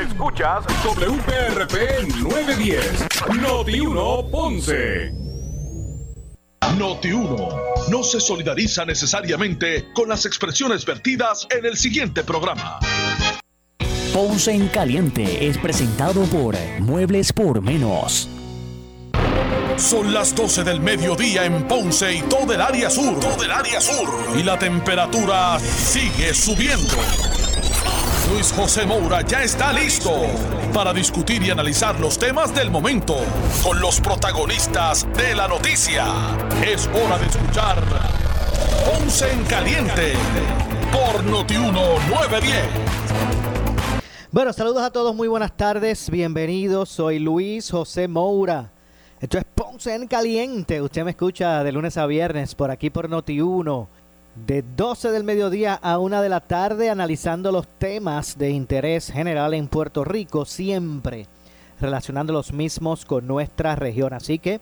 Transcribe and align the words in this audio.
Escuchas 0.00 0.64
WPRP 0.84 2.06
910, 2.22 3.06
Noti 3.42 3.80
1 3.80 4.30
Ponce. 4.30 5.10
Noti 6.78 7.10
1 7.10 7.48
no 7.90 8.02
se 8.04 8.20
solidariza 8.20 8.84
necesariamente 8.84 9.86
con 9.94 10.08
las 10.08 10.24
expresiones 10.24 10.86
vertidas 10.86 11.48
en 11.50 11.66
el 11.66 11.76
siguiente 11.76 12.22
programa. 12.22 12.78
Ponce 14.12 14.52
en 14.52 14.68
Caliente 14.68 15.48
es 15.48 15.58
presentado 15.58 16.22
por 16.26 16.56
Muebles 16.78 17.32
por 17.32 17.60
Menos. 17.60 18.28
Son 19.76 20.14
las 20.14 20.32
12 20.34 20.62
del 20.62 20.80
mediodía 20.80 21.44
en 21.44 21.66
Ponce 21.66 22.14
y 22.14 22.22
todo 22.22 22.52
el 22.52 22.60
área 22.60 22.88
sur. 22.88 23.18
Todo 23.18 23.42
el 23.42 23.50
área 23.50 23.80
sur. 23.80 24.08
Y 24.36 24.44
la 24.44 24.58
temperatura 24.58 25.58
sigue 25.58 26.34
subiendo. 26.34 26.94
Luis 28.30 28.52
José 28.52 28.84
Moura 28.84 29.22
ya 29.22 29.42
está 29.42 29.72
listo 29.72 30.12
para 30.74 30.92
discutir 30.92 31.42
y 31.42 31.50
analizar 31.50 31.98
los 31.98 32.18
temas 32.18 32.54
del 32.54 32.70
momento 32.70 33.16
con 33.62 33.80
los 33.80 34.00
protagonistas 34.00 35.06
de 35.16 35.34
la 35.34 35.48
noticia. 35.48 36.06
Es 36.64 36.88
hora 36.88 37.18
de 37.18 37.26
escuchar 37.26 37.82
Ponce 38.84 39.32
en 39.32 39.44
Caliente 39.44 40.12
por 40.92 41.24
Notiuno 41.24 41.98
910. 42.10 42.66
Bueno, 44.30 44.52
saludos 44.52 44.82
a 44.82 44.90
todos, 44.90 45.14
muy 45.14 45.28
buenas 45.28 45.56
tardes, 45.56 46.10
bienvenidos. 46.10 46.90
Soy 46.90 47.18
Luis 47.18 47.70
José 47.70 48.08
Moura. 48.08 48.72
Esto 49.20 49.38
es 49.38 49.44
Ponce 49.54 49.94
en 49.94 50.06
Caliente. 50.06 50.82
Usted 50.82 51.02
me 51.04 51.12
escucha 51.12 51.64
de 51.64 51.72
lunes 51.72 51.96
a 51.96 52.06
viernes 52.06 52.54
por 52.54 52.70
aquí 52.70 52.90
por 52.90 53.08
Noti1. 53.08 53.88
De 54.46 54.62
12 54.76 55.10
del 55.10 55.24
mediodía 55.24 55.74
a 55.74 55.98
1 55.98 56.22
de 56.22 56.28
la 56.28 56.40
tarde 56.40 56.90
analizando 56.90 57.52
los 57.52 57.66
temas 57.66 58.38
de 58.38 58.50
interés 58.50 59.10
general 59.10 59.54
en 59.54 59.68
Puerto 59.68 60.04
Rico, 60.04 60.44
siempre 60.44 61.26
relacionando 61.80 62.32
los 62.32 62.52
mismos 62.52 63.04
con 63.04 63.26
nuestra 63.26 63.76
región. 63.76 64.12
Así 64.12 64.38
que 64.38 64.60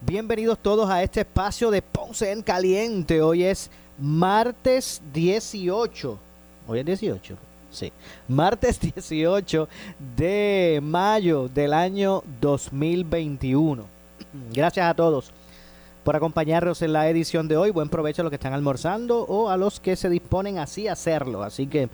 bienvenidos 0.00 0.58
todos 0.58 0.90
a 0.90 1.02
este 1.02 1.20
espacio 1.20 1.70
de 1.70 1.82
Ponce 1.82 2.32
en 2.32 2.42
Caliente. 2.42 3.22
Hoy 3.22 3.44
es 3.44 3.70
martes 3.98 5.02
18. 5.12 6.18
Hoy 6.68 6.78
es 6.80 6.86
18. 6.86 7.36
Sí. 7.70 7.92
Martes 8.28 8.80
18 8.94 9.68
de 10.16 10.80
mayo 10.82 11.48
del 11.48 11.72
año 11.72 12.22
2021. 12.40 13.84
Gracias 14.52 14.86
a 14.86 14.94
todos 14.94 15.32
por 16.04 16.16
acompañarnos 16.16 16.82
en 16.82 16.92
la 16.92 17.08
edición 17.08 17.48
de 17.48 17.56
hoy. 17.56 17.70
Buen 17.70 17.88
provecho 17.88 18.22
a 18.22 18.24
los 18.24 18.30
que 18.30 18.36
están 18.36 18.52
almorzando 18.52 19.20
o 19.22 19.48
a 19.48 19.56
los 19.56 19.80
que 19.80 19.96
se 19.96 20.08
disponen 20.08 20.58
así 20.58 20.88
a 20.88 20.92
hacerlo. 20.92 21.42
Así 21.42 21.66
que 21.66 21.88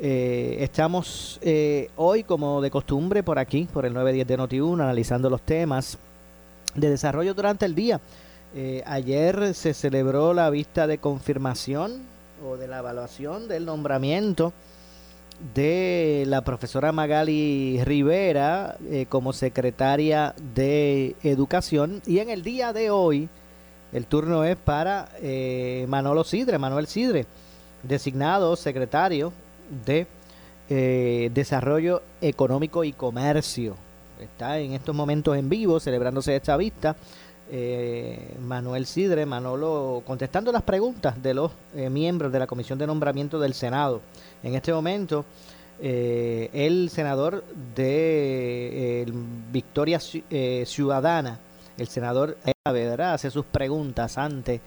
eh, 0.00 0.56
estamos 0.60 1.38
eh, 1.42 1.90
hoy, 1.96 2.24
como 2.24 2.60
de 2.60 2.70
costumbre, 2.70 3.22
por 3.22 3.38
aquí, 3.38 3.68
por 3.72 3.86
el 3.86 3.94
910 3.94 4.26
de 4.26 4.38
Noti1, 4.38 4.82
analizando 4.82 5.30
los 5.30 5.42
temas 5.42 5.98
de 6.74 6.90
desarrollo 6.90 7.34
durante 7.34 7.64
el 7.64 7.74
día. 7.74 8.00
Eh, 8.54 8.82
ayer 8.86 9.54
se 9.54 9.74
celebró 9.74 10.34
la 10.34 10.50
vista 10.50 10.86
de 10.86 10.98
confirmación 10.98 12.02
o 12.44 12.56
de 12.56 12.68
la 12.68 12.78
evaluación 12.78 13.48
del 13.48 13.64
nombramiento 13.64 14.52
de 15.54 16.24
la 16.26 16.42
profesora 16.42 16.92
Magali 16.92 17.80
Rivera 17.84 18.76
eh, 18.88 19.06
como 19.08 19.32
secretaria 19.32 20.34
de 20.54 21.16
Educación 21.22 22.02
y 22.06 22.18
en 22.18 22.30
el 22.30 22.42
día 22.42 22.72
de 22.72 22.90
hoy 22.90 23.28
el 23.92 24.06
turno 24.06 24.44
es 24.44 24.56
para 24.56 25.08
eh, 25.20 25.86
Manolo 25.88 26.24
Sidre, 26.24 26.58
Manuel 26.58 26.86
Sidre, 26.88 27.26
designado 27.82 28.56
secretario 28.56 29.32
de 29.86 30.06
eh, 30.68 31.30
Desarrollo 31.32 32.02
Económico 32.20 32.82
y 32.82 32.92
Comercio. 32.92 33.76
Está 34.18 34.58
en 34.58 34.72
estos 34.72 34.94
momentos 34.94 35.36
en 35.36 35.48
vivo 35.48 35.78
celebrándose 35.78 36.34
esta 36.34 36.56
vista. 36.56 36.96
Manuel 38.40 38.86
Sidre, 38.86 39.26
Manolo, 39.26 40.02
contestando 40.06 40.50
las 40.50 40.62
preguntas 40.62 41.22
de 41.22 41.34
los 41.34 41.52
miembros 41.90 42.32
de 42.32 42.38
la 42.38 42.46
Comisión 42.46 42.78
de 42.78 42.86
Nombramiento 42.86 43.38
del 43.38 43.54
Senado. 43.54 44.00
En 44.42 44.54
este 44.54 44.72
momento, 44.72 45.24
eh, 45.80 46.50
el 46.52 46.88
senador 46.88 47.44
de 47.74 49.02
eh, 49.02 49.06
Victoria 49.50 49.98
eh, 50.30 50.62
Ciudadana, 50.66 51.40
el 51.76 51.88
senador 51.88 52.38
Vedra, 52.64 53.12
hace 53.12 53.30
sus 53.30 53.44
preguntas 53.44 54.16
ante 54.16 54.60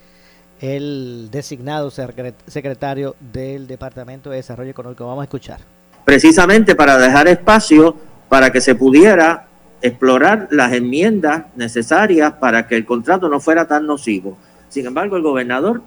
el 0.60 1.30
designado 1.32 1.90
secretario 1.90 3.16
del 3.20 3.68
Departamento 3.68 4.30
de 4.30 4.38
Desarrollo 4.38 4.72
Económico. 4.72 5.06
Vamos 5.06 5.22
a 5.22 5.26
escuchar. 5.26 5.62
Precisamente 6.04 6.76
para 6.76 6.98
dejar 6.98 7.28
espacio 7.28 7.96
para 8.28 8.52
que 8.52 8.60
se 8.60 8.76
pudiera 8.76 9.48
explorar 9.82 10.48
las 10.52 10.74
enmiendas 10.74 11.46
necesarias 11.56 12.34
para 12.34 12.68
que 12.68 12.76
el 12.76 12.86
contrato 12.86 13.30
no 13.30 13.40
fuera 13.40 13.68
tan 13.68 13.86
nocivo. 13.86 14.38
Sin 14.70 14.86
embargo, 14.86 15.16
el 15.18 15.24
gobernador 15.24 15.82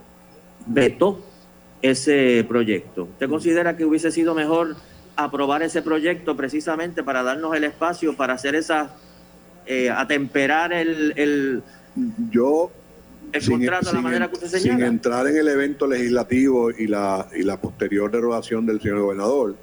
vetó 0.67 1.25
ese 1.83 2.45
proyecto. 2.49 3.05
¿Usted 3.05 3.29
considera 3.29 3.77
que 3.77 3.85
hubiese 3.85 4.11
sido 4.11 4.35
mejor 4.35 4.77
aprobar 5.17 5.63
ese 5.63 5.83
proyecto 5.83 6.37
precisamente 6.37 7.03
para 7.03 7.23
darnos 7.23 7.55
el 7.57 7.65
espacio 7.65 8.17
para 8.17 8.35
hacer 8.35 8.55
esa, 8.55 8.95
eh, 9.67 9.91
atemperar 9.91 10.73
el, 10.73 11.13
el, 11.17 11.63
Yo, 12.31 12.71
el 13.33 13.47
contrato 13.47 13.91
de 13.91 13.93
la 13.95 14.01
manera 14.01 14.29
que 14.29 14.35
usted 14.35 14.49
señala? 14.49 14.79
Sin 14.79 14.87
entrar 14.87 15.27
en 15.27 15.37
el 15.37 15.49
evento 15.49 15.87
legislativo 15.87 16.71
y 16.71 16.87
la, 16.87 17.27
y 17.35 17.43
la 17.43 17.61
posterior 17.61 18.11
derogación 18.11 18.67
del 18.67 18.81
señor 18.81 19.01
gobernador, 19.01 19.57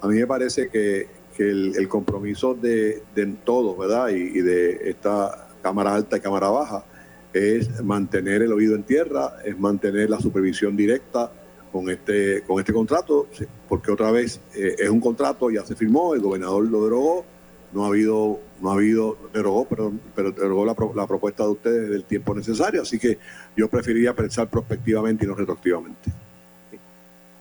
a 0.00 0.06
mí 0.08 0.16
me 0.16 0.26
parece 0.26 0.68
que, 0.68 1.08
que 1.40 1.48
el, 1.48 1.88
compromiso 1.88 2.52
de, 2.52 3.02
de 3.14 3.26
todos, 3.44 3.78
¿verdad? 3.78 4.10
Y, 4.10 4.42
de 4.42 4.90
esta 4.90 5.48
Cámara 5.62 5.94
Alta 5.94 6.18
y 6.18 6.20
Cámara 6.20 6.50
Baja 6.50 6.84
es 7.32 7.82
mantener 7.82 8.42
el 8.42 8.52
oído 8.52 8.74
en 8.74 8.82
tierra, 8.82 9.38
es 9.42 9.58
mantener 9.58 10.10
la 10.10 10.20
supervisión 10.20 10.76
directa 10.76 11.32
con 11.72 11.88
este, 11.88 12.42
con 12.42 12.60
este 12.60 12.74
contrato, 12.74 13.26
porque 13.70 13.90
otra 13.90 14.10
vez 14.10 14.38
eh, 14.54 14.74
es 14.78 14.90
un 14.90 15.00
contrato, 15.00 15.50
ya 15.50 15.64
se 15.64 15.74
firmó, 15.74 16.12
el 16.12 16.20
gobernador 16.20 16.68
lo 16.68 16.84
derogó, 16.84 17.24
no 17.72 17.84
ha 17.84 17.88
habido, 17.88 18.38
no 18.60 18.72
ha 18.72 18.74
habido, 18.74 19.16
derogó, 19.32 19.66
pero, 19.66 19.94
pero 20.14 20.32
derogó 20.32 20.66
la, 20.66 20.76
la 20.94 21.06
propuesta 21.06 21.44
de 21.44 21.50
ustedes 21.52 21.88
del 21.88 22.04
tiempo 22.04 22.34
necesario, 22.34 22.82
así 22.82 22.98
que 22.98 23.16
yo 23.56 23.66
preferiría 23.70 24.14
pensar 24.14 24.50
prospectivamente 24.50 25.24
y 25.24 25.28
no 25.28 25.34
retroactivamente. 25.34 26.12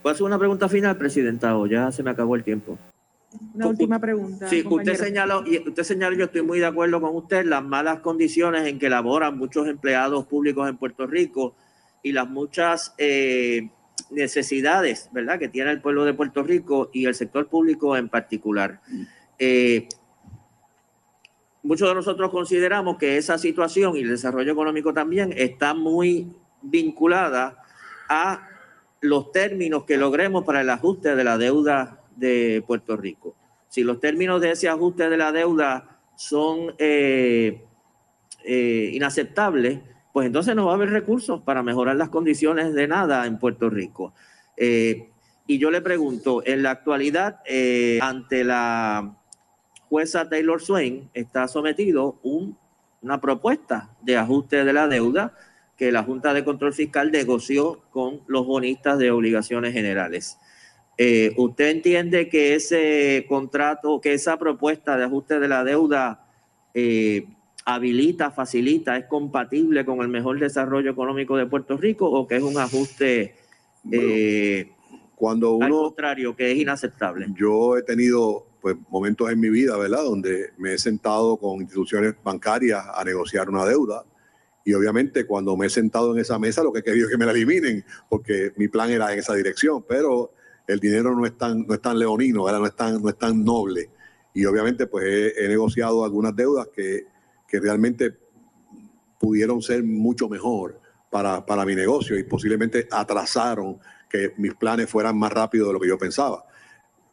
¿Puedo 0.02 0.14
hacer 0.14 0.26
una 0.26 0.40
pregunta 0.40 0.70
final, 0.70 0.96
Presidenta, 0.96 1.58
o 1.58 1.68
ya 1.68 1.92
se 1.92 2.02
me 2.02 2.12
acabó 2.12 2.38
el 2.38 2.46
tiempo? 2.46 2.78
Una 3.54 3.68
última 3.68 4.00
pregunta. 4.00 4.48
Sí, 4.48 4.64
usted 4.68 4.96
señaló, 4.96 5.44
y 5.46 5.60
usted 5.60 5.84
señaló, 5.84 6.16
yo 6.16 6.26
estoy 6.26 6.42
muy 6.42 6.60
de 6.60 6.66
acuerdo 6.66 7.00
con 7.00 7.16
usted, 7.16 7.46
las 7.46 7.64
malas 7.64 8.00
condiciones 8.00 8.68
en 8.68 8.80
que 8.80 8.90
laboran 8.90 9.38
muchos 9.38 9.68
empleados 9.68 10.26
públicos 10.26 10.68
en 10.68 10.78
Puerto 10.78 11.06
Rico 11.06 11.56
y 12.02 12.12
las 12.12 12.28
muchas 12.28 12.96
eh, 12.98 13.70
necesidades, 14.10 15.10
¿verdad?, 15.12 15.38
que 15.38 15.48
tiene 15.48 15.72
el 15.72 15.82
pueblo 15.82 16.06
de 16.06 16.14
Puerto 16.14 16.42
Rico 16.42 16.90
y 16.92 17.06
el 17.06 17.14
sector 17.14 17.48
público 17.48 17.96
en 17.96 18.10
particular. 18.10 18.82
Eh, 19.38 19.88
muchos 21.62 21.88
de 21.88 21.96
nosotros 21.96 22.32
consideramos 22.32 22.98
que 22.98 23.18
esa 23.18 23.38
situación 23.38 23.96
y 23.96 24.00
el 24.00 24.10
desarrollo 24.10 24.54
económico 24.54 24.92
también 24.92 25.34
está 25.38 25.76
muy 25.76 26.34
vinculada 26.64 27.62
a 28.10 28.48
los 29.02 29.32
términos 29.32 29.84
que 29.84 29.98
logremos 29.98 30.44
para 30.44 30.62
el 30.62 30.70
ajuste 30.70 31.16
de 31.16 31.24
la 31.24 31.38
deuda 31.38 31.99
de 32.20 32.64
Puerto 32.66 32.98
Rico. 32.98 33.36
Si 33.68 33.84
los 33.84 34.00
términos 34.00 34.42
de 34.42 34.52
ese 34.52 34.68
ajuste 34.68 35.10
de 35.10 35.18
la 35.18 35.32
deuda 35.32 36.00
son 36.16 36.76
eh, 36.78 37.64
eh, 38.44 38.92
inaceptables, 38.94 39.80
pues 40.12 40.28
entonces 40.28 40.56
no 40.56 40.66
va 40.66 40.72
a 40.74 40.76
haber 40.76 40.90
recursos 40.90 41.42
para 41.42 41.64
mejorar 41.64 41.96
las 41.96 42.10
condiciones 42.10 42.74
de 42.74 42.88
nada 42.88 43.26
en 43.26 43.38
Puerto 43.38 43.70
Rico. 43.70 44.14
Eh, 44.58 45.10
y 45.48 45.58
yo 45.58 45.72
le 45.72 45.82
pregunto, 45.82 46.44
en 46.46 46.64
la 46.64 46.72
actualidad, 46.72 47.42
eh, 47.46 48.00
ante 48.02 48.44
la 48.44 49.18
jueza 49.88 50.30
Taylor 50.30 50.62
Swain, 50.62 51.10
está 51.14 51.48
sometido 51.48 52.20
un, 52.24 52.58
una 53.02 53.20
propuesta 53.20 53.90
de 54.02 54.18
ajuste 54.18 54.64
de 54.64 54.74
la 54.74 54.88
deuda 54.88 55.34
que 55.76 55.92
la 55.92 56.04
Junta 56.04 56.34
de 56.34 56.44
Control 56.44 56.74
Fiscal 56.74 57.12
negoció 57.12 57.82
con 57.90 58.22
los 58.28 58.46
bonistas 58.46 59.00
de 59.00 59.12
obligaciones 59.12 59.74
generales. 59.74 60.38
Eh, 61.02 61.34
¿Usted 61.38 61.70
entiende 61.70 62.28
que 62.28 62.56
ese 62.56 63.26
contrato, 63.30 64.02
que 64.02 64.12
esa 64.12 64.38
propuesta 64.38 64.98
de 64.98 65.06
ajuste 65.06 65.40
de 65.40 65.48
la 65.48 65.64
deuda 65.64 66.28
eh, 66.74 67.26
habilita, 67.64 68.32
facilita, 68.32 68.98
es 68.98 69.06
compatible 69.06 69.86
con 69.86 70.02
el 70.02 70.10
mejor 70.10 70.42
desarrollo 70.42 70.92
económico 70.92 71.38
de 71.38 71.46
Puerto 71.46 71.78
Rico 71.78 72.12
o 72.12 72.28
que 72.28 72.36
es 72.36 72.44
un 72.44 72.58
ajuste 72.58 73.34
eh, 73.90 74.74
cuando 75.16 75.54
uno, 75.54 75.66
al 75.66 75.72
contrario, 75.72 76.36
que 76.36 76.52
es 76.52 76.58
inaceptable? 76.58 77.28
Yo 77.34 77.78
he 77.78 77.84
tenido 77.84 78.46
pues, 78.60 78.76
momentos 78.90 79.32
en 79.32 79.40
mi 79.40 79.50
vida, 79.50 79.78
¿verdad?, 79.78 80.04
donde 80.04 80.50
me 80.58 80.74
he 80.74 80.78
sentado 80.78 81.38
con 81.38 81.62
instituciones 81.62 82.14
bancarias 82.22 82.84
a 82.94 83.06
negociar 83.06 83.48
una 83.50 83.66
deuda. 83.66 84.04
Y 84.66 84.74
obviamente 84.74 85.26
cuando 85.26 85.56
me 85.56 85.68
he 85.68 85.70
sentado 85.70 86.14
en 86.14 86.20
esa 86.20 86.38
mesa 86.38 86.62
lo 86.62 86.74
que 86.74 86.80
he 86.80 86.84
querido 86.84 87.06
es 87.08 87.12
que 87.12 87.18
me 87.18 87.26
la 87.26 87.32
eliminen, 87.32 87.86
porque 88.10 88.52
mi 88.58 88.68
plan 88.68 88.90
era 88.90 89.14
en 89.14 89.20
esa 89.20 89.34
dirección. 89.34 89.86
Pero 89.88 90.34
el 90.70 90.80
dinero 90.80 91.16
no 91.16 91.26
es 91.26 91.36
tan, 91.36 91.66
no 91.66 91.74
es 91.74 91.82
tan 91.82 91.98
leonino. 91.98 92.46
No, 92.48 92.66
es 92.66 92.76
tan, 92.76 93.02
no 93.02 93.10
es 93.10 93.18
tan 93.18 93.44
noble. 93.44 93.90
Y 94.34 94.46
obviamente 94.46 94.86
pues 94.86 95.34
he, 95.36 95.48
negociado 95.48 96.06
algunas 96.06 96.36
deudas 96.36 96.68
que, 96.68 97.08
que 97.48 97.60
realmente 97.60 98.16
pudieron 99.20 99.62
ser 99.64 99.84
mucho 99.84 100.30
mejor 100.30 100.80
para, 101.10 101.44
para 101.44 101.66
mi 101.66 101.76
negocio 101.76 102.18
y 102.18 102.24
posiblemente 102.24 102.88
atrasaron 102.92 103.80
que 104.08 104.34
mis 104.38 104.54
planes 104.54 104.88
fueran 104.90 105.18
más 105.18 105.34
rápido 105.34 105.68
de 105.68 105.74
lo 105.74 105.80
que 105.80 105.88
yo 105.88 105.98
pensaba. 105.98 106.46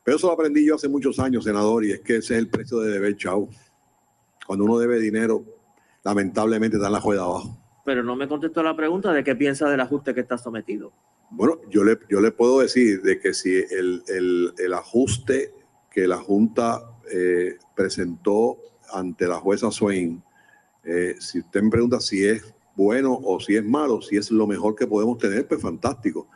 Pero 0.05 0.19
eso 0.19 0.27
lo 0.27 0.35
aprendí 0.35 0.67
yo 0.67 0.75
hace 0.75 0.89
muchos 0.89 1.19
años, 1.19 1.45
senador, 1.45 1.85
y 1.85 1.93
es 1.93 2.01
que 2.01 2.17
ese 2.17 2.35
es 2.35 2.41
el 2.41 2.49
precio 2.49 2.79
de 2.81 2.93
deber, 2.93 3.17
chau. 3.17 3.49
Cuando 4.47 4.67
uno 4.67 4.79
debe 4.79 5.01
dinero, 5.01 5.45
lamentablemente 6.05 6.77
en 6.77 6.93
la 6.93 7.01
juega 7.01 7.23
abajo. 7.23 7.59
Pero 7.85 8.03
no 8.03 8.17
me 8.17 8.29
contestó 8.29 8.63
la 8.63 8.77
pregunta 8.77 9.13
de 9.13 9.25
qué 9.25 9.35
piensa 9.35 9.69
del 9.69 9.81
ajuste 9.81 10.15
que 10.15 10.21
está 10.21 10.37
sometido. 10.37 10.93
Bueno, 11.31 11.59
yo 11.69 11.85
le, 11.85 11.99
yo 12.09 12.21
le 12.21 12.31
puedo 12.31 12.61
decir 12.61 13.03
de 13.03 13.19
que 13.19 13.35
si 13.35 13.55
el, 13.57 14.03
el, 14.09 14.55
el 14.59 14.73
ajuste 14.75 15.53
que 15.91 16.07
la 16.07 16.19
Junta 16.19 16.83
eh, 17.11 17.57
presentó 17.75 18.59
ante 18.93 19.27
la 19.27 19.37
jueza 19.37 19.71
Swain, 19.71 20.23
eh, 20.85 21.17
si 21.19 21.41
usted 21.41 21.63
me 21.63 21.71
pregunta 21.71 22.01
si 22.01 22.25
es 22.25 22.55
bueno 22.77 23.19
o 23.25 23.41
si 23.41 23.57
es 23.57 23.65
malo, 23.65 24.01
si 24.03 24.17
es 24.17 24.31
lo 24.31 24.47
mejor 24.47 24.77
que 24.77 24.87
podemos 24.87 25.19
tener, 25.19 25.49
pues 25.49 25.61
fantástico. 25.61 26.29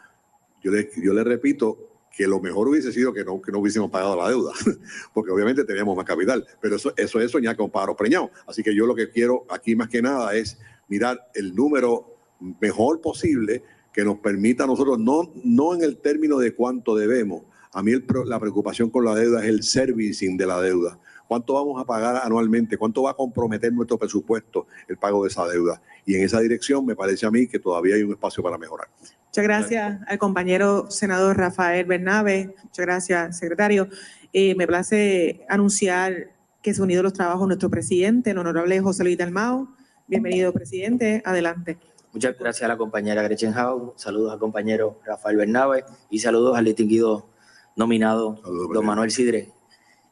Yo 0.62 0.72
le, 0.72 0.90
yo 0.96 1.12
le 1.12 1.22
repito 1.22 1.90
que 2.10 2.26
lo 2.26 2.40
mejor 2.40 2.68
hubiese 2.68 2.92
sido 2.92 3.12
que 3.12 3.24
no, 3.24 3.40
que 3.40 3.52
no 3.52 3.60
hubiésemos 3.60 3.90
pagado 3.90 4.16
la 4.16 4.28
deuda, 4.28 4.52
porque 5.14 5.30
obviamente 5.30 5.64
teníamos 5.64 5.96
más 5.96 6.04
capital, 6.04 6.44
pero 6.60 6.76
eso, 6.76 6.92
eso 6.96 7.20
es 7.20 7.30
soñar 7.30 7.56
con 7.56 7.70
pájaros 7.70 7.96
preñados. 7.96 8.30
Así 8.46 8.62
que 8.62 8.74
yo 8.74 8.86
lo 8.86 8.94
que 8.94 9.08
quiero 9.08 9.46
aquí 9.48 9.76
más 9.76 9.88
que 9.88 10.02
nada 10.02 10.34
es 10.34 10.58
mirar 10.88 11.30
el 11.34 11.54
número 11.54 12.16
mejor 12.60 13.00
posible 13.00 13.62
que 13.92 14.04
nos 14.04 14.18
permita 14.18 14.64
a 14.64 14.66
nosotros, 14.66 14.98
no, 14.98 15.32
no 15.44 15.74
en 15.74 15.82
el 15.82 15.98
término 15.98 16.38
de 16.38 16.54
cuánto 16.54 16.94
debemos, 16.94 17.42
a 17.72 17.82
mí 17.82 17.92
la 18.26 18.40
preocupación 18.40 18.90
con 18.90 19.04
la 19.04 19.14
deuda 19.14 19.42
es 19.42 19.48
el 19.48 19.62
servicing 19.62 20.36
de 20.36 20.46
la 20.46 20.60
deuda. 20.60 20.98
¿Cuánto 21.28 21.54
vamos 21.54 21.80
a 21.80 21.84
pagar 21.84 22.20
anualmente? 22.24 22.76
¿Cuánto 22.76 23.04
va 23.04 23.12
a 23.12 23.14
comprometer 23.14 23.72
nuestro 23.72 23.96
presupuesto 23.96 24.66
el 24.88 24.96
pago 24.96 25.22
de 25.22 25.28
esa 25.28 25.46
deuda? 25.46 25.80
Y 26.04 26.16
en 26.16 26.24
esa 26.24 26.40
dirección 26.40 26.84
me 26.84 26.96
parece 26.96 27.26
a 27.26 27.30
mí 27.30 27.46
que 27.46 27.60
todavía 27.60 27.94
hay 27.94 28.02
un 28.02 28.10
espacio 28.10 28.42
para 28.42 28.58
mejorar. 28.58 28.88
Muchas 29.26 29.44
gracias 29.44 30.00
al 30.08 30.18
compañero 30.18 30.90
senador 30.90 31.36
Rafael 31.38 31.86
Bernabe. 31.86 32.52
Muchas 32.64 32.84
gracias, 32.84 33.38
secretario. 33.38 33.88
Eh, 34.32 34.56
me 34.56 34.66
place 34.66 35.46
anunciar 35.48 36.32
que 36.62 36.74
se 36.74 36.80
ha 36.80 36.84
unido 36.84 37.04
los 37.04 37.12
trabajos 37.12 37.46
nuestro 37.46 37.70
presidente, 37.70 38.30
el 38.30 38.38
honorable 38.38 38.80
José 38.80 39.04
Luis 39.04 39.16
Dalmao. 39.16 39.68
Bienvenido, 40.08 40.52
presidente. 40.52 41.22
Adelante. 41.24 41.78
Muchas 42.12 42.36
gracias 42.36 42.64
a 42.64 42.68
la 42.68 42.76
compañera 42.76 43.22
Gretchen 43.22 43.54
Hau, 43.56 43.94
saludos 43.96 44.32
al 44.32 44.38
compañero 44.40 44.98
Rafael 45.04 45.36
Bernabe 45.36 45.84
y 46.10 46.18
saludos 46.18 46.56
al 46.56 46.64
distinguido 46.64 47.28
nominado 47.76 48.40
Saludos, 48.42 48.70
don 48.74 48.84
Manuel 48.86 49.10
Sidre. 49.12 49.52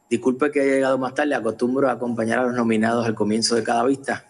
Disculpe 0.09 0.49
que 0.49 0.61
haya 0.61 0.71
llegado 0.75 0.97
más 0.97 1.13
tarde, 1.13 1.35
acostumbro 1.35 1.89
a 1.89 1.91
acompañar 1.91 2.39
a 2.39 2.43
los 2.43 2.55
nominados 2.55 3.05
al 3.05 3.15
comienzo 3.15 3.55
de 3.55 3.63
cada 3.63 3.83
vista. 3.83 4.25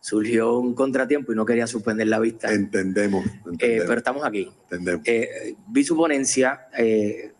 Surgió 0.00 0.56
un 0.58 0.74
contratiempo 0.74 1.32
y 1.32 1.34
no 1.36 1.44
quería 1.44 1.66
suspender 1.66 2.06
la 2.06 2.18
vista, 2.20 2.50
Entendemos, 2.52 3.26
Eh, 3.26 3.30
entendemos, 3.44 3.86
pero 3.86 3.98
estamos 3.98 4.24
aquí. 4.24 4.50
entendemos. 4.62 5.06
Eh, 5.06 5.56
vi 5.66 5.84
su 5.84 5.96
ponencia, 5.96 6.68
eh, 6.78 7.34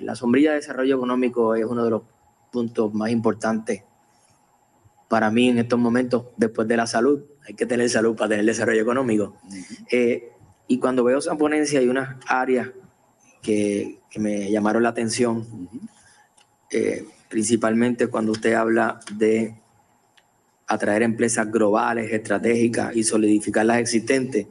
la 0.00 0.14
sombrilla 0.16 0.50
de 0.50 0.56
desarrollo 0.56 0.96
económico 0.96 1.54
es 1.54 1.64
uno 1.64 1.84
de 1.84 1.90
los 1.90 2.02
puntos 2.50 2.92
más 2.92 3.10
importantes 3.10 3.84
para 5.08 5.30
mí 5.30 5.48
en 5.48 5.58
estos 5.58 5.78
momentos, 5.78 6.26
después 6.36 6.66
de 6.66 6.76
la 6.76 6.86
salud. 6.86 7.22
Hay 7.46 7.54
que 7.54 7.66
tener 7.66 7.88
salud 7.90 8.14
para 8.16 8.30
tener 8.30 8.44
desarrollo 8.44 8.82
económico. 8.82 9.36
Eh, 9.90 10.30
y 10.68 10.78
cuando 10.78 11.04
veo 11.04 11.18
esa 11.18 11.36
ponencia 11.36 11.80
hay 11.80 11.88
unas 11.88 12.16
áreas 12.26 12.70
que, 13.42 14.00
que 14.08 14.20
me 14.20 14.50
llamaron 14.50 14.82
la 14.82 14.90
atención, 14.90 15.68
eh, 16.70 17.04
principalmente 17.28 18.06
cuando 18.06 18.32
usted 18.32 18.54
habla 18.54 19.00
de 19.14 19.54
atraer 20.66 21.02
empresas 21.02 21.50
globales, 21.50 22.12
estratégicas 22.12 22.94
y 22.96 23.04
solidificar 23.04 23.66
las 23.66 23.78
existentes. 23.78 24.46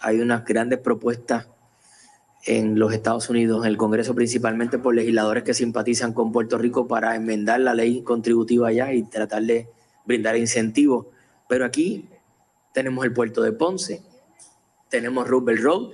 Hay 0.00 0.20
unas 0.20 0.44
grandes 0.44 0.78
propuestas 0.78 1.48
en 2.44 2.78
los 2.78 2.92
Estados 2.92 3.28
Unidos, 3.28 3.64
en 3.64 3.70
el 3.70 3.76
Congreso, 3.76 4.14
principalmente 4.14 4.78
por 4.78 4.94
legisladores 4.94 5.42
que 5.42 5.54
simpatizan 5.54 6.12
con 6.12 6.30
Puerto 6.30 6.58
Rico 6.58 6.86
para 6.86 7.16
enmendar 7.16 7.60
la 7.60 7.74
ley 7.74 8.02
contributiva 8.02 8.68
allá 8.68 8.92
y 8.92 9.02
tratar 9.02 9.42
de 9.42 9.68
brindar 10.06 10.36
incentivos. 10.36 11.06
Pero 11.48 11.64
aquí 11.64 12.08
tenemos 12.72 13.04
el 13.04 13.12
puerto 13.12 13.42
de 13.42 13.52
Ponce, 13.52 14.02
tenemos 14.88 15.28
Roosevelt 15.28 15.60
Road 15.60 15.90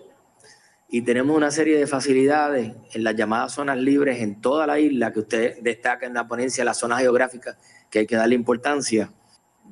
y 0.88 1.02
tenemos 1.02 1.36
una 1.36 1.50
serie 1.50 1.78
de 1.78 1.86
facilidades 1.86 2.72
en 2.92 3.04
las 3.04 3.16
llamadas 3.16 3.54
zonas 3.54 3.78
libres 3.78 4.20
en 4.20 4.40
toda 4.40 4.66
la 4.66 4.78
isla 4.78 5.12
que 5.12 5.20
usted 5.20 5.58
destaca 5.60 6.06
en 6.06 6.14
la 6.14 6.28
ponencia, 6.28 6.64
las 6.64 6.78
zonas 6.78 7.00
geográficas 7.00 7.56
que 7.90 8.00
hay 8.00 8.06
que 8.06 8.16
darle 8.16 8.34
importancia. 8.34 9.12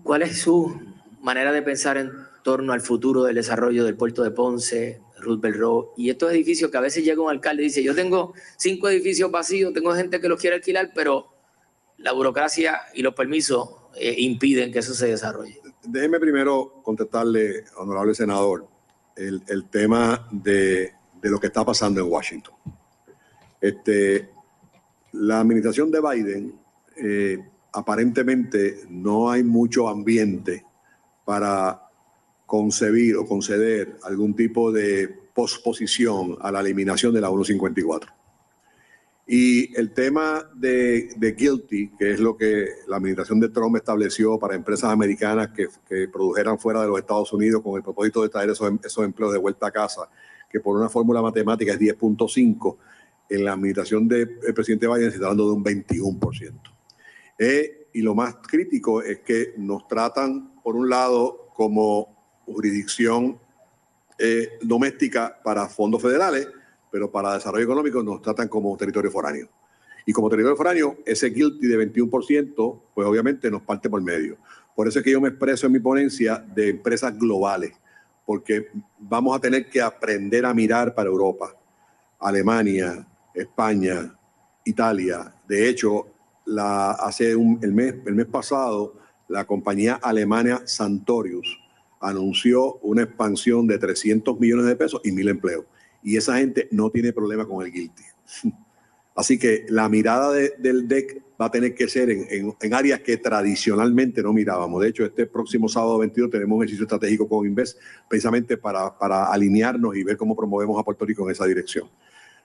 ¿Cuál 0.02 0.22
es 0.22 0.40
su 0.40 0.80
manera 1.20 1.52
de 1.52 1.62
pensar 1.62 1.96
en 1.96 2.10
torno 2.42 2.72
al 2.72 2.80
futuro 2.80 3.22
del 3.22 3.36
desarrollo 3.36 3.84
del 3.84 3.96
puerto 3.96 4.24
de 4.24 4.32
Ponce, 4.32 5.00
Roosevelt 5.18 5.56
Road 5.56 5.84
y 5.96 6.10
estos 6.10 6.32
edificios 6.32 6.70
que 6.70 6.76
a 6.76 6.80
veces 6.80 7.04
llega 7.04 7.22
un 7.22 7.30
alcalde 7.30 7.62
y 7.62 7.66
dice, 7.66 7.82
yo 7.82 7.94
tengo 7.94 8.34
cinco 8.56 8.88
edificios 8.88 9.30
vacíos, 9.30 9.72
tengo 9.72 9.94
gente 9.94 10.20
que 10.20 10.28
los 10.28 10.40
quiere 10.40 10.56
alquilar, 10.56 10.90
pero 10.94 11.28
la 11.98 12.12
burocracia 12.12 12.80
y 12.94 13.02
los 13.02 13.14
permisos 13.14 13.68
eh, 13.94 14.14
impiden 14.18 14.72
que 14.72 14.80
eso 14.80 14.94
se 14.94 15.06
desarrolle? 15.06 15.61
Déjeme 15.84 16.20
primero 16.20 16.80
contestarle, 16.82 17.64
honorable 17.76 18.14
senador, 18.14 18.66
el, 19.16 19.68
tema 19.70 20.28
de, 20.30 20.92
de, 21.20 21.30
lo 21.30 21.38
que 21.38 21.48
está 21.48 21.64
pasando 21.64 22.00
en 22.00 22.10
Washington. 22.10 22.54
Este, 23.60 24.30
la 25.12 25.40
administración 25.40 25.90
de 25.90 26.00
Biden, 26.00 26.54
eh, 26.96 27.38
aparentemente 27.72 28.82
no 28.88 29.30
hay 29.30 29.42
mucho 29.42 29.88
ambiente 29.88 30.64
para 31.24 31.88
concebir 32.46 33.16
o 33.16 33.26
conceder 33.26 33.98
algún 34.02 34.34
tipo 34.34 34.72
de 34.72 35.08
posposición 35.34 36.36
a 36.40 36.52
la 36.52 36.60
eliminación 36.60 37.14
de 37.14 37.20
la 37.20 37.28
154. 37.28 38.21
Y 39.26 39.74
el 39.78 39.92
tema 39.92 40.50
de, 40.54 41.10
de, 41.16 41.32
guilty, 41.32 41.90
que 41.96 42.10
es 42.10 42.20
lo 42.20 42.36
que 42.36 42.66
la 42.88 42.96
administración 42.96 43.38
de 43.38 43.48
Trump 43.48 43.76
estableció 43.76 44.38
para 44.38 44.56
empresas 44.56 44.90
americanas 44.90 45.50
que, 45.50 45.68
que, 45.88 46.08
produjeran 46.08 46.58
fuera 46.58 46.82
de 46.82 46.88
los 46.88 46.98
Estados 46.98 47.32
Unidos 47.32 47.62
con 47.62 47.76
el 47.76 47.82
propósito 47.82 48.22
de 48.22 48.28
traer 48.28 48.50
esos, 48.50 48.70
esos 48.84 49.04
empleos 49.04 49.32
de 49.32 49.38
vuelta 49.38 49.68
a 49.68 49.70
casa, 49.70 50.08
que 50.50 50.58
por 50.58 50.76
una 50.76 50.88
fórmula 50.88 51.22
matemática 51.22 51.72
es 51.72 51.78
10.5, 51.78 52.76
en 53.32 53.44
la 53.44 53.52
administración 53.52 54.06
del 54.06 54.38
presidente 54.54 54.86
Biden 54.86 55.10
se 55.10 55.16
está 55.16 55.26
hablando 55.26 55.46
de 55.46 55.52
un 55.54 55.64
21%. 55.64 56.52
Eh, 57.38 57.88
y 57.94 58.02
lo 58.02 58.14
más 58.14 58.36
crítico 58.36 59.02
es 59.02 59.20
que 59.20 59.54
nos 59.56 59.88
tratan, 59.88 60.60
por 60.62 60.76
un 60.76 60.88
lado, 60.88 61.48
como 61.54 62.42
jurisdicción 62.44 63.38
eh, 64.18 64.58
doméstica 64.62 65.40
para 65.42 65.68
fondos 65.68 66.02
federales, 66.02 66.48
pero 66.92 67.10
para 67.10 67.34
desarrollo 67.34 67.64
económico 67.64 68.02
nos 68.02 68.20
tratan 68.20 68.48
como 68.48 68.76
territorio 68.76 69.10
foráneo. 69.10 69.48
Y 70.04 70.12
como 70.12 70.28
territorio 70.28 70.56
foráneo, 70.56 70.98
ese 71.06 71.30
guilty 71.30 71.66
de 71.66 71.90
21%, 71.90 72.80
pues 72.94 73.08
obviamente 73.08 73.50
nos 73.50 73.62
parte 73.62 73.88
por 73.88 74.02
medio. 74.02 74.36
Por 74.76 74.86
eso 74.86 74.98
es 74.98 75.04
que 75.04 75.10
yo 75.10 75.20
me 75.20 75.30
expreso 75.30 75.66
en 75.66 75.72
mi 75.72 75.80
ponencia 75.80 76.44
de 76.54 76.68
empresas 76.68 77.18
globales, 77.18 77.72
porque 78.26 78.68
vamos 78.98 79.34
a 79.34 79.40
tener 79.40 79.70
que 79.70 79.80
aprender 79.80 80.44
a 80.44 80.52
mirar 80.52 80.94
para 80.94 81.08
Europa, 81.08 81.56
Alemania, 82.18 83.06
España, 83.34 84.14
Italia. 84.64 85.34
De 85.48 85.68
hecho, 85.68 86.06
hace 86.98 87.32
el, 87.32 87.72
mes, 87.72 87.94
el 88.04 88.14
mes 88.14 88.26
pasado, 88.26 88.96
la 89.28 89.46
compañía 89.46 89.94
alemana 89.94 90.62
Santorius 90.66 91.58
anunció 92.00 92.74
una 92.78 93.04
expansión 93.04 93.66
de 93.66 93.78
300 93.78 94.38
millones 94.38 94.66
de 94.66 94.76
pesos 94.76 95.00
y 95.04 95.12
mil 95.12 95.28
empleos 95.28 95.64
y 96.02 96.16
esa 96.16 96.36
gente 96.38 96.68
no 96.70 96.90
tiene 96.90 97.12
problema 97.12 97.46
con 97.46 97.64
el 97.64 97.72
guilty. 97.72 98.02
Así 99.14 99.38
que 99.38 99.66
la 99.68 99.88
mirada 99.88 100.32
de, 100.32 100.54
del 100.58 100.88
DEC 100.88 101.22
va 101.40 101.46
a 101.46 101.50
tener 101.50 101.74
que 101.74 101.88
ser 101.88 102.08
en, 102.08 102.54
en, 102.58 102.74
áreas 102.74 103.00
que 103.00 103.16
tradicionalmente 103.18 104.22
no 104.22 104.32
mirábamos. 104.32 104.80
De 104.80 104.88
hecho, 104.88 105.04
este 105.04 105.26
próximo 105.26 105.68
sábado 105.68 105.98
22 105.98 106.30
tenemos 106.30 106.56
un 106.56 106.62
ejercicio 106.62 106.84
estratégico 106.84 107.28
con 107.28 107.46
Invest 107.46 107.78
precisamente 108.08 108.56
para, 108.56 109.26
alinearnos 109.26 109.96
y 109.96 110.04
ver 110.04 110.16
cómo 110.16 110.34
promovemos 110.34 110.80
a 110.80 110.84
Puerto 110.84 111.04
Rico 111.04 111.24
en 111.24 111.32
esa 111.32 111.44
dirección. 111.44 111.90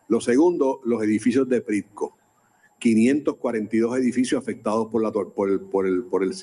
Lo 0.09 0.19
segundo, 0.19 0.81
los 0.83 1.01
edificios 1.03 1.47
de 1.47 1.61
Pritco. 1.61 2.17
542 2.79 3.97
edificios 3.97 4.41
afectados 4.41 4.87
por, 4.91 5.01
la, 5.01 5.11
por, 5.11 5.49
el, 5.49 5.61
por, 5.61 5.87
el, 5.87 6.03
por, 6.03 6.23
el, 6.23 6.33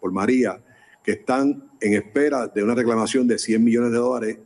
por 0.00 0.12
María, 0.12 0.60
que 1.04 1.12
están 1.12 1.70
en 1.80 1.94
espera 1.94 2.48
de 2.48 2.64
una 2.64 2.74
reclamación 2.74 3.28
de 3.28 3.38
100 3.38 3.62
millones 3.62 3.92
de 3.92 3.98
dólares 3.98 4.38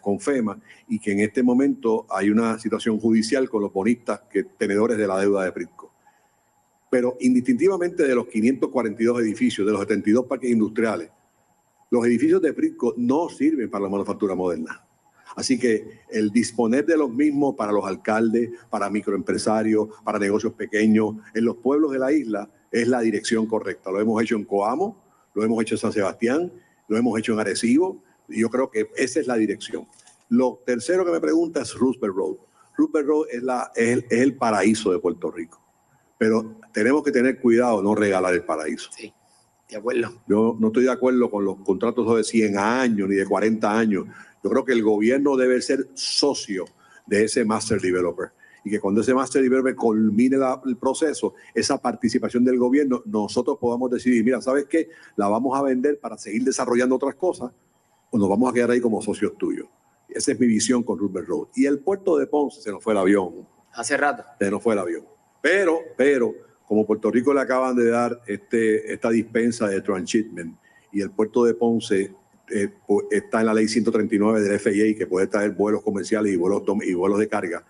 con 0.00 0.20
FEMA 0.20 0.60
y 0.88 0.98
que 0.98 1.12
en 1.12 1.20
este 1.20 1.42
momento 1.42 2.06
hay 2.10 2.30
una 2.30 2.58
situación 2.58 2.98
judicial 2.98 3.48
con 3.48 3.62
los 3.62 3.72
bonistas 3.72 4.22
que 4.30 4.44
tenedores 4.44 4.96
de 4.98 5.06
la 5.06 5.18
deuda 5.18 5.44
de 5.44 5.52
Prisco. 5.52 5.92
Pero 6.90 7.16
indistintivamente 7.20 8.04
de 8.04 8.14
los 8.14 8.26
542 8.26 9.20
edificios, 9.20 9.66
de 9.66 9.72
los 9.72 9.80
72 9.80 10.26
parques 10.26 10.50
industriales, 10.50 11.10
los 11.90 12.06
edificios 12.06 12.40
de 12.42 12.52
Prisco 12.52 12.94
no 12.96 13.28
sirven 13.28 13.70
para 13.70 13.84
la 13.84 13.90
manufactura 13.90 14.34
moderna. 14.34 14.84
Así 15.36 15.58
que 15.58 16.02
el 16.10 16.30
disponer 16.30 16.86
de 16.86 16.96
los 16.96 17.10
mismos 17.10 17.54
para 17.56 17.72
los 17.72 17.84
alcaldes, 17.84 18.50
para 18.70 18.88
microempresarios, 18.90 19.88
para 20.04 20.18
negocios 20.18 20.52
pequeños, 20.52 21.16
en 21.34 21.44
los 21.44 21.56
pueblos 21.56 21.92
de 21.92 21.98
la 21.98 22.12
isla, 22.12 22.48
es 22.70 22.88
la 22.88 23.00
dirección 23.00 23.46
correcta. 23.46 23.90
Lo 23.90 24.00
hemos 24.00 24.22
hecho 24.22 24.36
en 24.36 24.44
Coamo, 24.44 25.02
lo 25.34 25.44
hemos 25.44 25.60
hecho 25.62 25.74
en 25.74 25.80
San 25.80 25.92
Sebastián, 25.92 26.52
lo 26.88 26.96
hemos 26.96 27.18
hecho 27.18 27.32
en 27.32 27.40
Arecibo, 27.40 28.02
y 28.28 28.40
yo 28.40 28.48
creo 28.50 28.70
que 28.70 28.90
esa 28.96 29.20
es 29.20 29.26
la 29.26 29.36
dirección. 29.36 29.86
Lo 30.28 30.62
tercero 30.64 31.04
que 31.04 31.12
me 31.12 31.20
pregunta 31.20 31.62
es 31.62 31.74
Roosevelt 31.74 32.14
Road. 32.14 32.36
Roosevelt 32.76 33.06
Road 33.06 33.26
es, 33.30 33.42
la, 33.42 33.70
es, 33.74 34.04
el, 34.10 34.36
paraíso 34.36 34.92
de 34.92 34.98
Puerto 34.98 35.30
Rico, 35.30 35.60
pero 36.18 36.58
tenemos 36.72 37.02
que 37.02 37.12
tener 37.12 37.40
cuidado 37.40 37.82
no 37.82 37.94
regalar 37.94 38.34
el 38.34 38.44
paraíso. 38.44 38.90
Sí, 38.96 39.12
de 39.68 39.76
acuerdo. 39.76 40.22
Yo 40.26 40.56
no 40.58 40.68
estoy 40.68 40.84
de 40.84 40.90
acuerdo 40.90 41.30
con 41.30 41.44
los 41.44 41.56
contratos 41.60 42.16
de 42.16 42.24
100 42.24 42.58
años 42.58 43.08
ni 43.08 43.16
de 43.16 43.26
40 43.26 43.78
años. 43.78 44.06
Yo 44.42 44.50
creo 44.50 44.64
que 44.64 44.72
el 44.72 44.82
gobierno 44.82 45.36
debe 45.36 45.60
ser 45.62 45.88
socio 45.94 46.64
de 47.06 47.24
ese 47.24 47.44
master 47.44 47.80
developer 47.80 48.32
y 48.64 48.70
que 48.70 48.80
cuando 48.80 49.02
ese 49.02 49.14
master 49.14 49.42
developer 49.42 49.76
culmine 49.76 50.38
el 50.64 50.76
proceso, 50.78 51.34
esa 51.54 51.80
participación 51.80 52.44
del 52.44 52.58
gobierno, 52.58 53.02
nosotros 53.04 53.58
podamos 53.60 53.90
decidir, 53.90 54.24
mira, 54.24 54.40
¿sabes 54.40 54.64
qué? 54.64 54.88
La 55.16 55.28
vamos 55.28 55.56
a 55.56 55.62
vender 55.62 56.00
para 56.00 56.16
seguir 56.16 56.44
desarrollando 56.44 56.96
otras 56.96 57.14
cosas 57.14 57.52
o 58.14 58.18
nos 58.18 58.28
vamos 58.28 58.48
a 58.48 58.54
quedar 58.54 58.70
ahí 58.70 58.80
como 58.80 59.02
socios 59.02 59.36
tuyos. 59.36 59.66
Esa 60.08 60.30
es 60.30 60.38
mi 60.38 60.46
visión 60.46 60.84
con 60.84 60.96
Rupert 60.96 61.26
Road. 61.26 61.48
Y 61.56 61.66
el 61.66 61.80
puerto 61.80 62.16
de 62.16 62.28
Ponce 62.28 62.60
se 62.60 62.70
nos 62.70 62.80
fue 62.80 62.92
el 62.92 63.00
avión. 63.00 63.44
Hace 63.72 63.96
rato. 63.96 64.22
Se 64.38 64.48
nos 64.52 64.62
fue 64.62 64.74
el 64.74 64.78
avión. 64.78 65.04
Pero, 65.42 65.80
pero, 65.96 66.32
como 66.64 66.86
Puerto 66.86 67.10
Rico 67.10 67.34
le 67.34 67.40
acaban 67.40 67.74
de 67.74 67.90
dar 67.90 68.22
este, 68.28 68.92
esta 68.92 69.10
dispensa 69.10 69.66
de 69.66 69.80
transshipment 69.80 70.56
y 70.92 71.00
el 71.00 71.10
puerto 71.10 71.44
de 71.44 71.54
Ponce 71.54 72.14
eh, 72.52 72.72
está 73.10 73.40
en 73.40 73.46
la 73.46 73.54
ley 73.54 73.66
139 73.66 74.42
del 74.42 74.60
FAA 74.60 74.96
que 74.96 75.08
puede 75.08 75.26
traer 75.26 75.50
vuelos 75.50 75.82
comerciales 75.82 76.32
y 76.32 76.36
vuelos, 76.36 76.62
y 76.86 76.94
vuelos 76.94 77.18
de 77.18 77.28
carga, 77.28 77.66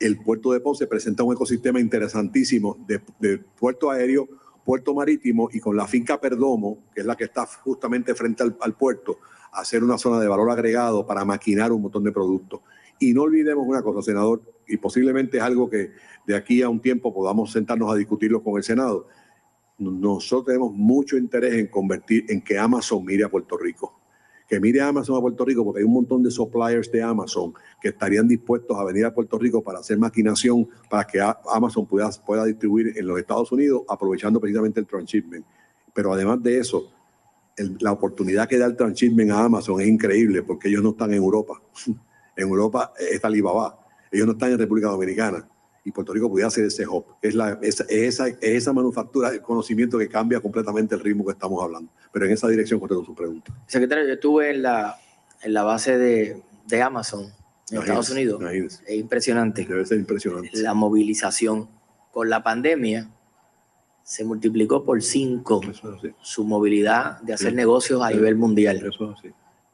el 0.00 0.18
puerto 0.22 0.52
de 0.52 0.60
Ponce 0.60 0.86
presenta 0.86 1.24
un 1.24 1.34
ecosistema 1.34 1.78
interesantísimo 1.78 2.78
de, 2.86 3.38
puerto 3.38 3.90
aéreo, 3.90 4.26
puerto 4.64 4.94
marítimo 4.94 5.50
y 5.52 5.60
con 5.60 5.76
la 5.76 5.86
finca 5.86 6.18
Perdomo, 6.18 6.84
que 6.94 7.02
es 7.02 7.06
la 7.06 7.16
que 7.16 7.24
está 7.24 7.44
justamente 7.44 8.14
frente 8.14 8.42
al, 8.42 8.56
al 8.62 8.74
puerto, 8.74 9.18
hacer 9.52 9.82
una 9.82 9.98
zona 9.98 10.20
de 10.20 10.28
valor 10.28 10.50
agregado 10.50 11.06
para 11.06 11.24
maquinar 11.24 11.72
un 11.72 11.82
montón 11.82 12.04
de 12.04 12.12
productos. 12.12 12.60
Y 12.98 13.12
no 13.14 13.22
olvidemos 13.22 13.66
una 13.66 13.82
cosa, 13.82 14.02
senador, 14.02 14.42
y 14.66 14.76
posiblemente 14.76 15.38
es 15.38 15.42
algo 15.42 15.68
que 15.70 15.92
de 16.26 16.36
aquí 16.36 16.62
a 16.62 16.68
un 16.68 16.80
tiempo 16.80 17.12
podamos 17.12 17.52
sentarnos 17.52 17.90
a 17.90 17.96
discutirlo 17.96 18.42
con 18.42 18.56
el 18.56 18.62
Senado. 18.62 19.06
Nosotros 19.78 20.46
tenemos 20.46 20.72
mucho 20.74 21.16
interés 21.16 21.54
en 21.54 21.68
convertir, 21.68 22.26
en 22.28 22.42
que 22.42 22.58
Amazon 22.58 23.04
mire 23.04 23.24
a 23.24 23.28
Puerto 23.28 23.56
Rico. 23.56 23.94
Que 24.48 24.58
mire 24.58 24.80
a 24.80 24.88
Amazon 24.88 25.16
a 25.16 25.20
Puerto 25.20 25.44
Rico, 25.44 25.64
porque 25.64 25.80
hay 25.80 25.86
un 25.86 25.92
montón 25.92 26.22
de 26.22 26.30
suppliers 26.30 26.90
de 26.90 27.02
Amazon 27.02 27.54
que 27.80 27.88
estarían 27.88 28.26
dispuestos 28.26 28.76
a 28.76 28.84
venir 28.84 29.04
a 29.04 29.14
Puerto 29.14 29.38
Rico 29.38 29.62
para 29.62 29.78
hacer 29.78 29.98
maquinación 29.98 30.68
para 30.90 31.06
que 31.06 31.20
Amazon 31.52 31.86
pueda, 31.86 32.10
pueda 32.26 32.44
distribuir 32.44 32.94
en 32.96 33.06
los 33.06 33.18
Estados 33.18 33.52
Unidos, 33.52 33.82
aprovechando 33.88 34.40
precisamente 34.40 34.80
el 34.80 34.86
transshipment. 34.86 35.46
Pero 35.94 36.12
además 36.12 36.42
de 36.42 36.58
eso, 36.58 36.90
la 37.80 37.92
oportunidad 37.92 38.48
que 38.48 38.58
da 38.58 38.66
el 38.66 38.76
transshipment 38.76 39.30
a 39.30 39.44
Amazon 39.44 39.80
es 39.80 39.88
increíble 39.88 40.42
porque 40.42 40.68
ellos 40.68 40.82
no 40.82 40.90
están 40.90 41.10
en 41.10 41.16
Europa. 41.16 41.60
en 42.36 42.48
Europa 42.48 42.92
está 42.98 43.28
Alibaba. 43.28 43.78
Ellos 44.10 44.26
no 44.26 44.32
están 44.32 44.52
en 44.52 44.58
República 44.58 44.88
Dominicana. 44.88 45.48
Y 45.84 45.92
Puerto 45.92 46.12
Rico 46.12 46.28
pudiera 46.28 46.48
hacer 46.48 46.64
ese 46.64 46.86
hub. 46.86 47.04
Es, 47.22 47.34
la, 47.34 47.58
esa, 47.62 48.28
esa 48.40 48.72
manufactura 48.72 49.30
de 49.30 49.40
conocimiento 49.40 49.98
que 49.98 50.08
cambia 50.08 50.40
completamente 50.40 50.94
el 50.94 51.00
ritmo 51.00 51.24
que 51.24 51.32
estamos 51.32 51.62
hablando. 51.62 51.90
Pero 52.12 52.26
en 52.26 52.32
esa 52.32 52.48
dirección 52.48 52.78
contesto 52.78 53.04
su 53.04 53.14
pregunta. 53.14 53.54
Secretario, 53.66 54.06
yo 54.06 54.14
estuve 54.14 54.50
en 54.50 54.62
la, 54.62 54.96
en 55.42 55.54
la 55.54 55.62
base 55.62 55.96
de, 55.96 56.42
de 56.66 56.82
Amazon 56.82 57.32
en 57.70 57.78
Estados 57.78 58.10
Unidos. 58.10 58.42
Es 58.52 58.82
impresionante. 58.90 59.64
Debe 59.64 59.84
ser 59.84 59.98
impresionante. 59.98 60.50
La 60.54 60.74
movilización. 60.74 61.68
Con 62.10 62.30
la 62.30 62.42
pandemia, 62.42 63.10
se 64.08 64.24
multiplicó 64.24 64.84
por 64.84 65.02
cinco 65.02 65.60
su 66.22 66.42
movilidad 66.42 67.20
de 67.20 67.34
hacer 67.34 67.52
negocios 67.52 68.00
a 68.00 68.08
nivel 68.08 68.36
mundial. 68.36 68.90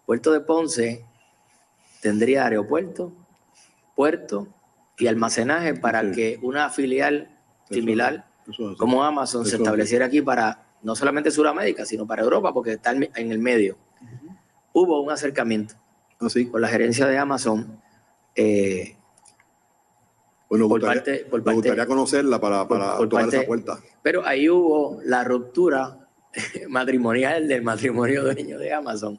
Puerto 0.04 0.32
de 0.32 0.40
Ponce 0.40 1.04
tendría 2.00 2.44
aeropuerto, 2.44 3.12
puerto 3.94 4.48
y 4.98 5.06
almacenaje 5.06 5.74
para 5.74 6.10
que 6.10 6.40
una 6.42 6.68
filial 6.68 7.38
similar 7.70 8.26
como 8.76 9.04
Amazon 9.04 9.46
se 9.46 9.54
estableciera 9.54 10.06
aquí 10.06 10.20
para 10.20 10.66
no 10.82 10.96
solamente 10.96 11.30
Sudamérica, 11.30 11.86
sino 11.86 12.04
para 12.04 12.24
Europa, 12.24 12.52
porque 12.52 12.72
está 12.72 12.90
en 12.90 13.30
el 13.30 13.38
medio. 13.38 13.78
Hubo 14.72 15.00
un 15.00 15.12
acercamiento 15.12 15.76
¿Ah, 16.20 16.26
con 16.50 16.60
la 16.60 16.66
gerencia 16.66 17.06
de 17.06 17.18
Amazon 17.18 17.80
eh, 18.34 18.96
bueno, 20.54 20.68
por 20.68 20.80
parte, 20.80 21.26
me 21.44 21.52
gustaría 21.52 21.84
conocerla 21.84 22.40
para, 22.40 22.68
para 22.68 22.96
tomar 23.08 23.28
esa 23.28 23.42
puerta. 23.42 23.80
Pero 24.02 24.24
ahí 24.24 24.48
hubo 24.48 25.00
la 25.04 25.24
ruptura 25.24 26.08
matrimonial 26.68 27.48
del 27.48 27.62
matrimonio 27.62 28.22
dueño 28.22 28.58
de 28.58 28.72
Amazon 28.72 29.18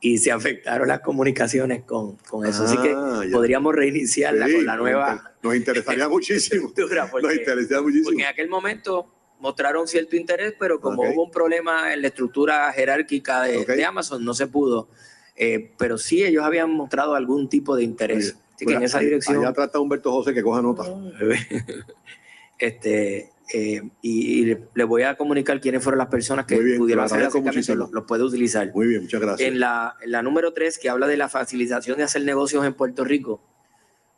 y 0.00 0.18
se 0.18 0.32
afectaron 0.32 0.88
las 0.88 1.00
comunicaciones 1.00 1.84
con, 1.84 2.16
con 2.28 2.44
eso. 2.44 2.64
Así 2.64 2.76
que 2.78 2.92
ah, 2.92 3.22
podríamos 3.30 3.72
reiniciarla 3.72 4.46
con 4.50 4.66
la 4.66 4.76
nueva. 4.76 5.34
Nos 5.42 5.54
interesaría 5.54 6.08
muchísimo. 6.10 6.72
Porque, 6.74 7.22
nos 7.22 7.34
interesaría 7.34 7.80
muchísimo. 7.80 8.06
Porque 8.06 8.22
en 8.22 8.28
aquel 8.28 8.48
momento 8.48 9.14
mostraron 9.38 9.86
cierto 9.86 10.16
interés, 10.16 10.54
pero 10.58 10.80
como 10.80 11.02
hubo 11.02 11.24
un 11.24 11.30
problema 11.30 11.94
en 11.94 12.02
la 12.02 12.08
estructura 12.08 12.72
jerárquica 12.72 13.42
de, 13.42 13.84
Amazon, 13.84 14.24
no 14.24 14.34
se 14.34 14.48
pudo. 14.48 14.88
Eh, 15.36 15.72
pero 15.78 15.98
sí, 15.98 16.24
ellos 16.24 16.42
habían 16.42 16.72
mostrado 16.72 17.14
algún 17.14 17.48
tipo 17.48 17.76
de 17.76 17.84
interés. 17.84 18.36
Así 18.54 18.66
que 18.66 18.74
en 18.74 18.82
esa 18.82 19.00
dirección. 19.00 19.42
Ya 19.42 19.52
trata 19.52 19.80
Humberto 19.80 20.12
José 20.12 20.32
que 20.32 20.42
coja 20.42 20.62
nota. 20.62 20.84
este, 22.58 23.30
eh, 23.52 23.82
y, 24.00 24.44
le 24.44 24.84
voy 24.84 25.02
a 25.02 25.16
comunicar 25.16 25.60
quiénes 25.60 25.82
fueron 25.82 25.98
las 25.98 26.08
personas 26.08 26.46
que 26.46 26.56
pudieron 26.78 27.04
hacer 27.04 27.20
el 27.20 27.78
los 27.78 27.90
lo 27.90 28.06
puede 28.06 28.22
utilizar. 28.22 28.70
Muy 28.74 28.86
bien, 28.86 29.02
muchas 29.02 29.20
gracias. 29.20 29.48
En 29.48 29.60
la, 29.60 29.96
la 30.06 30.22
número 30.22 30.52
3, 30.52 30.78
que 30.78 30.88
habla 30.88 31.06
de 31.06 31.16
la 31.16 31.28
facilitación 31.28 31.98
de 31.98 32.04
hacer 32.04 32.22
negocios 32.24 32.64
en 32.64 32.74
Puerto 32.74 33.04
Rico, 33.04 33.42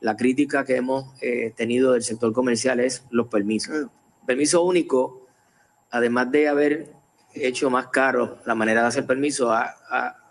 la 0.01 0.17
crítica 0.17 0.65
que 0.65 0.77
hemos 0.77 1.15
eh, 1.23 1.53
tenido 1.57 1.93
del 1.93 2.03
sector 2.03 2.33
comercial 2.33 2.79
es 2.81 3.05
los 3.11 3.29
permisos. 3.29 3.89
Permiso 4.27 4.63
único, 4.63 5.27
además 5.91 6.31
de 6.31 6.49
haber 6.49 6.93
hecho 7.35 7.71
más 7.71 7.89
caro 7.89 8.39
la 8.45 8.55
manera 8.55 8.83
de 8.83 8.89
hacer 8.89 9.07
permiso, 9.07 9.53
ha, 9.53 9.75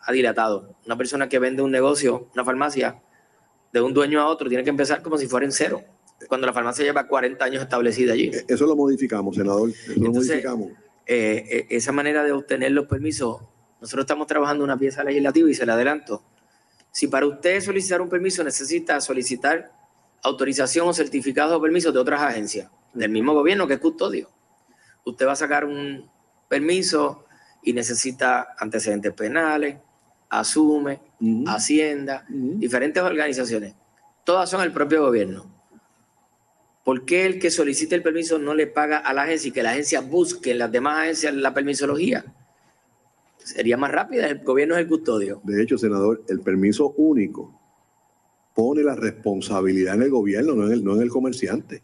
ha 0.05 0.11
dilatado. 0.11 0.75
Una 0.85 0.97
persona 0.97 1.27
que 1.27 1.39
vende 1.39 1.63
un 1.63 1.71
negocio, 1.71 2.29
una 2.33 2.45
farmacia, 2.45 3.01
de 3.79 3.85
un 3.85 3.93
dueño 3.93 4.21
a 4.21 4.27
otro 4.27 4.47
tiene 4.47 4.63
que 4.63 4.69
empezar 4.69 5.01
como 5.01 5.17
si 5.17 5.27
fuera 5.27 5.45
en 5.45 5.51
cero, 5.51 5.83
cuando 6.29 6.47
la 6.47 6.53
farmacia 6.53 6.85
lleva 6.85 7.07
40 7.07 7.43
años 7.43 7.61
establecida 7.61 8.13
allí. 8.13 8.31
E-, 8.33 8.45
eso 8.47 8.65
lo 8.65 8.75
modificamos, 8.75 9.35
senador. 9.35 9.69
Eso 9.69 9.99
lo 9.99 10.11
modificamos. 10.11 10.69
Eh, 11.05 11.43
eh, 11.49 11.67
esa 11.69 11.91
manera 11.91 12.23
de 12.23 12.31
obtener 12.31 12.71
los 12.71 12.87
permisos, 12.87 13.41
nosotros 13.81 14.03
estamos 14.03 14.27
trabajando 14.27 14.63
una 14.63 14.77
pieza 14.77 15.03
legislativa 15.03 15.49
y 15.49 15.53
se 15.53 15.65
la 15.65 15.73
adelanto. 15.73 16.23
Si 16.91 17.07
para 17.07 17.27
usted 17.27 17.59
solicitar 17.59 18.01
un 18.01 18.07
permiso 18.07 18.43
necesita 18.43 19.01
solicitar 19.01 19.71
autorización 20.23 20.87
o 20.87 20.93
certificado 20.93 21.55
de 21.55 21.59
permiso 21.59 21.91
de 21.91 21.99
otras 21.99 22.21
agencias, 22.21 22.71
del 22.93 23.11
mismo 23.11 23.33
gobierno 23.33 23.67
que 23.67 23.73
es 23.73 23.79
custodio, 23.79 24.29
usted 25.03 25.27
va 25.27 25.33
a 25.33 25.35
sacar 25.35 25.65
un 25.65 26.09
permiso 26.47 27.25
y 27.61 27.73
necesita 27.73 28.55
antecedentes 28.57 29.11
penales, 29.13 29.77
asume, 30.29 31.01
Hacienda, 31.47 32.25
diferentes 32.29 33.01
organizaciones. 33.01 33.75
Todas 34.23 34.49
son 34.49 34.61
el 34.61 34.71
propio 34.71 35.03
gobierno. 35.03 35.51
¿Por 36.83 37.03
qué 37.05 37.25
el 37.25 37.39
que 37.39 37.49
solicite 37.49 37.95
el 37.95 38.03
permiso 38.03 38.37
no 38.37 38.53
le 38.53 38.67
paga 38.67 38.97
a 38.97 39.13
la 39.13 39.23
agencia 39.23 39.49
y 39.49 39.51
que 39.51 39.63
la 39.63 39.71
agencia 39.71 40.01
busque 40.01 40.51
en 40.51 40.59
las 40.59 40.71
demás 40.71 40.99
agencias 40.99 41.33
la 41.33 41.53
permisología? 41.53 42.25
Sería 43.37 43.77
más 43.77 43.91
rápida, 43.91 44.27
el 44.27 44.43
gobierno 44.43 44.75
es 44.75 44.81
el 44.81 44.87
custodio. 44.87 45.41
De 45.43 45.61
hecho, 45.61 45.77
senador, 45.77 46.23
el 46.27 46.41
permiso 46.41 46.93
único 46.97 47.59
pone 48.55 48.83
la 48.83 48.95
responsabilidad 48.95 49.95
en 49.95 50.03
el 50.03 50.09
gobierno, 50.09 50.55
no 50.55 50.65
en 50.65 50.73
el, 50.73 50.83
no 50.83 50.95
en 50.95 51.01
el 51.01 51.09
comerciante. 51.09 51.83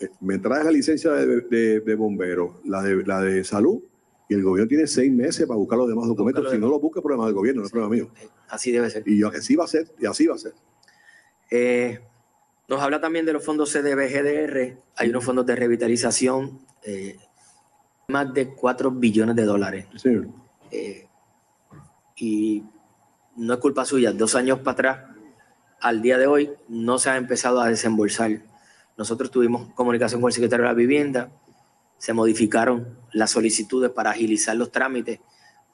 Eh, 0.00 0.08
me 0.20 0.38
traes 0.38 0.64
la 0.64 0.70
licencia 0.70 1.12
de, 1.12 1.80
de, 1.80 1.94
bombero, 1.94 2.60
la 2.64 2.82
de, 2.82 3.04
la 3.04 3.20
de 3.20 3.44
salud, 3.44 3.82
y 4.28 4.34
el 4.34 4.42
gobierno 4.42 4.68
tiene 4.68 4.86
seis 4.86 5.12
meses 5.12 5.46
para 5.46 5.56
buscar 5.56 5.78
los 5.78 5.88
demás 5.88 6.08
documentos. 6.08 6.50
si 6.50 6.58
no 6.58 6.68
lo 6.68 6.80
busca, 6.80 7.00
es 7.00 7.02
problema 7.02 7.26
del 7.26 7.34
gobierno, 7.34 7.60
no 7.60 7.66
es 7.66 7.72
problema 7.72 7.94
mío. 7.94 8.10
Así 8.48 8.72
debe 8.72 8.90
ser. 8.90 9.06
Y 9.06 9.22
así 9.22 9.54
va 9.54 9.64
a 9.64 9.68
ser, 9.68 9.92
y 9.98 10.06
así 10.06 10.26
va 10.26 10.34
a 10.34 10.38
ser. 10.38 10.52
Eh, 11.50 12.00
nos 12.68 12.80
habla 12.80 13.00
también 13.00 13.24
de 13.24 13.32
los 13.32 13.44
fondos 13.44 13.72
CDBGDR. 13.72 14.78
Hay 14.96 15.10
unos 15.10 15.24
fondos 15.24 15.46
de 15.46 15.54
revitalización, 15.54 16.58
eh, 16.82 17.16
más 18.08 18.34
de 18.34 18.48
4 18.54 18.90
billones 18.90 19.36
de 19.36 19.44
dólares. 19.44 19.86
Sí. 19.96 20.10
Eh, 20.72 21.06
y 22.16 22.64
no 23.36 23.54
es 23.54 23.60
culpa 23.60 23.84
suya, 23.84 24.12
dos 24.12 24.34
años 24.34 24.58
para 24.60 24.72
atrás, 24.72 24.98
al 25.80 26.02
día 26.02 26.18
de 26.18 26.26
hoy, 26.26 26.50
no 26.68 26.98
se 26.98 27.10
ha 27.10 27.16
empezado 27.16 27.60
a 27.60 27.68
desembolsar. 27.68 28.42
Nosotros 28.96 29.30
tuvimos 29.30 29.72
comunicación 29.74 30.20
con 30.20 30.30
el 30.30 30.34
secretario 30.34 30.64
de 30.64 30.70
la 30.70 30.74
Vivienda, 30.74 31.30
se 31.98 32.12
modificaron 32.12 32.98
las 33.12 33.30
solicitudes 33.30 33.90
para 33.90 34.10
agilizar 34.10 34.56
los 34.56 34.70
trámites, 34.70 35.20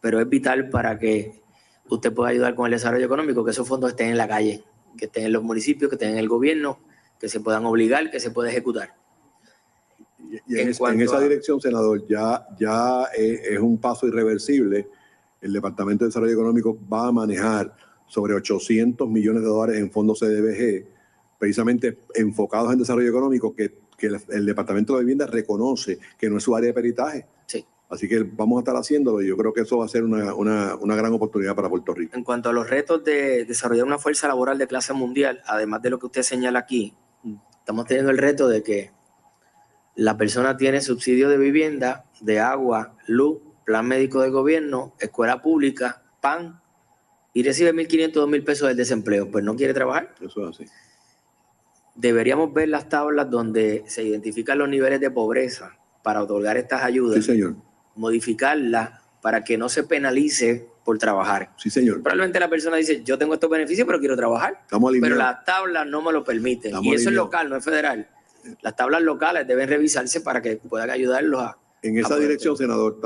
pero 0.00 0.20
es 0.20 0.28
vital 0.28 0.68
para 0.70 0.98
que 0.98 1.42
usted 1.88 2.12
puede 2.12 2.32
ayudar 2.32 2.54
con 2.54 2.66
el 2.66 2.72
desarrollo 2.72 3.06
económico, 3.06 3.44
que 3.44 3.50
esos 3.50 3.66
fondos 3.66 3.90
estén 3.90 4.08
en 4.08 4.16
la 4.16 4.28
calle, 4.28 4.64
que 4.96 5.06
estén 5.06 5.24
en 5.24 5.32
los 5.32 5.42
municipios, 5.42 5.88
que 5.88 5.96
estén 5.96 6.10
en 6.10 6.18
el 6.18 6.28
gobierno, 6.28 6.80
que 7.18 7.28
se 7.28 7.40
puedan 7.40 7.64
obligar, 7.66 8.10
que 8.10 8.20
se 8.20 8.30
pueda 8.30 8.50
ejecutar. 8.50 8.94
Y 10.46 10.58
en, 10.58 10.68
esa 10.70 11.20
dirección, 11.20 11.60
senador, 11.60 12.06
ya, 12.08 12.46
ya 12.58 13.04
es, 13.14 13.58
un 13.58 13.78
paso 13.78 14.06
irreversible. 14.06 14.88
El 15.40 15.52
Departamento 15.52 16.04
de 16.04 16.08
Desarrollo 16.08 16.32
Económico 16.32 16.78
va 16.90 17.08
a 17.08 17.12
manejar 17.12 17.74
sobre 18.06 18.34
800 18.34 19.08
millones 19.08 19.42
de 19.42 19.48
dólares 19.48 19.78
en 19.78 19.90
fondos 19.90 20.20
CDBG, 20.20 20.86
precisamente 21.38 21.98
enfocados 22.14 22.72
en 22.72 22.78
desarrollo 22.78 23.10
económico, 23.10 23.54
que, 23.54 23.81
el, 24.00 24.46
Departamento 24.46 24.94
de 24.94 25.00
Vivienda 25.00 25.26
reconoce 25.26 25.98
que 26.18 26.28
no 26.28 26.38
es 26.38 26.42
su 26.42 26.54
área 26.54 26.68
de 26.68 26.74
peritaje. 26.74 27.26
Sí. 27.46 27.64
Así 27.88 28.08
que 28.08 28.22
vamos 28.22 28.56
a 28.56 28.60
estar 28.60 28.76
haciéndolo 28.76 29.22
y 29.22 29.28
yo 29.28 29.36
creo 29.36 29.52
que 29.52 29.60
eso 29.60 29.78
va 29.78 29.84
a 29.84 29.88
ser 29.88 30.02
una, 30.02 30.34
una, 30.34 30.96
gran 30.96 31.12
oportunidad 31.12 31.54
para 31.54 31.68
Puerto 31.68 31.92
Rico. 31.94 32.16
En 32.16 32.24
cuanto 32.24 32.48
a 32.48 32.52
los 32.52 32.68
retos 32.70 33.04
de 33.04 33.44
desarrollar 33.44 33.84
una 33.84 33.98
fuerza 33.98 34.28
laboral 34.28 34.58
de 34.58 34.66
clase 34.66 34.92
mundial, 34.92 35.42
además 35.46 35.82
de 35.82 35.90
lo 35.90 35.98
que 35.98 36.06
usted 36.06 36.22
señala 36.22 36.60
aquí, 36.60 36.96
estamos 37.58 37.86
teniendo 37.86 38.10
el 38.10 38.18
reto 38.18 38.48
de 38.48 38.62
que 38.62 38.92
la 39.94 40.16
persona 40.16 40.56
tiene 40.56 40.80
subsidio 40.80 41.28
de 41.28 41.36
vivienda, 41.36 42.06
de 42.20 42.40
agua, 42.40 42.96
luz, 43.06 43.38
plan 43.64 43.86
médico 43.86 44.22
del 44.22 44.30
gobierno, 44.30 44.94
escuela 44.98 45.42
pública, 45.42 46.02
PAN, 46.20 46.62
y 47.34 47.42
recibe 47.42 47.72
1.500, 47.74 48.12
2.000 48.12 48.44
pesos 48.44 48.68
del 48.68 48.76
desempleo. 48.76 49.30
Pues 49.30 49.44
no 49.44 49.56
quiere 49.56 49.74
trabajar. 49.74 50.14
Eso 50.20 50.48
es 50.48 50.60
así. 50.60 50.70
Deberíamos 51.94 52.52
ver 52.52 52.68
las 52.68 52.88
tablas 52.88 53.30
donde 53.30 53.84
se 53.86 54.02
identifican 54.02 54.58
los 54.58 54.68
niveles 54.68 55.00
de 55.00 55.10
pobreza 55.10 55.76
para 56.02 56.22
otorgar 56.22 56.56
estas 56.56 56.82
ayudas. 56.82 57.16
Sí, 57.16 57.32
señor. 57.32 57.56
Modificarlas 57.94 59.00
para 59.20 59.44
que 59.44 59.58
no 59.58 59.68
se 59.68 59.84
penalice 59.84 60.68
por 60.84 60.98
trabajar. 60.98 61.52
Sí, 61.58 61.70
señor. 61.70 62.02
Probablemente 62.02 62.40
la 62.40 62.48
persona 62.48 62.76
dice, 62.76 63.02
yo 63.04 63.18
tengo 63.18 63.34
estos 63.34 63.50
beneficios, 63.50 63.86
pero 63.86 64.00
quiero 64.00 64.16
trabajar. 64.16 64.60
Estamos 64.62 64.92
pero 65.00 65.16
las 65.16 65.44
tablas 65.44 65.86
no 65.86 66.02
me 66.02 66.12
lo 66.12 66.24
permiten. 66.24 66.74
y 66.82 66.94
eso 66.94 67.10
es 67.10 67.14
local, 67.14 67.48
no 67.48 67.56
es 67.56 67.64
federal 67.64 68.08
las 68.60 68.76
tablas 68.76 69.02
locales 69.02 69.46
deben 69.46 69.68
revisarse 69.68 70.20
para 70.20 70.42
que 70.42 70.56
puedan 70.56 70.90
ayudarlos 70.90 71.40
a... 71.40 71.58
En 71.82 71.98
esa 71.98 72.16
dirección, 72.16 72.56
senador, 72.56 73.00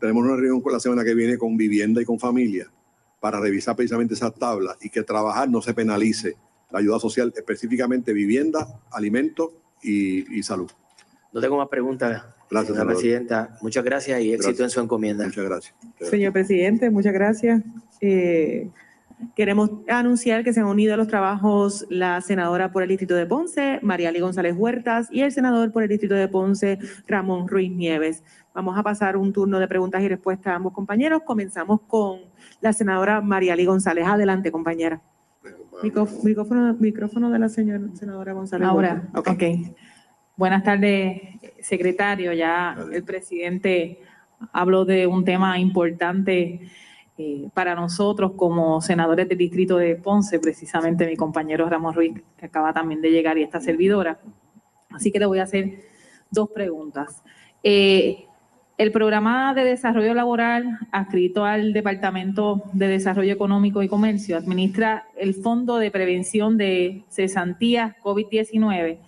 tenemos 0.00 0.24
una 0.24 0.36
reunión 0.36 0.62
con 0.62 0.72
la 0.72 0.80
semana 0.80 1.04
que 1.04 1.14
viene 1.14 1.36
con 1.36 1.56
vivienda 1.56 2.00
y 2.00 2.04
con 2.04 2.18
familia 2.18 2.66
para 3.20 3.40
revisar 3.40 3.76
precisamente 3.76 4.14
esas 4.14 4.34
tablas 4.34 4.76
y 4.80 4.88
que 4.88 5.02
trabajar 5.02 5.50
no 5.50 5.60
se 5.60 5.74
penalice. 5.74 6.34
La 6.70 6.80
ayuda 6.80 6.98
social, 6.98 7.32
específicamente 7.36 8.12
vivienda, 8.12 8.66
alimentos 8.90 9.50
y, 9.82 10.42
salud. 10.42 10.70
No 11.32 11.40
tengo 11.40 11.56
más 11.56 11.68
preguntas. 11.68 12.24
Gracias, 12.50 12.76
señora 12.76 12.92
presidenta. 12.92 13.58
Muchas 13.60 13.84
gracias 13.84 14.20
y 14.20 14.32
éxito 14.32 14.62
en 14.62 14.70
su 14.70 14.80
encomienda. 14.80 15.24
Muchas 15.24 15.44
gracias. 15.44 15.74
Señor 16.00 16.32
presidente, 16.32 16.90
muchas 16.90 17.12
gracias. 17.12 17.62
Eh, 18.00 18.70
Queremos 19.34 19.70
anunciar 19.88 20.44
que 20.44 20.52
se 20.52 20.60
han 20.60 20.66
unido 20.66 20.92
a 20.92 20.96
los 20.98 21.08
trabajos 21.08 21.86
la 21.88 22.20
senadora 22.20 22.70
por 22.70 22.82
el 22.82 22.90
Distrito 22.90 23.14
de 23.14 23.24
Ponce, 23.24 23.78
Mariali 23.82 24.20
González 24.20 24.54
Huertas, 24.54 25.08
y 25.10 25.22
el 25.22 25.32
senador 25.32 25.72
por 25.72 25.82
el 25.82 25.88
Distrito 25.88 26.14
de 26.14 26.28
Ponce, 26.28 26.78
Ramón 27.06 27.48
Ruiz 27.48 27.70
Nieves. 27.72 28.22
Vamos 28.54 28.78
a 28.78 28.82
pasar 28.82 29.16
un 29.16 29.32
turno 29.32 29.58
de 29.58 29.68
preguntas 29.68 30.02
y 30.02 30.08
respuestas 30.08 30.52
a 30.52 30.56
ambos 30.56 30.74
compañeros. 30.74 31.22
Comenzamos 31.24 31.80
con 31.86 32.20
la 32.60 32.74
senadora 32.74 33.22
Mariali 33.22 33.64
González. 33.64 34.06
Adelante, 34.06 34.52
compañera. 34.52 35.00
Micrófono, 35.82 36.74
micrófono 36.78 37.30
de 37.30 37.38
la 37.38 37.48
señora 37.48 37.80
senadora 37.94 38.32
González. 38.32 38.68
Ahora, 38.68 39.08
ok. 39.14 39.42
Buenas 40.36 40.62
tardes, 40.62 41.20
secretario. 41.60 42.32
Ya 42.32 42.76
el 42.92 43.04
presidente 43.04 44.00
habló 44.52 44.84
de 44.84 45.06
un 45.06 45.24
tema 45.24 45.58
importante 45.58 46.60
eh, 47.18 47.48
para 47.54 47.74
nosotros 47.74 48.32
como 48.36 48.80
senadores 48.82 49.28
del 49.28 49.38
distrito 49.38 49.78
de 49.78 49.96
Ponce, 49.96 50.38
precisamente 50.38 51.06
mi 51.06 51.16
compañero 51.16 51.68
Ramón 51.68 51.94
Ruiz, 51.94 52.12
que 52.36 52.46
acaba 52.46 52.72
también 52.74 53.00
de 53.00 53.10
llegar, 53.10 53.38
y 53.38 53.42
esta 53.42 53.60
servidora. 53.60 54.20
Así 54.90 55.10
que 55.10 55.18
le 55.18 55.26
voy 55.26 55.38
a 55.38 55.44
hacer 55.44 55.80
dos 56.30 56.50
preguntas. 56.50 57.22
Eh, 57.62 58.25
el 58.78 58.92
programa 58.92 59.54
de 59.54 59.64
desarrollo 59.64 60.12
laboral 60.12 60.78
adscrito 60.92 61.46
al 61.46 61.72
Departamento 61.72 62.62
de 62.74 62.88
Desarrollo 62.88 63.32
Económico 63.32 63.82
y 63.82 63.88
Comercio 63.88 64.36
administra 64.36 65.06
el 65.16 65.34
Fondo 65.34 65.78
de 65.78 65.90
Prevención 65.90 66.58
de 66.58 67.04
Cesantías 67.08 67.96
COVID-19. 68.02 68.98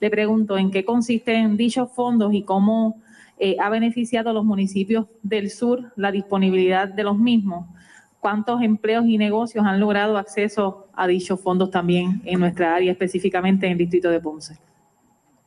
Le 0.00 0.10
pregunto 0.10 0.58
en 0.58 0.72
qué 0.72 0.84
consisten 0.84 1.56
dichos 1.56 1.92
fondos 1.92 2.34
y 2.34 2.42
cómo 2.42 3.00
eh, 3.38 3.56
ha 3.60 3.70
beneficiado 3.70 4.30
a 4.30 4.32
los 4.32 4.44
municipios 4.44 5.06
del 5.22 5.48
sur 5.50 5.92
la 5.94 6.10
disponibilidad 6.10 6.88
de 6.88 7.04
los 7.04 7.16
mismos. 7.16 7.68
¿Cuántos 8.18 8.62
empleos 8.62 9.04
y 9.06 9.16
negocios 9.16 9.64
han 9.64 9.78
logrado 9.78 10.18
acceso 10.18 10.88
a 10.92 11.06
dichos 11.06 11.40
fondos 11.40 11.70
también 11.70 12.20
en 12.24 12.40
nuestra 12.40 12.74
área, 12.74 12.90
específicamente 12.90 13.66
en 13.66 13.72
el 13.72 13.78
distrito 13.78 14.10
de 14.10 14.18
Ponce? 14.18 14.58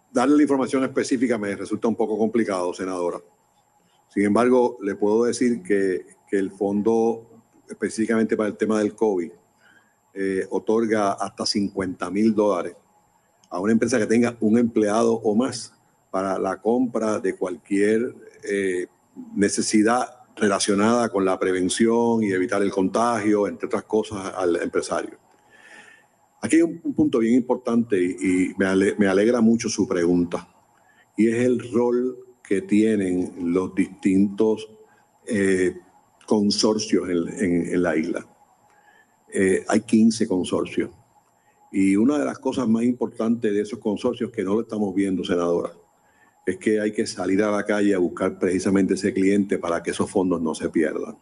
Darle 0.10 0.38
la 0.38 0.44
información 0.44 0.86
específica 0.86 1.38
me 1.38 1.54
resulta 1.54 1.90
un 1.90 1.96
poco 1.96 2.18
complicado, 2.18 2.74
senadora. 2.74 3.18
Sin 4.18 4.26
embargo, 4.26 4.80
le 4.82 4.96
puedo 4.96 5.26
decir 5.26 5.62
que, 5.62 6.04
el 6.32 6.50
fondo, 6.50 7.44
específicamente 7.70 8.36
para 8.36 8.50
el 8.50 8.58
tema 8.58 8.80
del 8.80 8.96
COVID, 8.96 9.30
eh, 10.16 10.48
otorga 10.50 11.12
hasta 11.12 11.46
50 11.46 12.10
mil 12.10 12.34
dólares 12.34 12.76
a 13.48 13.60
una 13.60 13.74
empresa 13.74 14.00
que 14.00 14.08
tenga 14.08 14.36
un 14.40 14.58
empleado 14.58 15.14
o 15.14 15.36
más 15.36 15.72
para 16.10 16.40
la 16.40 16.60
compra 16.60 17.20
de 17.20 17.36
cualquier 17.36 18.16
eh, 18.44 18.88
necesidad 19.36 20.26
relacionada 20.36 21.10
con 21.10 21.24
la 21.24 21.38
prevención 21.38 22.24
y 22.24 22.32
evitar 22.32 22.64
el 22.64 22.72
contagio, 22.72 23.48
entre 23.48 23.68
otras 23.68 23.84
cosas, 23.84 24.34
al 24.36 24.56
empresario. 24.56 25.20
Aquí 26.42 26.56
hay 26.56 26.64
un, 26.64 26.80
punto 26.80 27.20
bien 27.20 27.36
importante 27.36 28.02
y, 28.02 28.56
me, 28.58 29.08
alegra 29.08 29.42
mucho 29.42 29.70
su 29.70 29.88
pregunta, 29.88 30.50
y 31.16 31.28
es 31.28 31.36
el 31.46 31.72
rol 31.72 32.27
que 32.48 32.62
tienen 32.62 33.34
los 33.54 33.76
distintos 33.76 34.70
eh, 35.26 35.76
consorcios 36.26 37.10
en, 37.10 37.84
la 37.84 37.98
isla. 37.98 38.26
Eh, 39.34 39.66
hay 39.68 39.82
15 39.82 40.28
consorcios. 40.28 40.90
Y 41.74 41.98
una 41.98 42.18
de 42.18 42.24
las 42.24 42.40
cosas 42.40 42.68
más 42.70 42.84
importantes 42.84 43.54
de 43.54 43.62
esos 43.62 43.80
consorcios 43.80 44.32
que 44.32 44.44
no 44.44 44.56
lo 44.56 44.62
estamos 44.62 44.96
viendo, 44.96 45.26
senadora, 45.26 45.74
es 46.46 46.56
que 46.58 46.80
hay 46.80 46.94
que 46.94 47.06
salir 47.06 47.44
a 47.44 47.52
la 47.52 47.66
calle 47.66 47.94
a 47.94 48.00
buscar 48.00 48.40
precisamente 48.40 48.94
ese 48.94 49.14
cliente 49.14 49.58
para 49.58 49.84
que 49.84 49.92
esos 49.92 50.10
fondos 50.10 50.42
no 50.42 50.56
se 50.56 50.70
pierdan. 50.70 51.18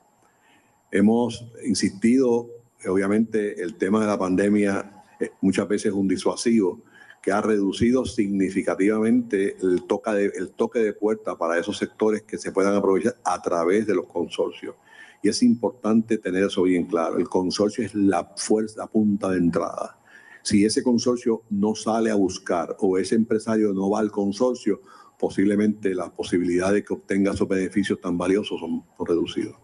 Hemos 0.92 1.44
insistido, 1.66 2.48
obviamente 2.88 3.60
el 3.64 3.76
tema 3.78 4.00
de 4.00 4.08
la 4.08 4.20
pandemia 4.20 5.04
eh, 5.20 5.32
muchas 5.42 5.68
veces 5.68 5.88
es 5.88 5.94
un 5.94 6.08
disuasivo 6.08 6.84
que 7.26 7.32
ha 7.32 7.42
reducido 7.42 8.06
significativamente 8.06 9.58
el 9.60 9.88
toque, 9.88 10.12
de, 10.12 10.26
el 10.36 10.52
toque 10.52 10.78
de 10.78 10.94
puerta 10.94 11.36
para 11.36 11.58
esos 11.58 11.76
sectores 11.76 12.22
que 12.22 12.38
se 12.38 12.52
puedan 12.52 12.76
aprovechar 12.76 13.16
a 13.24 13.42
través 13.42 13.88
de 13.88 13.96
los 13.96 14.06
consorcios. 14.06 14.76
Y 15.24 15.30
es 15.30 15.42
importante 15.42 16.20
tener 16.20 16.44
eso 16.44 16.62
bien 16.62 16.86
claro. 16.86 17.18
El 17.18 17.28
consorcio 17.28 17.84
es 17.84 17.96
la 17.96 18.32
fuerza, 18.36 18.86
punta 18.86 19.32
de 19.32 19.40
entrada. 19.40 19.98
Si 20.44 20.66
ese 20.66 20.84
consorcio 20.84 21.42
no 21.50 21.74
sale 21.74 22.12
a 22.12 22.16
buscar 22.16 22.76
o 22.80 23.00
ese 23.00 23.16
empresario 23.16 23.74
no 23.74 23.90
va 23.90 24.02
al 24.02 24.12
consorcio, 24.12 24.82
posiblemente 25.18 25.96
las 25.96 26.12
posibilidades 26.12 26.76
de 26.76 26.84
que 26.84 26.94
obtenga 26.94 27.32
esos 27.32 27.48
beneficios 27.48 28.00
tan 28.00 28.20
valiosos 28.20 28.60
son, 28.60 28.84
reducidas. 29.00 29.56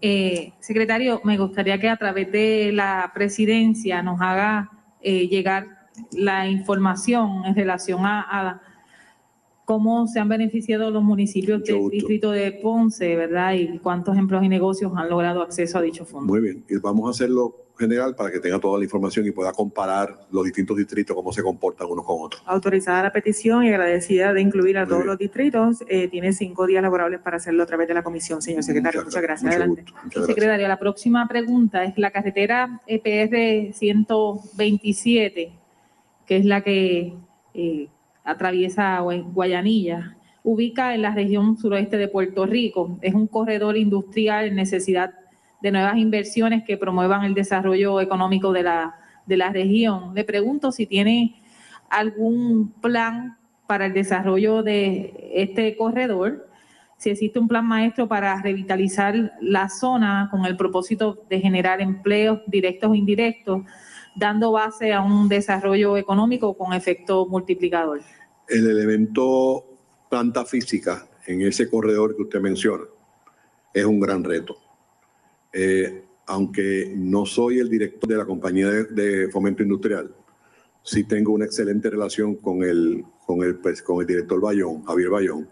Eh, 0.00 0.52
secretario, 0.58 1.20
me 1.22 1.38
gustaría 1.38 1.78
que 1.78 1.88
a 1.88 1.96
través 1.96 2.32
de 2.32 2.72
la 2.72 3.12
presidencia 3.14 4.02
nos 4.02 4.20
haga 4.20 4.72
eh, 5.00 5.28
llegar 5.28 5.73
la 6.12 6.48
información 6.48 7.44
en 7.44 7.54
relación 7.54 8.00
a, 8.04 8.60
cómo 9.64 10.06
se 10.06 10.20
han 10.20 10.28
beneficiado 10.28 10.90
los 10.90 11.02
municipios 11.02 11.62
del 11.64 11.88
distrito 11.88 12.30
de 12.30 12.52
Ponce, 12.52 13.16
¿verdad? 13.16 13.54
Y 13.54 13.78
cuántos 13.78 14.16
empleos 14.16 14.44
y 14.44 14.48
negocios 14.48 14.92
han 14.94 15.08
logrado 15.08 15.40
acceso 15.40 15.78
a 15.78 15.82
dicho 15.82 16.04
fondo. 16.04 16.30
Muy 16.32 16.42
bien, 16.42 16.64
y 16.68 16.76
vamos 16.76 17.06
a 17.06 17.10
hacerlo 17.10 17.64
general 17.78 18.14
para 18.14 18.30
que 18.30 18.40
tenga 18.40 18.58
toda 18.60 18.78
la 18.78 18.84
información 18.84 19.26
y 19.26 19.30
pueda 19.30 19.52
comparar 19.52 20.26
los 20.30 20.44
distintos 20.44 20.76
distritos, 20.76 21.14
cómo 21.16 21.32
se 21.32 21.42
comportan 21.42 21.88
unos 21.90 22.04
con 22.04 22.16
otros. 22.20 22.42
Autorizada 22.46 23.02
la 23.04 23.12
petición 23.12 23.64
y 23.64 23.70
agradecida 23.70 24.32
de 24.32 24.40
incluir 24.40 24.78
a 24.78 24.86
todos 24.86 25.04
los 25.04 25.18
distritos. 25.18 25.84
Eh, 25.88 26.08
tiene 26.08 26.32
cinco 26.32 26.66
días 26.66 26.82
laborables 26.82 27.20
para 27.20 27.38
hacerlo 27.38 27.62
a 27.62 27.66
través 27.66 27.88
de 27.88 27.94
la 27.94 28.02
comisión, 28.02 28.42
señor 28.42 28.62
secretario. 28.62 29.04
Muchas, 29.04 29.22
gracias. 29.22 29.50
Adelante. 29.50 29.84
secretario, 30.26 30.68
la 30.68 30.78
próxima 30.78 31.26
pregunta 31.26 31.84
es 31.84 31.98
la 31.98 32.10
carretera 32.10 32.80
EPR 32.86 33.74
127, 33.74 35.63
que 36.26 36.36
es 36.36 36.44
la 36.44 36.62
que 36.62 37.14
eh, 37.54 37.88
atraviesa 38.24 39.00
Guayanilla 39.00 40.16
ubica 40.42 40.94
en 40.94 41.02
la 41.02 41.14
región 41.14 41.56
suroeste 41.56 41.96
de 41.96 42.08
Puerto 42.08 42.46
Rico. 42.46 42.98
Es 43.00 43.14
un 43.14 43.26
corredor 43.26 43.76
industrial 43.76 44.46
en 44.46 44.56
necesidad 44.56 45.14
de 45.62 45.72
nuevas 45.72 45.96
inversiones 45.96 46.64
que 46.64 46.76
promuevan 46.76 47.24
el 47.24 47.34
desarrollo 47.34 48.00
económico 48.00 48.52
de 48.52 48.62
la, 48.62 48.94
de 49.26 49.36
la 49.38 49.50
región. 49.50 50.14
Le 50.14 50.24
pregunto 50.24 50.70
si 50.70 50.86
tiene 50.86 51.40
algún 51.88 52.72
plan 52.82 53.38
para 53.66 53.86
el 53.86 53.94
desarrollo 53.94 54.62
de 54.62 55.32
este 55.34 55.74
corredor, 55.76 56.48
si 56.98 57.10
existe 57.10 57.38
un 57.38 57.48
plan 57.48 57.66
maestro 57.66 58.06
para 58.06 58.40
revitalizar 58.40 59.32
la 59.40 59.68
zona 59.68 60.28
con 60.30 60.44
el 60.44 60.56
propósito 60.56 61.24
de 61.28 61.40
generar 61.40 61.80
empleos 61.80 62.40
directos 62.46 62.90
o 62.90 62.94
indirectos, 62.94 63.62
dando 64.14 64.52
base 64.52 64.92
a 64.92 65.02
un 65.02 65.28
desarrollo 65.28 65.96
económico 65.96 66.56
con 66.56 66.72
efecto 66.72 67.26
multiplicador. 67.26 68.00
El 68.48 68.68
elemento 68.68 69.64
planta 70.08 70.44
física 70.44 71.08
en 71.26 71.42
ese 71.42 71.68
corredor 71.68 72.14
que 72.14 72.22
usted 72.22 72.40
menciona 72.40 72.84
es 73.72 73.84
un 73.84 73.98
gran 73.98 74.22
reto. 74.22 74.56
Eh, 75.52 76.04
aunque 76.26 76.92
no 76.96 77.26
soy 77.26 77.58
el 77.58 77.68
director 77.68 78.08
de 78.08 78.16
la 78.16 78.24
compañía 78.24 78.70
de, 78.70 79.28
fomento 79.30 79.62
industrial, 79.62 80.14
sí 80.82 81.04
tengo 81.04 81.32
una 81.32 81.44
excelente 81.44 81.90
relación 81.90 82.36
con 82.36 82.62
el, 82.62 83.04
con 83.26 83.42
el, 83.42 83.56
pues, 83.56 83.82
con 83.82 84.00
el 84.00 84.06
director 84.06 84.40
Bayón, 84.40 84.84
Javier 84.84 85.10
Bayón, 85.10 85.48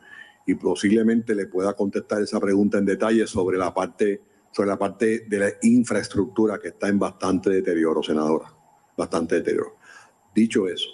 y 0.46 0.54
posiblemente 0.54 1.34
le 1.34 1.46
pueda 1.46 1.74
contestar 1.74 2.22
esa 2.22 2.40
pregunta 2.40 2.78
en 2.78 2.86
detalle 2.86 3.26
sobre 3.26 3.58
la 3.58 3.72
parte, 3.74 4.22
sobre 4.52 4.68
la 4.68 4.78
parte 4.78 5.24
de 5.28 5.38
la 5.38 5.48
infraestructura 5.62 6.58
que 6.58 6.68
está 6.68 6.88
en 6.88 6.98
bastante 6.98 7.50
deterioro, 7.50 8.02
senadora, 8.02 8.54
bastante 8.96 9.36
deterioro. 9.36 9.76
Dicho 10.34 10.68
eso, 10.68 10.88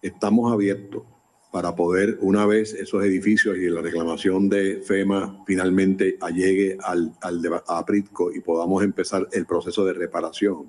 estamos 0.00 0.52
abiertos 0.52 1.04
para 1.52 1.76
poder, 1.76 2.18
una 2.22 2.46
vez 2.46 2.72
esos 2.72 3.04
edificios 3.04 3.58
y 3.58 3.68
la 3.68 3.82
reclamación 3.82 4.48
de 4.48 4.80
FEMA 4.80 5.44
finalmente 5.46 6.18
llegue 6.34 6.78
al, 6.82 7.12
al 7.20 7.62
a 7.66 7.84
Pritco 7.84 8.32
y 8.32 8.40
podamos 8.40 8.82
empezar 8.82 9.28
el 9.32 9.44
proceso 9.44 9.84
de 9.84 9.92
reparación, 9.92 10.66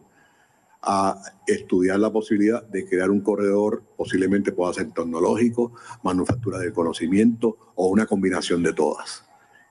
a 0.85 1.17
estudiar 1.47 1.97
la 1.99 2.11
posibilidad 2.11 2.61
de 2.61 2.85
crear 2.85 3.09
un 3.09 3.21
corredor, 3.21 3.83
posiblemente 3.95 4.51
pueda 4.51 4.73
ser 4.73 4.91
tecnológico, 4.91 5.71
manufactura 6.03 6.59
del 6.59 6.73
conocimiento 6.73 7.71
o 7.75 7.87
una 7.87 8.05
combinación 8.05 8.61
de 8.61 8.73
todas. 8.73 9.23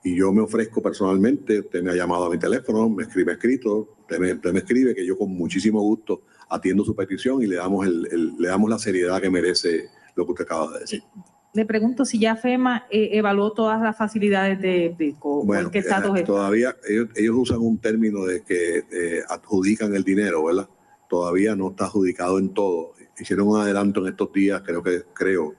Y 0.05 0.17
yo 0.17 0.33
me 0.33 0.43
ofrezco 0.43 0.83
personalmente, 0.83 1.61
usted 1.61 1.83
me 1.83 1.93
ha 1.93 1.95
llamado 1.95 2.27
a 2.27 2.31
mi 2.31 2.39
teléfono, 2.39 2.89
me 2.89 3.05
escribe 3.05 3.33
escrito, 3.33 3.97
usted 4.01 4.19
me, 4.19 4.59
escribe 4.59 4.95
que 4.95 5.07
yo 5.07 5.17
con 5.17 5.31
muchísimo 5.31 5.81
gusto 5.81 6.23
atiendo 6.51 6.85
su 6.85 6.95
petición 6.97 7.43
y 7.43 7.47
le 7.47 7.57
damos, 7.57 7.87
el, 7.87 8.35
le 8.37 8.49
damos 8.49 8.69
la 8.69 8.79
seriedad 8.79 9.21
que 9.21 9.31
merece 9.31 9.89
lo 10.17 10.27
que 10.27 10.33
usted 10.33 10.45
acaba 10.45 10.73
de 10.73 10.81
decir. 10.81 11.03
Le 11.55 11.67
pregunto 11.67 12.07
si 12.07 12.19
ya 12.19 12.35
FEMA 12.35 12.87
eh, 12.91 13.11
evaluó 13.13 13.53
todas 13.53 13.81
las 13.81 13.97
facilidades 13.97 14.59
de 14.61 14.95
PICO. 14.97 15.45
Bueno, 15.45 15.71
qué 15.71 15.81
eh, 15.81 16.23
todavía 16.25 16.75
ellos, 16.89 17.37
usan 17.37 17.59
un 17.59 17.79
término 17.79 18.25
de 18.25 18.43
que 18.43 18.79
eh, 18.91 19.23
adjudican 19.29 19.95
el 19.95 20.03
dinero, 20.03 20.45
¿verdad? 20.45 20.69
Todavía 21.11 21.55
no 21.55 21.71
está 21.71 21.85
adjudicado 21.85 22.39
en 22.39 22.55
todo. 22.55 22.95
Hicieron 23.19 23.49
un 23.49 23.61
adelanto 23.61 24.01
en 24.01 24.09
estos 24.09 24.33
días, 24.33 24.63
creo 24.65 24.83
que 24.83 25.03
creo, 25.13 25.55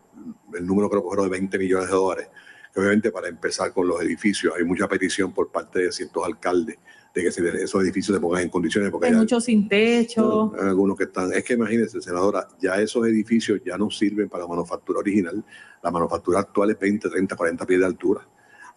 el 0.56 0.66
número 0.66 0.90
creo 0.90 1.04
que 1.04 1.10
fueron 1.10 1.26
de 1.26 1.32
20 1.32 1.60
millones 1.60 1.88
de 1.88 1.94
dólares. 1.94 2.28
Obviamente 2.76 3.12
para 3.12 3.28
empezar 3.28 3.72
con 3.72 3.88
los 3.88 4.02
edificios, 4.02 4.54
hay 4.58 4.64
mucha 4.64 4.88
petición 4.88 5.32
por 5.32 5.52
parte 5.52 5.80
de 5.80 5.92
ciertos 5.92 6.26
alcaldes 6.26 6.78
de 7.14 7.22
que 7.22 7.28
esos 7.28 7.84
edificios 7.84 8.16
se 8.16 8.20
pongan 8.20 8.44
en 8.44 8.50
condiciones. 8.50 8.90
Porque 8.90 9.08
hay 9.08 9.14
muchos 9.14 9.44
sin 9.44 9.68
techo. 9.68 10.52
hay 10.60 10.70
algunos 10.70 10.98
que 10.98 11.04
están. 11.04 11.32
Es 11.32 11.44
que 11.44 11.54
imagínense, 11.54 12.02
senadora, 12.02 12.48
ya 12.60 12.80
esos 12.82 13.06
edificios 13.06 13.62
ya 13.64 13.78
no 13.78 13.92
sirven 13.92 14.30
para 14.30 14.44
la 14.44 14.50
manufactura 14.50 15.00
original. 15.00 15.44
La 15.84 15.92
manufactura 15.92 16.40
actual 16.40 16.72
es 16.72 16.80
20, 16.80 17.10
30, 17.10 17.36
40 17.36 17.66
pies 17.66 17.80
de 17.80 17.86
altura. 17.86 18.28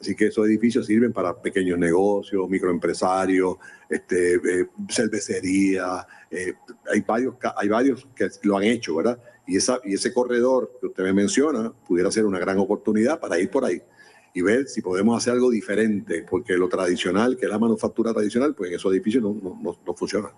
Así 0.01 0.15
que 0.15 0.27
esos 0.27 0.47
edificios 0.47 0.87
sirven 0.87 1.13
para 1.13 1.41
pequeños 1.41 1.79
negocios, 1.79 2.49
microempresarios, 2.49 3.57
este, 3.89 4.35
eh, 4.35 4.67
cervecería. 4.89 6.07
Eh, 6.31 6.55
hay, 6.93 7.01
varios, 7.01 7.37
hay 7.57 7.69
varios 7.69 8.07
que 8.15 8.29
lo 8.43 8.59
han 8.59 8.65
hecho, 8.65 8.97
¿verdad? 8.97 9.19
Y, 9.47 9.57
esa, 9.57 9.81
y 9.85 9.95
ese 9.95 10.13
corredor 10.13 10.79
que 10.81 10.89
usted 10.89 11.05
me 11.05 11.13
menciona 11.13 11.73
pudiera 11.87 12.11
ser 12.11 12.27
una 12.27 12.39
gran 12.39 12.59
oportunidad 12.59 13.19
para 13.21 13.39
ir 13.39 13.51
por 13.51 13.65
ahí 13.65 13.81
y 14.35 14.43
ver 14.43 14.69
si 14.69 14.83
podemos 14.83 15.17
hacer 15.17 15.33
algo 15.33 15.51
diferente, 15.51 16.27
porque 16.29 16.59
lo 16.59 16.69
tradicional, 16.69 17.39
que 17.39 17.47
es 17.47 17.51
la 17.51 17.59
manufactura 17.59 18.13
tradicional, 18.13 18.55
pues 18.55 18.69
en 18.71 18.77
esos 18.77 18.93
edificios 18.93 19.23
no, 19.23 19.33
no, 19.33 19.79
no 19.87 19.95
funciona. 19.95 20.29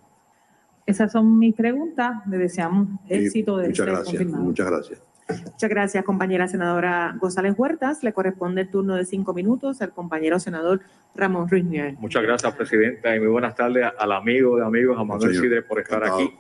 Esas 0.89 1.13
son 1.13 1.39
mis 1.39 1.55
preguntas. 1.55 2.23
Le 2.31 2.39
deseamos 2.39 2.89
éxito 3.09 3.59
de 3.59 3.69
muchas 3.69 3.87
gracias, 3.87 4.27
Muchas 4.27 4.67
gracias. 4.67 5.03
Muchas 5.29 5.71
gracias, 5.71 6.05
compañera 6.05 6.49
senadora 6.49 7.15
González 7.19 7.55
Huertas. 7.57 8.03
Le 8.03 8.13
corresponde 8.13 8.63
el 8.63 8.71
turno 8.71 8.95
de 8.95 9.05
cinco 9.05 9.35
minutos 9.35 9.83
al 9.83 9.93
compañero 9.93 10.39
senador 10.39 10.81
Ramón 11.15 11.49
Ruiz 11.49 11.65
Muchas 11.99 12.23
gracias, 12.23 12.55
presidenta, 12.55 13.15
y 13.15 13.19
muy 13.19 13.29
buenas 13.29 13.55
tardes 13.55 13.87
al 13.99 14.13
amigo 14.13 14.57
de 14.57 14.65
amigos, 14.65 14.99
a 14.99 15.05
Manuel 15.05 15.35
Sidre, 15.35 15.63
por 15.63 15.81
estar 15.81 16.03
aquí. 16.05 16.35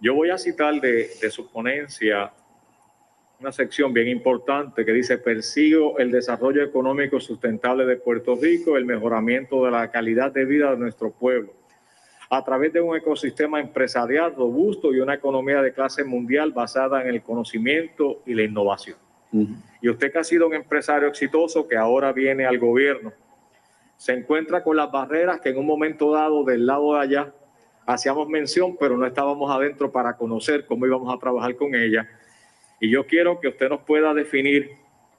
Yo 0.00 0.14
voy 0.14 0.30
a 0.30 0.38
citar 0.38 0.80
de, 0.80 1.10
de 1.20 1.30
su 1.30 1.50
ponencia 1.50 2.32
una 3.40 3.52
sección 3.52 3.92
bien 3.92 4.08
importante 4.08 4.84
que 4.84 4.92
dice, 4.92 5.16
persigo 5.16 5.98
el 5.98 6.10
desarrollo 6.10 6.62
económico 6.62 7.18
sustentable 7.20 7.86
de 7.86 7.96
Puerto 7.96 8.36
Rico, 8.40 8.76
el 8.76 8.84
mejoramiento 8.84 9.64
de 9.64 9.70
la 9.70 9.90
calidad 9.90 10.30
de 10.30 10.44
vida 10.44 10.70
de 10.72 10.76
nuestro 10.76 11.10
pueblo, 11.10 11.54
a 12.30 12.44
través 12.44 12.72
de 12.72 12.80
un 12.80 12.96
ecosistema 12.96 13.60
empresarial 13.60 14.34
robusto 14.34 14.94
y 14.94 15.00
una 15.00 15.14
economía 15.14 15.60
de 15.60 15.72
clase 15.72 16.04
mundial 16.04 16.52
basada 16.52 17.02
en 17.02 17.08
el 17.08 17.22
conocimiento 17.22 18.22
y 18.24 18.34
la 18.34 18.42
innovación. 18.42 18.96
Y 19.82 19.88
usted 19.88 20.12
que 20.12 20.18
ha 20.18 20.24
sido 20.24 20.46
un 20.46 20.54
empresario 20.54 21.08
exitoso 21.08 21.68
que 21.68 21.76
ahora 21.76 22.12
viene 22.12 22.46
al 22.46 22.58
gobierno, 22.58 23.12
se 23.96 24.12
encuentra 24.12 24.62
con 24.62 24.76
las 24.76 24.90
barreras 24.90 25.40
que 25.40 25.50
en 25.50 25.58
un 25.58 25.66
momento 25.66 26.12
dado 26.12 26.44
del 26.44 26.64
lado 26.64 26.94
de 26.94 27.00
allá 27.00 27.34
hacíamos 27.84 28.28
mención, 28.28 28.76
pero 28.78 28.96
no 28.96 29.04
estábamos 29.04 29.50
adentro 29.50 29.92
para 29.92 30.16
conocer 30.16 30.64
cómo 30.64 30.86
íbamos 30.86 31.12
a 31.12 31.18
trabajar 31.18 31.54
con 31.56 31.74
ellas 31.74 32.06
y 32.80 32.88
yo 32.88 33.06
quiero 33.06 33.38
que 33.38 33.48
usted 33.48 33.68
nos 33.68 33.82
pueda 33.82 34.14
definir 34.14 34.70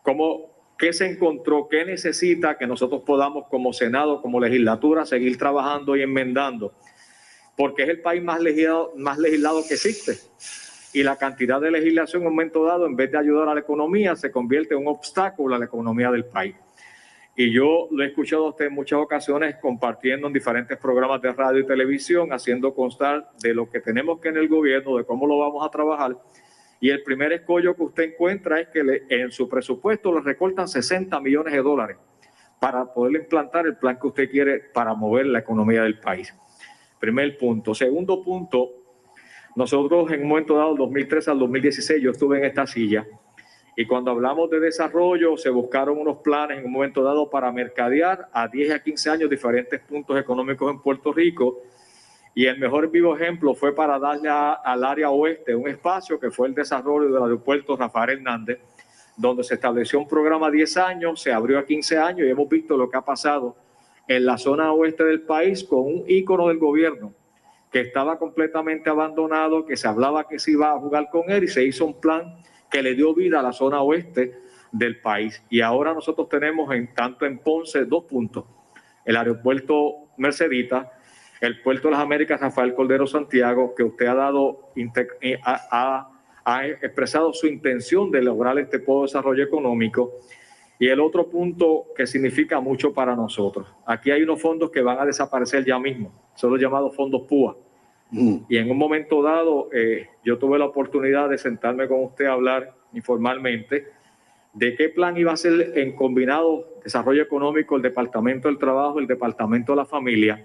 cómo, 0.02 0.50
qué 0.80 0.92
se 0.92 1.06
encontró, 1.06 1.68
qué 1.70 1.86
necesita 1.86 2.58
que 2.58 2.66
nosotros 2.66 3.04
podamos 3.06 3.46
como 3.50 3.72
Senado, 3.72 4.22
como 4.22 4.40
legislatura, 4.40 5.06
seguir 5.06 5.38
trabajando 5.38 5.96
y 5.96 6.02
enmendando, 6.02 6.74
porque 7.56 7.84
es 7.84 7.90
el 7.90 8.02
país 8.02 8.24
más 8.24 8.40
legislado, 8.40 8.94
más 8.98 9.18
legislado 9.18 9.64
que 9.68 9.76
existe. 9.76 10.18
Y 10.94 11.04
la 11.04 11.16
cantidad 11.16 11.62
de 11.62 11.72
legislación 11.72 12.22
en 12.22 12.28
un 12.28 12.34
momento 12.34 12.66
dado, 12.66 12.86
en 12.86 12.96
vez 12.96 13.12
de 13.12 13.18
ayudar 13.18 13.48
a 13.50 13.54
la 13.54 13.62
economía, 13.62 14.16
se 14.16 14.32
convierte 14.32 14.74
en 14.74 14.82
un 14.82 14.88
obstáculo 14.88 15.56
a 15.56 15.60
la 15.60 15.66
economía 15.66 16.12
del 16.12 16.26
país. 16.26 16.56
Y 17.36 17.52
yo 17.54 17.88
lo 17.92 18.04
he 18.04 18.08
escuchado 18.08 18.48
a 18.48 18.50
usted 18.50 18.66
en 18.66 18.74
muchas 18.74 19.00
ocasiones 19.00 19.56
compartiendo 19.62 20.28
en 20.28 20.34
diferentes 20.34 20.78
programas 20.78 21.22
de 21.22 21.32
radio 21.32 21.60
y 21.60 21.66
televisión, 21.66 22.34
haciendo 22.34 22.74
constar 22.74 23.32
de 23.42 23.54
lo 23.54 23.70
que 23.70 23.80
tenemos 23.80 24.20
que 24.20 24.30
en 24.30 24.38
el 24.38 24.50
gobierno, 24.50 24.98
de 24.98 25.06
cómo 25.06 25.26
lo 25.26 25.38
vamos 25.38 25.66
a 25.66 25.72
trabajar 25.72 26.18
y 26.82 26.90
el 26.90 27.04
primer 27.04 27.32
escollo 27.32 27.76
que 27.76 27.84
usted 27.84 28.04
encuentra 28.12 28.60
es 28.60 28.70
que 28.70 29.04
en 29.08 29.32
su 29.32 29.48
presupuesto 29.48 30.12
le 30.12 30.22
recortan 30.22 30.68
60 30.68 31.18
millones 31.22 31.54
de 31.54 31.62
dólares 31.62 31.98
para 32.60 32.92
poder 32.92 33.22
implantar 33.22 33.68
el 33.68 33.78
plan 33.78 34.00
que 34.02 34.08
usted 34.08 34.30
quiere 34.30 34.60
para 34.74 34.96
mover 34.96 35.28
la 35.28 35.40
economía 35.40 35.84
del 35.84 36.00
país. 36.00 36.34
Primer 37.02 37.36
punto. 37.36 37.74
Segundo 37.74 38.22
punto, 38.22 38.70
nosotros 39.56 40.12
en 40.12 40.22
un 40.22 40.28
momento 40.28 40.56
dado, 40.56 40.76
2013 40.76 41.32
al 41.32 41.40
2016, 41.40 42.02
yo 42.02 42.12
estuve 42.12 42.38
en 42.38 42.46
esta 42.46 42.68
silla 42.68 43.08
y 43.76 43.88
cuando 43.88 44.12
hablamos 44.12 44.52
de 44.52 44.60
desarrollo 44.60 45.36
se 45.36 45.50
buscaron 45.50 45.98
unos 45.98 46.18
planes 46.18 46.60
en 46.60 46.66
un 46.66 46.72
momento 46.72 47.02
dado 47.02 47.28
para 47.28 47.52
mercadear 47.52 48.30
a 48.32 48.48
10 48.48 48.72
a 48.72 48.84
15 48.84 49.10
años 49.10 49.30
diferentes 49.32 49.80
puntos 49.82 50.20
económicos 50.20 50.72
en 50.72 50.80
Puerto 50.80 51.12
Rico 51.12 51.64
y 52.36 52.46
el 52.46 52.60
mejor 52.60 52.92
vivo 52.92 53.16
ejemplo 53.16 53.56
fue 53.56 53.74
para 53.74 53.98
darle 53.98 54.30
al 54.30 54.84
área 54.84 55.10
oeste 55.10 55.56
un 55.56 55.68
espacio 55.68 56.20
que 56.20 56.30
fue 56.30 56.50
el 56.50 56.54
desarrollo 56.54 57.12
del 57.12 57.24
aeropuerto 57.24 57.76
Rafael 57.76 58.20
Hernández, 58.20 58.60
donde 59.18 59.44
se 59.44 59.56
estableció 59.56 59.98
un 59.98 60.08
programa 60.08 60.48
a 60.48 60.52
10 60.52 60.78
años, 60.78 61.20
se 61.20 61.34
abrió 61.34 61.58
a 61.58 61.66
15 61.66 61.98
años 61.98 62.28
y 62.28 62.30
hemos 62.30 62.48
visto 62.48 62.78
lo 62.78 62.88
que 62.90 62.98
ha 62.98 63.02
pasado 63.02 63.56
en 64.16 64.26
la 64.26 64.38
zona 64.38 64.74
oeste 64.74 65.04
del 65.06 65.22
país 65.22 65.64
con 65.64 65.80
un 65.80 66.04
ícono 66.08 66.50
del 66.50 66.58
gobierno 66.58 67.14
que 67.72 67.80
estaba 67.80 68.20
completamente 68.20 68.90
abandonado, 68.90 69.66
que 69.66 69.78
se 69.78 69.88
hablaba 69.88 70.28
que 70.28 70.38
se 70.38 70.52
iba 70.52 70.72
a 70.72 70.80
jugar 70.80 71.10
con 71.10 71.30
él 71.30 71.46
y 71.46 71.48
se 71.48 71.64
hizo 71.64 71.86
un 71.86 72.02
plan 72.02 72.36
que 72.70 72.84
le 72.84 72.94
dio 72.96 73.14
vida 73.14 73.40
a 73.40 73.44
la 73.44 73.54
zona 73.54 73.82
oeste 73.82 74.34
del 74.72 75.00
país. 75.00 75.42
Y 75.50 75.62
ahora 75.62 75.94
nosotros 75.94 76.28
tenemos 76.28 76.74
en 76.74 76.94
tanto 76.94 77.26
en 77.26 77.40
Ponce 77.40 77.86
dos 77.86 78.04
puntos. 78.04 78.46
El 79.06 79.16
aeropuerto 79.16 80.10
Mercedita, 80.18 80.92
el 81.40 81.62
Puerto 81.62 81.88
de 81.88 81.94
las 81.94 82.02
Américas 82.02 82.42
Rafael 82.42 82.74
Cordero 82.76 83.08
Santiago, 83.08 83.74
que 83.74 83.84
usted 83.84 84.08
ha 84.08 84.16
dado, 84.16 84.74
eh, 85.22 85.40
ha, 85.44 86.08
expresado 86.82 87.34
su 87.34 87.48
intención 87.48 88.12
de 88.12 88.22
lograr 88.22 88.60
este 88.60 88.80
desarrollo 88.80 89.44
económico. 89.44 90.20
Y 90.82 90.88
el 90.88 91.00
otro 91.00 91.30
punto 91.30 91.86
que 91.96 92.08
significa 92.08 92.60
mucho 92.60 92.92
para 92.92 93.16
nosotros. 93.16 93.68
Aquí 93.86 94.10
hay 94.10 94.24
unos 94.24 94.42
fondos 94.42 94.72
que 94.72 94.82
van 94.82 94.98
a 94.98 95.06
desaparecer 95.06 95.64
ya 95.64 95.78
mismo, 95.78 96.12
son 96.34 96.50
los 96.50 96.60
llamados 96.60 96.96
fondos 96.96 97.22
PUA. 97.30 97.56
Mm. 98.10 98.38
Y 98.50 98.58
en 98.58 98.72
un 98.72 98.80
momento 98.80 99.22
dado, 99.22 99.70
eh, 99.72 100.10
yo 100.26 100.40
tuve 100.40 100.58
la 100.58 100.66
oportunidad 100.66 101.30
de 101.30 101.38
sentarme 101.38 101.88
con 101.88 102.04
usted 102.04 102.26
a 102.26 102.32
hablar 102.32 102.74
informalmente 102.94 103.90
de 104.54 104.76
qué 104.76 104.90
plan 104.90 105.16
iba 105.18 105.32
a 105.32 105.38
ser 105.38 105.78
en 105.78 105.96
combinado 105.96 106.66
desarrollo 106.84 107.22
económico 107.22 107.76
el 107.76 107.84
Departamento 107.84 108.48
del 108.48 108.58
Trabajo, 108.58 108.98
el 108.98 109.06
Departamento 109.06 109.74
de 109.74 109.76
la 109.76 109.86
Familia 109.86 110.44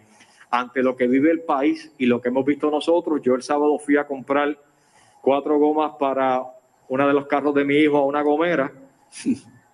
ante 0.50 0.82
lo 0.82 0.96
que 0.96 1.06
vive 1.06 1.30
el 1.30 1.44
país 1.44 1.94
y 1.96 2.04
lo 2.04 2.20
que 2.20 2.28
hemos 2.28 2.44
visto 2.44 2.70
nosotros. 2.70 3.22
Yo 3.22 3.36
el 3.36 3.42
sábado 3.42 3.78
fui 3.78 3.96
a 3.96 4.06
comprar 4.06 4.54
cuatro 5.22 5.58
gomas 5.58 5.92
para 5.98 6.42
uno 6.88 7.08
de 7.08 7.14
los 7.14 7.26
carros 7.26 7.54
de 7.54 7.64
mi 7.64 7.76
hijo 7.76 7.96
a 7.96 8.04
una 8.04 8.20
gomera 8.20 8.70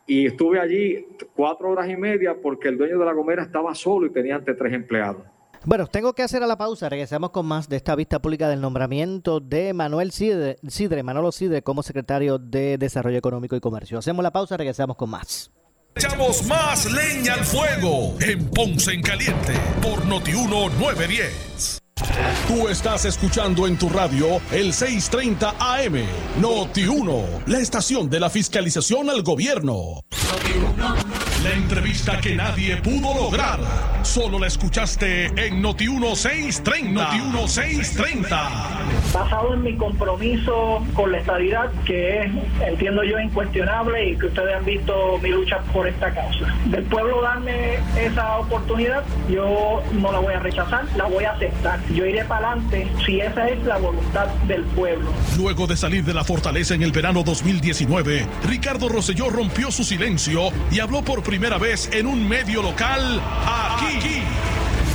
y 0.07 0.27
estuve 0.27 0.61
allí 0.61 1.07
cuatro 1.35 1.71
horas 1.71 1.89
y 1.89 1.97
media 1.97 2.37
porque 2.41 2.69
el 2.69 2.79
dueño 2.79 2.99
de 2.99 3.05
la 3.05 3.13
gomera 3.13 3.43
estaba 3.43 3.75
solo 3.75 4.07
y 4.07 4.11
tenía 4.11 4.37
ante 4.37 4.55
tres 4.55 4.73
empleados. 4.73 5.23
Bueno, 5.65 5.87
tengo 5.87 6.13
que 6.13 6.23
hacer 6.23 6.43
a 6.43 6.47
la 6.47 6.59
pausa. 6.59 6.89
Regresamos 6.89 7.31
con 7.31 7.47
más 7.47 7.69
de 7.69 7.77
esta 7.77 7.95
vista 7.95 8.21
pública 8.21 8.49
del 8.49 8.61
nombramiento 8.61 9.39
de 9.39 9.73
Manuel 9.73 10.11
Sidre, 10.11 10.57
Sidre, 10.67 11.05
Manolo 11.05 11.31
Sidre, 11.31 11.63
como 11.63 11.85
secretario 11.85 12.39
de 12.39 12.79
Desarrollo 12.79 13.19
Económico 13.19 13.55
y 13.55 13.61
Comercio. 13.61 13.99
Hacemos 13.99 14.25
la 14.25 14.33
pausa, 14.33 14.57
regresamos 14.57 14.97
con 14.97 15.11
más. 15.11 15.53
Echamos 15.95 16.47
más 16.47 16.91
leña 16.91 17.35
al 17.35 17.45
fuego 17.45 18.17
en 18.21 18.49
Ponce 18.51 18.93
en 18.93 19.03
Caliente 19.03 19.53
por 19.83 20.05
Notiuno 20.07 20.69
910. 20.71 21.82
Tú 22.47 22.69
estás 22.69 23.05
escuchando 23.05 23.67
en 23.67 23.77
tu 23.77 23.89
radio 23.89 24.41
el 24.51 24.73
630 24.73 25.55
AM 25.59 26.05
Noti 26.41 26.87
1, 26.87 27.25
la 27.47 27.59
estación 27.59 28.11
de 28.11 28.21
la 28.21 28.31
fiscalización 28.31 29.11
al 29.11 29.23
gobierno. 29.23 30.01
La 31.43 31.51
entrevista 31.55 32.21
que 32.21 32.37
nadie 32.37 32.77
pudo 32.77 33.15
lograr. 33.15 33.59
Solo 34.03 34.39
la 34.39 34.47
escuchaste 34.47 35.27
en 35.37 35.61
Noti 35.61 35.89
1 35.89 36.15
630. 36.15 37.03
Noti 37.03 37.21
1 37.21 37.49
630. 37.49 38.51
Basado 39.13 39.55
en 39.55 39.63
mi 39.63 39.77
compromiso 39.77 40.87
con 40.95 41.11
la 41.11 41.19
estabilidad, 41.19 41.71
que 41.85 42.21
es, 42.21 42.33
entiendo 42.65 43.03
yo, 43.03 43.19
incuestionable 43.19 44.11
y 44.11 44.17
que 44.17 44.27
ustedes 44.27 44.55
han 44.55 44.65
visto 44.65 45.19
mi 45.19 45.31
lucha 45.31 45.59
por 45.73 45.89
esta 45.89 46.15
causa. 46.15 46.55
Del 46.67 46.85
pueblo 46.85 47.21
darme 47.23 47.75
esa 48.01 48.39
oportunidad, 48.39 49.03
yo 49.29 49.83
no 49.93 50.13
la 50.13 50.19
voy 50.21 50.35
a 50.35 50.39
rechazar, 50.39 50.85
la 50.97 51.07
voy 51.07 51.25
a 51.25 51.33
aceptar 51.33 51.81
yo 51.93 52.07
iré 52.13 52.25
para 52.27 52.53
adelante 52.53 52.89
si 53.05 53.21
esa 53.21 53.49
es 53.49 53.65
la 53.65 53.79
voluntad 53.79 54.27
del 54.47 54.63
pueblo. 54.65 55.11
Luego 55.37 55.67
de 55.67 55.77
salir 55.77 56.05
de 56.05 56.13
la 56.13 56.25
fortaleza 56.25 56.75
en 56.75 56.83
el 56.83 56.93
verano 56.93 57.23
2019, 57.23 58.27
Ricardo 58.47 58.89
Rosselló 58.89 59.31
rompió 59.31 59.71
su 59.71 59.83
silencio 59.83 60.51
y 60.71 60.81
habló 60.81 61.03
por 61.03 61.23
primera 61.23 61.59
vez 61.59 61.91
en 61.93 62.07
un 62.07 62.29
medio 62.29 62.63
local 62.63 63.21
aquí. 63.47 64.23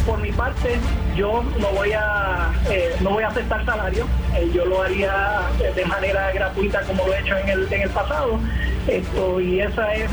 Por 0.06 0.22
mi 0.22 0.32
parte, 0.32 0.80
yo 1.18 1.44
no 1.60 1.68
voy 1.70 1.92
a 1.92 2.54
eh, 2.70 2.96
no 3.02 3.12
voy 3.12 3.24
a 3.24 3.28
aceptar 3.28 3.66
salario. 3.66 4.06
Eh, 4.36 4.50
yo 4.54 4.66
lo 4.66 4.82
haría 4.82 5.42
de 5.76 5.86
manera 5.86 6.32
gratuita 6.32 6.82
como 6.84 7.06
lo 7.06 7.14
he 7.14 7.20
hecho 7.20 7.36
en 7.38 7.50
el, 7.50 7.74
en 7.74 7.82
el 7.82 7.90
pasado 7.90 8.40
esto, 8.88 9.40
y 9.40 9.60
esa 9.60 9.94
es, 9.94 10.10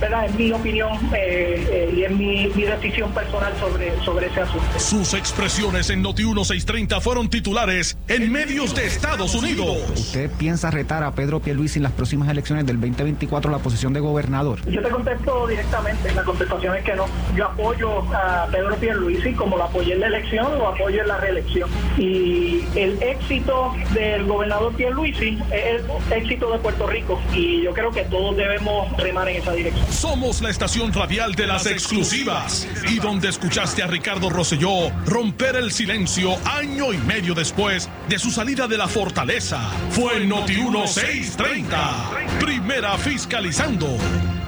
verdad, 0.00 0.28
mi 0.30 0.52
opinión 0.52 0.92
eh, 1.14 1.66
eh, 1.70 1.94
y 1.96 2.02
es 2.02 2.10
mi, 2.10 2.46
decisión 2.66 3.12
personal 3.12 3.52
sobre, 3.60 3.98
sobre 4.04 4.26
ese 4.26 4.40
asunto. 4.40 4.78
Sus 4.78 5.14
expresiones 5.14 5.90
en 5.90 6.02
Noti 6.02 6.24
1630 6.24 7.00
fueron 7.00 7.28
titulares 7.28 7.96
en 8.08 8.32
medios 8.32 8.74
de 8.74 8.86
Estados 8.86 9.34
Unidos. 9.34 9.78
¿Usted 9.94 10.30
piensa 10.38 10.70
retar 10.70 11.04
a 11.04 11.12
Pedro 11.12 11.40
Pierluisi 11.40 11.78
en 11.78 11.84
las 11.84 11.92
próximas 11.92 12.28
elecciones 12.28 12.66
del 12.66 12.80
2024 12.80 13.50
la 13.50 13.58
posición 13.58 13.92
de 13.92 14.00
gobernador? 14.00 14.58
Yo 14.68 14.82
te 14.82 14.88
contesto 14.88 15.46
directamente. 15.46 16.12
La 16.12 16.24
contestación 16.24 16.76
es 16.76 16.84
que 16.84 16.94
no. 16.94 17.06
Yo 17.36 17.46
apoyo 17.46 18.00
a 18.14 18.48
Pedro 18.50 18.76
Pierluisi 18.76 19.32
como 19.32 19.56
lo 19.56 19.64
apoyé 19.64 19.94
en 19.94 20.00
la 20.00 20.06
elección, 20.08 20.58
lo 20.58 20.68
apoyo 20.68 21.02
en 21.02 21.08
la 21.08 21.18
reelección. 21.18 21.70
Y 21.96 22.64
el 22.74 23.00
éxito 23.02 23.74
del 23.92 24.24
gobernador 24.26 24.74
Pierluisi 24.74 25.38
es 25.52 25.82
el 25.82 26.12
éxito 26.12 26.50
de 26.52 26.58
Puerto 26.58 26.86
Rico. 26.86 27.20
Y 27.32 27.62
yo 27.62 27.72
creo 27.72 27.90
que 27.90 28.05
todos 28.06 28.36
debemos 28.36 28.96
remar 28.96 29.28
en 29.28 29.36
esa 29.36 29.52
dirección. 29.52 29.92
Somos 29.92 30.40
la 30.40 30.50
estación 30.50 30.92
radial 30.92 31.34
de 31.34 31.46
las 31.46 31.66
exclusivas 31.66 32.66
y 32.88 32.98
donde 32.98 33.28
escuchaste 33.28 33.82
a 33.82 33.86
Ricardo 33.86 34.30
Rosselló 34.30 34.90
romper 35.04 35.56
el 35.56 35.72
silencio 35.72 36.36
año 36.44 36.92
y 36.92 36.98
medio 36.98 37.34
después 37.34 37.88
de 38.08 38.18
su 38.18 38.30
salida 38.30 38.66
de 38.66 38.78
la 38.78 38.88
fortaleza. 38.88 39.60
Fue 39.90 40.20
Noti 40.24 40.56
1630, 40.56 42.10
primera 42.40 42.96
fiscalizando. 42.98 43.88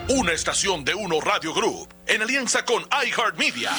Una 0.08 0.32
estación 0.32 0.84
de 0.84 0.94
Uno 0.94 1.20
Radio 1.20 1.52
Group 1.52 1.88
en 2.06 2.22
alianza 2.22 2.64
con 2.64 2.82
iHeartMedia. 2.84 3.72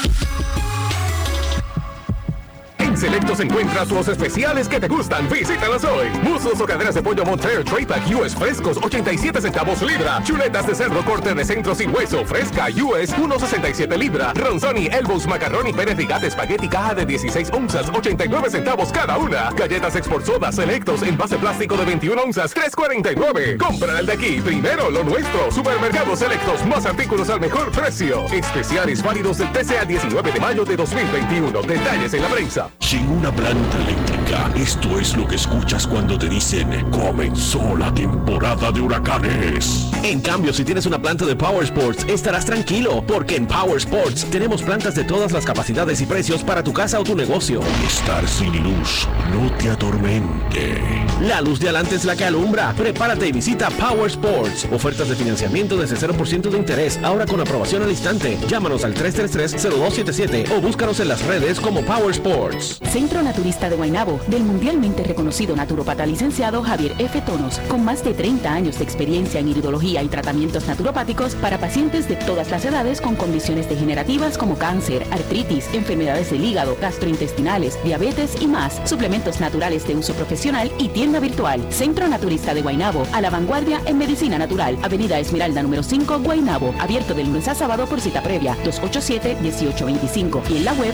Selectos 3.00 3.40
encuentras 3.40 3.90
los 3.92 4.10
especiales 4.10 4.68
que 4.68 4.78
te 4.78 4.90
gustan. 4.90 5.30
Visítalos 5.30 5.86
hoy. 5.86 6.10
Musos 6.22 6.60
o 6.60 6.66
caderas 6.66 6.96
de 6.96 7.02
pollo 7.02 7.24
Montreal 7.24 7.64
Tray 7.64 7.86
Pack 7.86 8.04
US 8.14 8.36
frescos 8.36 8.76
87 8.76 9.40
centavos 9.40 9.82
libra. 9.82 10.22
Chuletas 10.26 10.68
de 10.68 10.76
cerdo 10.76 11.02
corte 11.06 11.34
de 11.34 11.46
centro 11.46 11.74
sin 11.74 11.96
hueso 11.96 12.26
fresca 12.26 12.66
US 12.66 13.16
1.67 13.16 13.98
libra. 13.98 14.34
Ronzoni, 14.34 14.88
Elbows, 14.88 15.28
Macaroni, 15.28 15.72
Pérez 15.72 15.96
Rigate, 15.96 16.28
Espagueti 16.28 16.68
caja 16.68 16.94
de 16.94 17.06
16 17.06 17.52
onzas 17.54 17.88
89 17.88 18.50
centavos 18.50 18.92
cada 18.92 19.18
una. 19.18 19.50
Galletas 19.52 19.96
Export 19.96 20.26
Soda 20.26 20.52
Selectos 20.52 21.02
en 21.04 21.18
base 21.18 21.38
plástico 21.38 21.78
de 21.78 21.86
21 21.86 22.22
onzas 22.22 22.54
3.49. 22.54 23.58
Compra 23.66 24.00
el 24.00 24.08
de 24.08 24.14
aquí. 24.14 24.42
Primero 24.42 24.90
lo 24.90 25.06
nuestro. 25.06 25.50
Supermercados 25.52 26.20
Selectos. 26.20 26.66
Más 26.66 26.86
artículos 26.86 27.30
al 27.30 27.40
mejor 27.40 27.72
precio. 27.72 28.26
Especiales 28.26 29.02
válidos 29.02 29.38
del 29.38 29.50
13 29.54 29.80
al 29.80 29.88
19 29.88 30.34
de 30.34 30.40
mayo 30.42 30.66
de 30.66 30.76
2021. 30.76 31.62
Detalles 31.62 32.14
en 32.14 32.24
la 32.24 32.28
prensa. 32.28 32.70
Sin 32.90 33.08
una 33.08 33.32
planta 33.32 33.78
eléctrica, 33.78 34.52
esto 34.56 34.98
es 34.98 35.16
lo 35.16 35.28
que 35.28 35.36
escuchas 35.36 35.86
cuando 35.86 36.18
te 36.18 36.28
dicen 36.28 36.90
comenzó 36.90 37.78
la 37.78 37.94
temporada 37.94 38.72
de 38.72 38.82
huracanes. 38.82 39.86
En 40.02 40.22
cambio, 40.22 40.52
si 40.54 40.64
tienes 40.64 40.88
una 40.88 41.00
planta 41.00 41.24
de 41.24 41.36
Power 41.36 41.66
Sports, 41.66 42.06
estarás 42.08 42.46
tranquilo, 42.46 43.04
porque 43.06 43.36
en 43.36 43.46
Power 43.46 43.78
Sports 43.78 44.26
tenemos 44.32 44.64
plantas 44.64 44.96
de 44.96 45.04
todas 45.04 45.32
las 45.32 45.46
capacidades 45.46 46.02
y 46.02 46.08
precios 46.08 46.42
para 46.42 46.64
tu 46.64 46.74
casa 46.74 47.00
o 47.00 47.04
tu 47.04 47.16
negocio. 47.16 47.62
Estar 47.86 48.28
sin 48.28 48.58
luz 48.64 49.08
no 49.32 49.56
te 49.58 49.70
atormente. 49.70 50.82
La 51.22 51.42
luz 51.42 51.60
de 51.60 51.70
adelante 51.70 51.94
es 51.94 52.06
la 52.06 52.16
que 52.16 52.26
alumbra. 52.26 52.74
Prepárate 52.74 53.28
y 53.28 53.32
visita 53.32 53.70
Power 53.70 54.10
Sports. 54.10 54.68
Ofertas 54.72 55.10
de 55.10 55.16
financiamiento 55.16 55.78
desde 55.78 55.96
0% 55.96 56.50
de 56.50 56.58
interés, 56.58 57.00
ahora 57.04 57.28
con 57.28 57.40
aprobación 57.40 57.84
al 57.84 57.92
instante. 57.92 58.40
Llámanos 58.48 58.84
al 58.84 58.96
333-0277 58.96 60.58
o 60.58 60.60
búscanos 60.60 61.00
en 61.02 61.10
las 61.10 61.24
redes 61.24 61.60
como 61.60 61.84
Power 61.84 62.10
Sports. 62.10 62.79
Centro 62.88 63.22
Naturista 63.22 63.70
de 63.70 63.76
Guaynabo, 63.76 64.20
del 64.28 64.44
mundialmente 64.44 65.04
reconocido 65.04 65.56
naturopata 65.56 66.06
licenciado 66.06 66.64
Javier 66.64 66.94
F. 66.98 67.22
Tonos, 67.22 67.60
con 67.68 67.84
más 67.84 68.04
de 68.04 68.14
30 68.14 68.52
años 68.52 68.78
de 68.78 68.84
experiencia 68.84 69.40
en 69.40 69.50
iridología 69.50 70.02
y 70.02 70.08
tratamientos 70.08 70.68
naturopáticos 70.68 71.36
para 71.36 71.60
pacientes 71.60 72.08
de 72.08 72.16
todas 72.16 72.50
las 72.50 72.66
edades 72.66 73.02
con 73.02 73.16
condiciones 73.16 73.70
degenerativas 73.70 74.38
como 74.38 74.58
cáncer, 74.58 75.06
artritis, 75.12 75.68
enfermedades 75.74 76.32
del 76.32 76.44
hígado, 76.44 76.78
gastrointestinales, 76.82 77.78
diabetes 77.84 78.42
y 78.42 78.48
más, 78.48 78.82
suplementos 78.86 79.40
naturales 79.40 79.88
de 79.88 79.96
uso 79.96 80.14
profesional 80.14 80.72
y 80.80 80.88
tienda 80.90 81.20
virtual. 81.20 81.62
Centro 81.72 82.08
Naturista 82.08 82.54
de 82.54 82.62
Guaynabo, 82.62 83.06
a 83.14 83.22
la 83.22 83.30
vanguardia 83.30 83.82
en 83.86 83.98
medicina 83.98 84.38
natural, 84.38 84.78
Avenida 84.82 85.20
Esmeralda 85.20 85.62
número 85.62 85.84
5, 85.84 86.20
Guaynabo, 86.20 86.74
abierto 86.80 87.14
de 87.14 87.24
lunes 87.24 87.48
a 87.48 87.56
sábado 87.56 87.86
por 87.86 88.02
cita 88.02 88.24
previa, 88.24 88.56
287-1825 88.64 90.42
y 90.50 90.58
en 90.58 90.66
la 90.66 90.74
web 90.74 90.94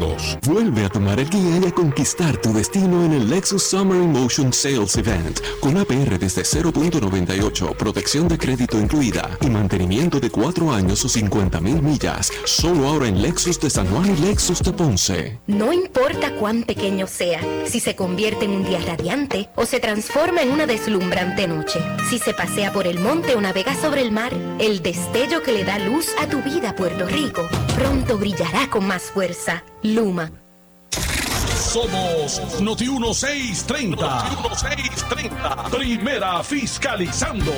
Vuelve 0.47 0.85
a 0.85 0.89
tomar 0.89 1.19
el 1.19 1.29
guía 1.29 1.59
y 1.63 1.67
a 1.67 1.71
conquistar 1.71 2.35
tu 2.37 2.51
destino 2.53 3.05
en 3.05 3.13
el 3.13 3.29
Lexus 3.29 3.63
Summer 3.63 4.01
Emotion 4.01 4.51
Sales 4.51 4.95
Event 4.95 5.39
con 5.59 5.77
APR 5.77 6.17
desde 6.17 6.41
0.98, 6.41 7.75
protección 7.75 8.27
de 8.27 8.37
crédito 8.37 8.79
incluida 8.79 9.37
y 9.41 9.49
mantenimiento 9.49 10.19
de 10.19 10.31
4 10.31 10.71
años 10.71 11.05
o 11.05 11.09
50 11.09 11.61
mil 11.61 11.81
millas. 11.83 12.31
Solo 12.45 12.87
ahora 12.87 13.07
en 13.07 13.21
Lexus 13.21 13.59
de 13.59 13.69
San 13.69 13.85
Juan 13.87 14.11
y 14.17 14.21
Lexus 14.21 14.63
de 14.63 14.73
Ponce. 14.73 15.39
No 15.45 15.71
importa 15.71 16.35
cuán 16.35 16.63
pequeño 16.63 17.05
sea, 17.05 17.39
si 17.65 17.79
se 17.79 17.95
convierte 17.95 18.45
en 18.45 18.51
un 18.51 18.63
día 18.63 18.79
radiante 18.79 19.49
o 19.55 19.67
se 19.67 19.79
transforma 19.79 20.41
en 20.41 20.49
una 20.49 20.65
deslumbrante 20.65 21.47
noche, 21.47 21.79
si 22.09 22.17
se 22.17 22.33
pasea 22.33 22.73
por 22.73 22.87
el 22.87 22.99
monte 22.99 23.35
o 23.35 23.41
navega 23.41 23.75
sobre 23.75 24.01
el 24.01 24.11
mar, 24.11 24.33
el 24.59 24.81
destello 24.81 25.43
que 25.43 25.51
le 25.51 25.63
da 25.63 25.77
luz 25.77 26.07
a 26.19 26.27
tu 26.27 26.41
vida, 26.41 26.75
Puerto 26.75 27.05
Rico, 27.05 27.47
pronto 27.75 28.17
brillará 28.17 28.67
con 28.69 28.87
más 28.87 29.03
fuerza. 29.03 29.63
Luma. 29.83 30.31
Somos 30.91 32.59
Noti 32.59 32.87
1630. 32.87 33.95
Noti 33.95 34.35
1630. 34.35 35.69
Primera 35.71 36.43
fiscalizando. 36.43 37.51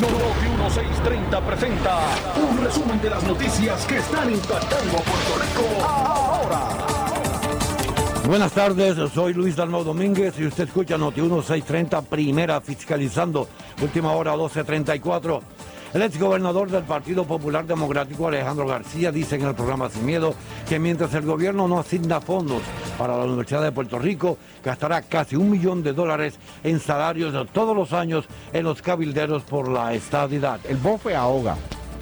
Noti 0.00 0.48
1630 0.56 1.40
presenta 1.40 1.98
un 2.36 2.64
resumen 2.64 3.00
de 3.02 3.10
las 3.10 3.22
noticias 3.24 3.84
que 3.84 3.98
están 3.98 4.30
impactando 4.32 4.96
a 4.96 5.02
Puerto 5.02 5.38
Rico 5.42 5.84
ahora. 5.86 6.68
Buenas 8.26 8.52
tardes, 8.52 8.96
soy 9.12 9.34
Luis 9.34 9.56
Dalmau 9.56 9.84
Domínguez 9.84 10.38
y 10.38 10.46
usted 10.46 10.64
escucha 10.64 10.96
Noti 10.96 11.20
1630, 11.20 12.02
primera 12.02 12.60
fiscalizando, 12.60 13.48
última 13.82 14.12
hora 14.12 14.32
1234. 14.32 15.57
El 15.94 16.02
ex 16.02 16.18
gobernador 16.18 16.70
del 16.70 16.82
Partido 16.82 17.24
Popular 17.24 17.66
Democrático, 17.66 18.28
Alejandro 18.28 18.66
García, 18.66 19.10
dice 19.10 19.36
en 19.36 19.46
el 19.46 19.54
programa 19.54 19.88
Sin 19.88 20.04
Miedo 20.04 20.34
que 20.68 20.78
mientras 20.78 21.14
el 21.14 21.22
gobierno 21.22 21.66
no 21.66 21.78
asigna 21.78 22.20
fondos 22.20 22.62
para 22.98 23.16
la 23.16 23.24
Universidad 23.24 23.62
de 23.62 23.72
Puerto 23.72 23.98
Rico, 23.98 24.36
gastará 24.62 25.00
casi 25.00 25.36
un 25.36 25.50
millón 25.50 25.82
de 25.82 25.94
dólares 25.94 26.38
en 26.62 26.78
salarios 26.78 27.32
de 27.32 27.46
todos 27.46 27.74
los 27.74 27.94
años 27.94 28.26
en 28.52 28.64
los 28.64 28.82
cabilderos 28.82 29.44
por 29.44 29.68
la 29.68 29.94
estadidad. 29.94 30.60
El 30.68 30.76
bofe 30.76 31.16
ahoga, 31.16 31.56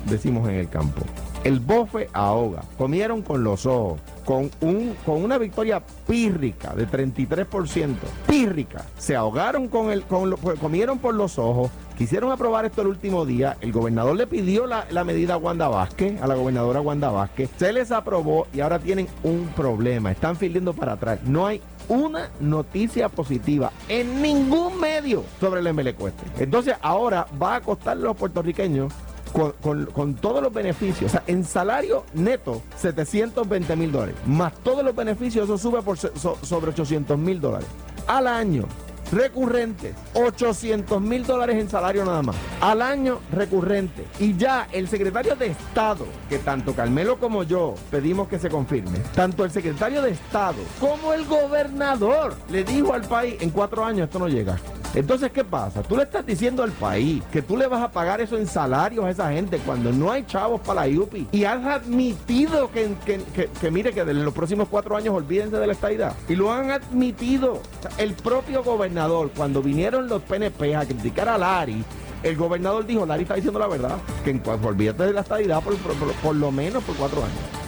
decimos 0.04 0.48
en 0.48 0.56
el 0.56 0.68
campo. 0.68 1.02
El 1.46 1.60
bofe 1.60 2.08
ahoga. 2.12 2.62
Comieron 2.76 3.22
con 3.22 3.44
los 3.44 3.66
ojos. 3.66 4.00
Con, 4.24 4.50
un, 4.60 4.96
con 5.06 5.22
una 5.22 5.38
victoria 5.38 5.80
pírrica 6.04 6.74
de 6.74 6.88
33%. 6.88 7.94
Pírrica. 8.26 8.84
Se 8.98 9.14
ahogaron 9.14 9.68
con 9.68 9.92
el. 9.92 10.02
Con 10.02 10.30
lo- 10.30 10.38
comieron 10.38 10.98
por 10.98 11.14
los 11.14 11.38
ojos. 11.38 11.70
Quisieron 11.96 12.32
aprobar 12.32 12.64
esto 12.64 12.82
el 12.82 12.88
último 12.88 13.24
día. 13.24 13.56
El 13.60 13.70
gobernador 13.72 14.16
le 14.16 14.26
pidió 14.26 14.66
la, 14.66 15.04
medida 15.04 15.34
a 15.34 15.36
Wanda 15.36 15.68
Vázquez, 15.68 16.20
a 16.20 16.26
la 16.26 16.34
gobernadora 16.34 16.80
Wanda 16.80 17.10
Vázquez. 17.10 17.48
Se 17.58 17.72
les 17.72 17.92
aprobó 17.92 18.48
y 18.52 18.58
ahora 18.60 18.80
tienen 18.80 19.06
un 19.22 19.48
problema. 19.54 20.10
Están 20.10 20.34
filiendo 20.34 20.72
para 20.74 20.94
atrás. 20.94 21.20
No 21.24 21.46
hay 21.46 21.62
una 21.88 22.28
noticia 22.40 23.08
positiva 23.08 23.70
en 23.88 24.20
ningún 24.20 24.80
medio 24.80 25.22
sobre 25.40 25.60
el 25.60 25.72
MLQ. 25.72 26.10
Entonces 26.40 26.74
ahora 26.82 27.28
va 27.40 27.54
a 27.54 27.60
costarle 27.60 28.02
a 28.02 28.06
los 28.08 28.16
puertorriqueños 28.16 28.92
con, 29.32 29.86
con- 29.86 30.14
todos 30.14 30.42
los 30.42 30.52
beneficios, 30.52 31.10
o 31.10 31.12
sea, 31.12 31.22
en 31.26 31.44
salario 31.44 32.04
neto, 32.14 32.62
720 32.76 33.76
mil 33.76 33.92
dólares, 33.92 34.14
más 34.26 34.52
todos 34.62 34.84
los 34.84 34.94
beneficios, 34.94 35.44
eso 35.44 35.58
sube 35.58 35.82
por 35.82 35.98
so- 35.98 36.10
so- 36.16 36.38
sobre 36.42 36.70
800 36.70 37.18
mil 37.18 37.40
dólares 37.40 37.68
al 38.06 38.26
año. 38.26 38.64
Recurrente, 39.12 39.94
800 40.14 41.00
mil 41.00 41.24
dólares 41.24 41.56
en 41.60 41.70
salario 41.70 42.04
nada 42.04 42.22
más. 42.22 42.34
Al 42.60 42.82
año 42.82 43.20
recurrente. 43.30 44.04
Y 44.18 44.36
ya 44.36 44.66
el 44.72 44.88
secretario 44.88 45.36
de 45.36 45.46
Estado, 45.46 46.04
que 46.28 46.38
tanto 46.40 46.74
Carmelo 46.74 47.16
como 47.16 47.44
yo 47.44 47.76
pedimos 47.88 48.26
que 48.26 48.40
se 48.40 48.48
confirme, 48.50 48.98
tanto 49.14 49.44
el 49.44 49.52
secretario 49.52 50.02
de 50.02 50.10
Estado 50.10 50.56
como 50.80 51.12
el 51.12 51.24
gobernador 51.24 52.34
le 52.50 52.64
dijo 52.64 52.94
al 52.94 53.02
país, 53.02 53.36
en 53.40 53.50
cuatro 53.50 53.84
años 53.84 54.06
esto 54.08 54.18
no 54.18 54.26
llega. 54.26 54.58
Entonces, 54.94 55.30
¿qué 55.30 55.44
pasa? 55.44 55.82
Tú 55.82 55.96
le 55.96 56.04
estás 56.04 56.24
diciendo 56.24 56.62
al 56.62 56.72
país 56.72 57.22
que 57.30 57.42
tú 57.42 57.56
le 57.56 57.66
vas 57.66 57.82
a 57.82 57.90
pagar 57.90 58.20
eso 58.20 58.38
en 58.38 58.46
salarios 58.46 59.04
a 59.04 59.10
esa 59.10 59.30
gente 59.32 59.58
cuando 59.58 59.92
no 59.92 60.10
hay 60.10 60.24
chavos 60.24 60.60
para 60.60 60.82
la 60.82 60.88
IUPI. 60.88 61.28
Y 61.32 61.44
has 61.44 61.64
admitido 61.64 62.70
que, 62.70 63.70
mire 63.70 63.92
que 63.92 64.00
en 64.00 64.24
los 64.24 64.34
próximos 64.34 64.68
cuatro 64.70 64.96
años 64.96 65.14
olvídense 65.14 65.56
de 65.56 65.66
la 65.66 65.72
estadidad. 65.72 66.14
Y 66.28 66.34
lo 66.34 66.52
han 66.52 66.70
admitido. 66.70 67.60
El 67.98 68.14
propio 68.14 68.62
gobernador, 68.64 69.30
cuando 69.36 69.62
vinieron 69.62 70.08
los 70.08 70.22
PNP 70.22 70.76
a 70.76 70.84
criticar 70.84 71.28
a 71.28 71.38
Lari, 71.38 71.84
el 72.22 72.36
gobernador 72.36 72.86
dijo, 72.86 73.04
Lari 73.06 73.22
está 73.22 73.34
diciendo 73.34 73.58
la 73.58 73.68
verdad, 73.68 73.98
que 74.24 74.30
en 74.30 74.38
cuanto 74.38 74.68
olvídate 74.68 75.04
de 75.04 75.12
la 75.12 75.20
estadidad 75.20 75.62
por 75.62 76.34
lo 76.34 76.50
menos 76.50 76.82
por 76.82 76.96
cuatro 76.96 77.18
años. 77.22 77.65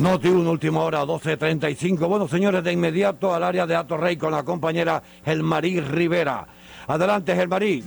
Noti 0.00 0.28
1, 0.28 0.50
última 0.50 0.80
hora, 0.80 1.04
12.35. 1.04 2.08
Bueno, 2.08 2.26
señores, 2.26 2.64
de 2.64 2.72
inmediato 2.72 3.34
al 3.34 3.44
área 3.44 3.66
de 3.66 3.76
Ato 3.76 3.98
Rey 3.98 4.16
con 4.16 4.32
la 4.32 4.42
compañera 4.42 5.02
Gelmarí 5.24 5.78
Rivera. 5.80 6.46
Adelante, 6.86 7.36
Gelmarí. 7.36 7.82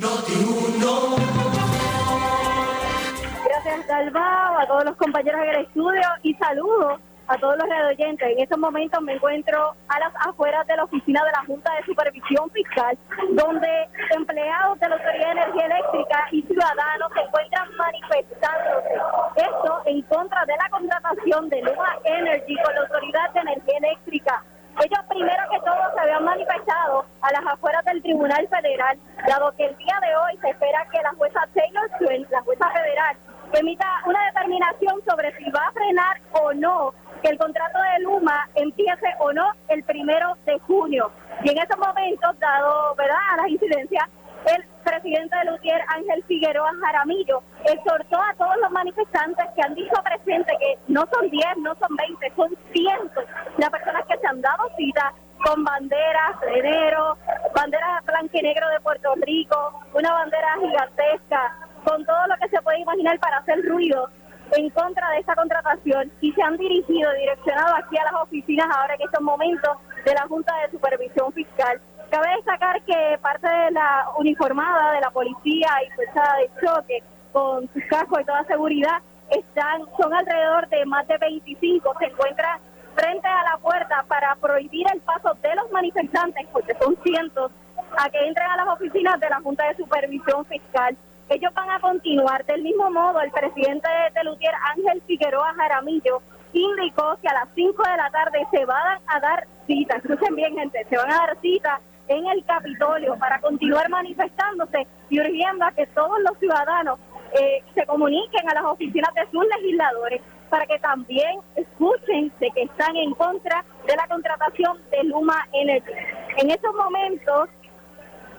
Gracias, 3.45 3.87
Dalbao, 3.87 4.59
a 4.59 4.67
todos 4.67 4.85
los 4.85 4.95
compañeros 4.95 5.41
en 5.43 5.49
el 5.49 5.65
estudio 5.65 6.03
y 6.21 6.35
saludos 6.35 6.99
a 7.33 7.37
todos 7.39 7.57
los 7.57 7.67
oyentes. 7.89 8.29
En 8.29 8.39
estos 8.39 8.59
momentos 8.59 9.01
me 9.01 9.13
encuentro 9.13 9.73
a 9.87 9.99
las 9.99 10.13
afueras 10.27 10.67
de 10.67 10.77
la 10.77 10.83
oficina 10.83 11.19
de 11.23 11.31
la 11.31 11.43
Junta 11.45 11.73
de 11.75 11.85
Supervisión 11.85 12.49
Fiscal, 12.51 12.97
donde 13.31 13.89
empleados 14.15 14.79
de 14.79 14.89
la 14.89 14.95
Autoridad 14.95 15.25
de 15.25 15.31
Energía 15.31 15.65
Eléctrica 15.65 16.27
y 16.31 16.41
ciudadanos 16.43 17.11
se 17.13 17.21
encuentran 17.21 17.69
manifestándose. 17.75 18.93
Esto 19.35 19.81
en 19.85 20.01
contra 20.03 20.45
de 20.45 20.53
la 20.53 20.69
contratación 20.69 21.49
de 21.49 21.61
Luma 21.63 21.97
Energy 22.03 22.55
con 22.63 22.75
la 22.75 22.81
Autoridad 22.81 23.33
de 23.33 23.39
Energía 23.39 23.77
Eléctrica. 23.77 24.43
Ellos 24.77 25.05
primero 25.09 25.43
que 25.51 25.59
todo 25.59 25.81
se 25.93 25.99
habían 26.01 26.23
manifestado 26.23 27.05
a 27.21 27.31
las 27.31 27.45
afueras 27.45 27.83
del 27.85 28.01
Tribunal 28.01 28.47
Federal, 28.47 28.97
dado 29.27 29.51
que 29.55 29.65
el 29.65 29.77
día 29.77 29.99
de 30.01 30.15
hoy 30.15 30.37
se 30.41 30.49
espera 30.49 30.87
que 30.91 31.01
la 31.01 31.13
jueza 31.13 31.39
Taylor 31.53 31.89
Swain, 31.97 32.27
la 32.29 32.41
jueza 32.41 32.69
federal, 32.69 33.17
emita 33.53 33.85
una 34.05 34.25
determinación 34.25 35.01
sobre 35.07 35.31
si 35.37 35.49
va 35.51 35.67
a 35.67 35.71
frenar 35.71 36.21
o 36.31 36.53
no 36.53 36.93
que 37.23 37.29
el 37.29 37.37
contrato 37.37 37.79
de 37.79 38.03
Luma 38.03 38.49
empiece 38.55 39.07
o 39.19 39.31
no 39.31 39.49
el 39.69 39.81
primero 39.83 40.37
de 40.45 40.59
junio. 40.59 41.09
Y 41.43 41.49
en 41.49 41.57
esos 41.57 41.77
momentos, 41.77 42.37
dado 42.39 42.93
verdad 42.95 43.17
a 43.31 43.37
las 43.37 43.47
incidencias, 43.47 44.03
el 44.45 44.63
presidente 44.83 45.35
de 45.37 45.45
Lutier, 45.45 45.81
Ángel 45.87 46.23
Figueroa 46.25 46.69
Jaramillo, 46.83 47.41
exhortó 47.63 48.21
a 48.21 48.33
todos 48.37 48.57
los 48.61 48.71
manifestantes 48.71 49.45
que 49.55 49.61
han 49.61 49.73
dicho 49.73 49.95
presente 50.03 50.51
que 50.59 50.77
no 50.89 51.07
son 51.13 51.29
10, 51.29 51.45
no 51.59 51.73
son 51.75 51.95
20, 51.95 52.33
son 52.35 52.57
cientos 52.73 53.23
las 53.57 53.69
personas 53.69 54.03
que 54.05 54.17
se 54.17 54.27
han 54.27 54.41
dado 54.41 54.69
cita 54.75 55.13
con 55.45 55.63
banderas 55.63 56.39
de 56.41 56.59
enero, 56.59 57.17
banderas 57.55 58.05
blanco 58.05 58.37
negro 58.41 58.67
de 58.69 58.79
Puerto 58.81 59.13
Rico, 59.21 59.81
una 59.93 60.11
bandera 60.11 60.55
gigantesca, 60.59 61.55
con 61.85 62.05
todo 62.05 62.27
lo 62.27 62.35
que 62.37 62.49
se 62.49 62.61
puede 62.61 62.79
imaginar 62.79 63.19
para 63.19 63.37
hacer 63.37 63.61
ruido 63.65 64.09
en 64.55 64.69
contra 64.69 65.09
de 65.11 65.19
esta 65.19 65.35
contratación 65.35 66.11
y 66.21 66.31
se 66.31 66.41
han 66.41 66.57
dirigido, 66.57 67.11
direccionado 67.13 67.75
aquí 67.75 67.97
a 67.97 68.03
las 68.03 68.21
oficinas 68.21 68.67
ahora 68.75 68.95
en 68.95 69.01
estos 69.01 69.21
momentos 69.21 69.77
de 70.05 70.13
la 70.13 70.27
Junta 70.27 70.53
de 70.61 70.71
Supervisión 70.71 71.31
Fiscal. 71.33 71.81
Cabe 72.09 72.35
destacar 72.35 72.81
que 72.83 73.17
parte 73.21 73.47
de 73.47 73.71
la 73.71 74.07
uniformada 74.19 74.93
de 74.93 75.01
la 75.01 75.09
policía 75.09 75.69
y 75.85 75.91
fuerza 75.95 76.35
de 76.37 76.65
choque 76.65 77.03
con 77.31 77.67
sus 77.73 77.83
cascos 77.89 78.21
y 78.21 78.25
toda 78.25 78.43
seguridad 78.45 79.01
están 79.31 79.81
son 79.99 80.13
alrededor 80.13 80.69
de 80.69 80.85
más 80.85 81.07
de 81.07 81.17
25 81.17 81.93
se 81.97 82.05
encuentran 82.05 82.59
frente 82.95 83.27
a 83.27 83.43
la 83.43 83.57
puerta 83.57 84.05
para 84.07 84.35
prohibir 84.35 84.85
el 84.93 85.01
paso 85.01 85.35
de 85.41 85.55
los 85.55 85.71
manifestantes 85.71 86.45
porque 86.51 86.75
son 86.79 86.95
cientos 87.03 87.51
a 87.97 88.09
que 88.09 88.27
entren 88.27 88.47
a 88.47 88.57
las 88.57 88.67
oficinas 88.67 89.19
de 89.19 89.29
la 89.29 89.41
Junta 89.41 89.67
de 89.67 89.77
Supervisión 89.77 90.45
Fiscal 90.45 90.95
ellos 91.33 91.53
van 91.53 91.69
a 91.69 91.79
continuar. 91.79 92.45
Del 92.45 92.61
mismo 92.61 92.89
modo, 92.91 93.21
el 93.21 93.31
presidente 93.31 93.89
de 94.13 94.23
Lutier, 94.23 94.53
Ángel 94.75 95.01
Figueroa 95.07 95.53
Jaramillo, 95.55 96.21
indicó 96.53 97.17
que 97.21 97.27
a 97.27 97.33
las 97.33 97.49
5 97.55 97.83
de 97.83 97.97
la 97.97 98.09
tarde 98.11 98.47
se 98.51 98.65
van 98.65 98.99
a 99.07 99.19
dar 99.19 99.47
cita, 99.65 99.97
escuchen 99.97 100.35
bien 100.35 100.55
gente, 100.55 100.85
se 100.89 100.97
van 100.97 101.11
a 101.11 101.17
dar 101.17 101.37
cita 101.41 101.81
en 102.07 102.27
el 102.27 102.45
Capitolio 102.45 103.17
para 103.17 103.39
continuar 103.39 103.89
manifestándose 103.89 104.85
y 105.09 105.19
urgiendo 105.19 105.65
a 105.65 105.71
que 105.71 105.87
todos 105.87 106.19
los 106.19 106.37
ciudadanos 106.37 106.99
eh, 107.39 107.63
se 107.73 107.85
comuniquen 107.85 108.47
a 108.49 108.53
las 108.53 108.65
oficinas 108.65 109.13
de 109.15 109.25
sus 109.31 109.45
legisladores 109.57 110.21
para 110.49 110.67
que 110.67 110.77
también 110.79 111.39
escuchen 111.55 112.31
de 112.39 112.51
que 112.51 112.63
están 112.63 112.95
en 112.95 113.13
contra 113.15 113.65
de 113.87 113.95
la 113.95 114.07
contratación 114.07 114.77
de 114.91 115.03
Luma 115.05 115.47
Energy. 115.51 115.91
En 116.37 116.51
estos 116.51 116.75
momentos 116.75 117.49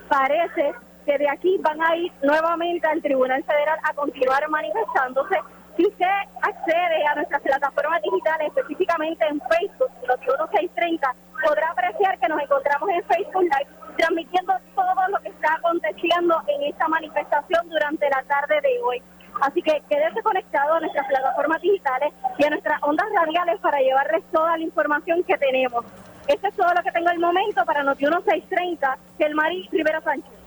parece 0.08 0.74
que 1.04 1.18
de 1.18 1.28
aquí 1.28 1.56
van 1.60 1.80
a 1.82 1.96
ir 1.96 2.12
nuevamente 2.22 2.86
al 2.86 3.02
Tribunal 3.02 3.42
Federal 3.44 3.78
a 3.82 3.92
continuar 3.94 4.48
manifestándose. 4.48 5.36
Si 5.76 5.86
usted 5.86 6.06
accede 6.42 7.06
a 7.06 7.14
nuestras 7.16 7.42
plataformas 7.42 8.00
digitales, 8.02 8.48
específicamente 8.48 9.26
en 9.26 9.40
Facebook, 9.40 9.90
los 10.06 10.18
1630, 10.20 11.14
podrá 11.44 11.68
apreciar 11.70 12.18
que 12.18 12.28
nos 12.28 12.40
encontramos 12.40 12.88
en 12.90 13.04
Facebook 13.04 13.42
Live 13.42 13.84
transmitiendo 13.96 14.52
todo 14.74 15.08
lo 15.08 15.18
que 15.20 15.28
está 15.28 15.54
aconteciendo 15.54 16.42
en 16.48 16.62
esta 16.64 16.88
manifestación 16.88 17.68
durante 17.68 18.08
la 18.10 18.22
tarde 18.24 18.60
de 18.60 18.82
hoy. 18.82 19.02
Así 19.40 19.62
que 19.62 19.82
quédese 19.88 20.22
conectado 20.22 20.74
a 20.74 20.80
nuestras 20.80 21.06
plataformas 21.06 21.60
digitales 21.60 22.12
y 22.38 22.44
a 22.44 22.50
nuestras 22.50 22.82
ondas 22.82 23.06
radiales 23.14 23.60
para 23.60 23.80
llevarles 23.80 24.22
toda 24.32 24.56
la 24.56 24.62
información 24.62 25.22
que 25.24 25.36
tenemos. 25.38 25.84
Esto 26.28 26.48
es 26.48 26.54
todo 26.54 26.72
lo 26.74 26.82
que 26.82 26.92
tengo 26.92 27.10
el 27.10 27.18
momento 27.18 27.64
para 27.64 27.82
Noti 27.82 28.04
1630, 28.04 28.96
Gelmarí 29.18 29.68
Rivera 29.70 30.00
Sánchez. 30.00 30.43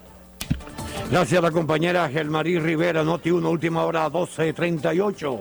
Gracias 1.10 1.40
a 1.40 1.42
la 1.42 1.52
compañera 1.52 2.10
Gelmarí 2.10 2.60
Rivera, 2.60 3.04
Noti 3.04 3.32
1, 3.32 3.50
última 3.50 3.86
hora 3.86 4.10
12.38. 4.10 5.40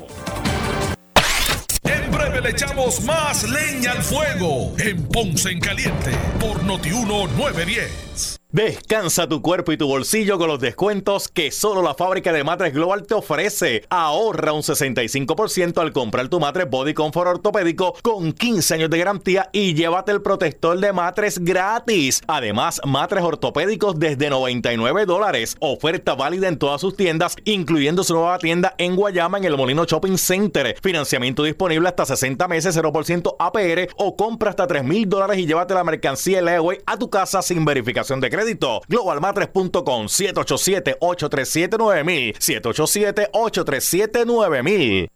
En 1.85 2.11
breve 2.11 2.41
le 2.41 2.51
echamos 2.51 3.03
más 3.05 3.49
leña 3.49 3.93
al 3.93 4.03
fuego 4.03 4.75
en 4.79 5.07
Ponce 5.09 5.51
en 5.51 5.61
Caliente 5.61 6.11
por 6.41 6.63
Noti 6.65 6.93
1 6.93 7.27
910. 7.37 8.41
Descansa 8.53 9.29
tu 9.29 9.43
cuerpo 9.43 9.73
y 9.73 9.77
tu 9.77 9.89
bolsillo 9.89 10.39
con 10.39 10.47
los 10.47 10.61
descuentos 10.61 11.27
que 11.27 11.51
solo 11.51 11.83
la 11.83 11.95
fábrica 11.95 12.33
de 12.33 12.45
matres 12.45 12.73
Global 12.73 13.05
te 13.05 13.15
ofrece. 13.15 13.83
Ahorra 13.91 14.53
un 14.53 14.63
65% 14.63 15.79
al 15.79 15.93
comprar 15.93 16.29
tu 16.29 16.39
matres 16.39 16.71
Body 16.71 16.95
Comfort 16.95 17.27
ortopédico 17.27 17.95
con 18.03 18.33
15 18.33 18.75
años 18.75 18.91
de 18.91 18.99
garantía 18.99 19.51
y 19.53 19.75
llévate 19.75 20.13
el 20.13 20.23
protector 20.23 20.79
de 20.79 20.93
matres 20.93 21.41
gratis. 21.41 22.23
Además, 22.29 22.81
matres 22.85 23.25
ortopédicos 23.25 23.99
desde 23.99 24.31
99 24.31 25.07
dólares. 25.07 25.57
Oferta 25.59 26.15
válida 26.15 26.47
en 26.47 26.59
todas 26.59 26.81
sus 26.81 26.97
tiendas, 26.97 27.35
incluyendo 27.45 28.05
su 28.05 28.15
nueva 28.15 28.39
tienda 28.39 28.77
en 28.79 28.95
Guayama 28.95 29.39
en 29.39 29.45
el 29.45 29.57
Molino 29.57 29.87
Shopping 29.87 30.17
Center. 30.17 30.77
Financiamiento 30.81 31.43
disponible 31.43 31.89
hasta 31.89 32.07
60 32.07 32.47
meses, 32.47 32.79
0% 32.79 33.35
APR 33.41 33.89
o 33.97 34.15
compra 34.15 34.51
hasta 34.51 34.69
3 34.69 34.85
mil 34.85 35.09
dólares 35.09 35.37
y 35.39 35.47
llévate 35.47 35.75
la 35.75 35.83
mercancía 35.83 36.41
Leeway 36.41 36.79
a 36.87 36.97
tu 36.97 37.11
casa 37.11 37.43
sin 37.43 37.65
verificación 37.65 38.21
de 38.21 38.36
crédito. 38.37 38.80
Globalmatres.com 38.89 40.07
787-837-9000 40.07 42.37
787-837-9000 42.39 45.16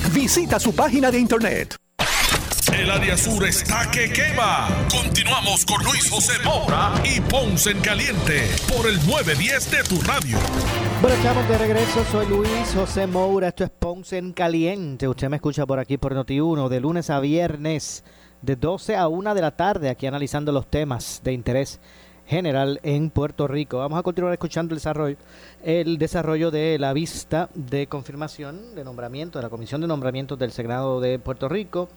Visita 0.09 0.59
su 0.59 0.75
página 0.75 1.09
de 1.11 1.19
internet. 1.19 1.75
El 2.73 2.89
área 2.89 3.17
sur 3.17 3.45
está 3.45 3.89
que 3.91 4.11
quema. 4.11 4.67
Continuamos 4.89 5.65
con 5.65 5.83
Luis 5.83 6.09
José 6.09 6.33
Moura 6.43 6.93
y 7.03 7.19
Ponce 7.21 7.71
en 7.71 7.79
Caliente 7.79 8.49
por 8.75 8.87
el 8.87 8.95
910 9.05 9.71
de 9.71 9.83
tu 9.83 10.01
radio. 10.01 10.37
Bueno, 11.01 11.15
estamos 11.15 11.47
de 11.47 11.57
regreso. 11.57 12.05
Soy 12.11 12.27
Luis 12.27 12.73
José 12.73 13.07
Moura. 13.07 13.49
Esto 13.49 13.63
es 13.63 13.69
Ponce 13.69 14.17
en 14.17 14.33
Caliente. 14.33 15.07
Usted 15.07 15.29
me 15.29 15.35
escucha 15.37 15.65
por 15.65 15.79
aquí 15.79 15.97
por 15.97 16.15
Noti1 16.15 16.69
de 16.69 16.79
lunes 16.79 17.09
a 17.09 17.19
viernes 17.19 18.03
de 18.41 18.55
12 18.55 18.95
a 18.95 19.07
1 19.07 19.35
de 19.35 19.41
la 19.41 19.51
tarde 19.51 19.89
aquí 19.89 20.07
analizando 20.07 20.51
los 20.51 20.69
temas 20.69 21.21
de 21.23 21.33
interés 21.33 21.79
general 22.25 22.79
en 22.83 23.09
Puerto 23.09 23.47
Rico. 23.47 23.79
Vamos 23.79 23.99
a 23.99 24.03
continuar 24.03 24.31
escuchando 24.33 24.73
el 24.73 24.77
desarrollo, 24.77 25.17
el 25.63 25.97
desarrollo 25.97 26.51
de 26.51 26.77
la 26.79 26.93
vista 26.93 27.49
de 27.53 27.87
confirmación 27.87 28.75
de 28.75 28.83
nombramiento 28.83 29.39
de 29.39 29.43
la 29.43 29.49
Comisión 29.49 29.81
de 29.81 29.87
Nombramientos 29.87 30.39
del 30.39 30.51
Senado 30.51 30.99
de 30.99 31.19
Puerto 31.19 31.47
Rico 31.49 31.89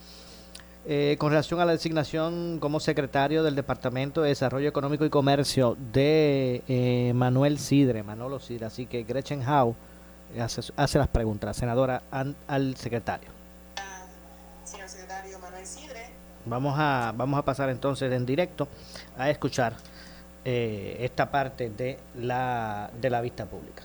eh, 0.87 1.15
con 1.17 1.31
relación 1.31 1.59
a 1.59 1.65
la 1.65 1.71
designación 1.71 2.59
como 2.59 2.79
secretario 2.79 3.41
del 3.41 3.55
Departamento 3.55 4.21
de 4.21 4.29
Desarrollo 4.29 4.69
Económico 4.69 5.03
y 5.03 5.09
Comercio 5.09 5.75
de 5.91 6.61
eh, 6.67 7.11
Manuel 7.15 7.57
Sidre, 7.57 8.03
Manolo 8.03 8.39
Sidre. 8.39 8.67
Así 8.67 8.85
que 8.85 9.03
Gretchen 9.03 9.41
Howe 9.41 9.75
hace, 10.39 10.61
hace 10.75 10.99
las 10.99 11.07
preguntas, 11.07 11.47
la 11.47 11.53
senadora 11.55 12.03
an, 12.11 12.35
al 12.47 12.75
secretario. 12.75 13.29
Señor 14.63 14.87
secretario 14.87 15.39
Manuel 15.39 15.65
Sidre. 15.65 16.11
Vamos 16.45 16.75
a, 16.77 17.11
vamos 17.17 17.39
a 17.39 17.43
pasar 17.43 17.69
entonces 17.69 18.11
en 18.13 18.23
directo 18.23 18.67
a 19.17 19.31
escuchar 19.31 19.73
eh, 20.45 20.97
esta 21.01 21.31
parte 21.31 21.69
de 21.69 21.97
la, 22.15 22.89
de 23.01 23.09
la 23.09 23.21
vista 23.21 23.45
pública. 23.45 23.83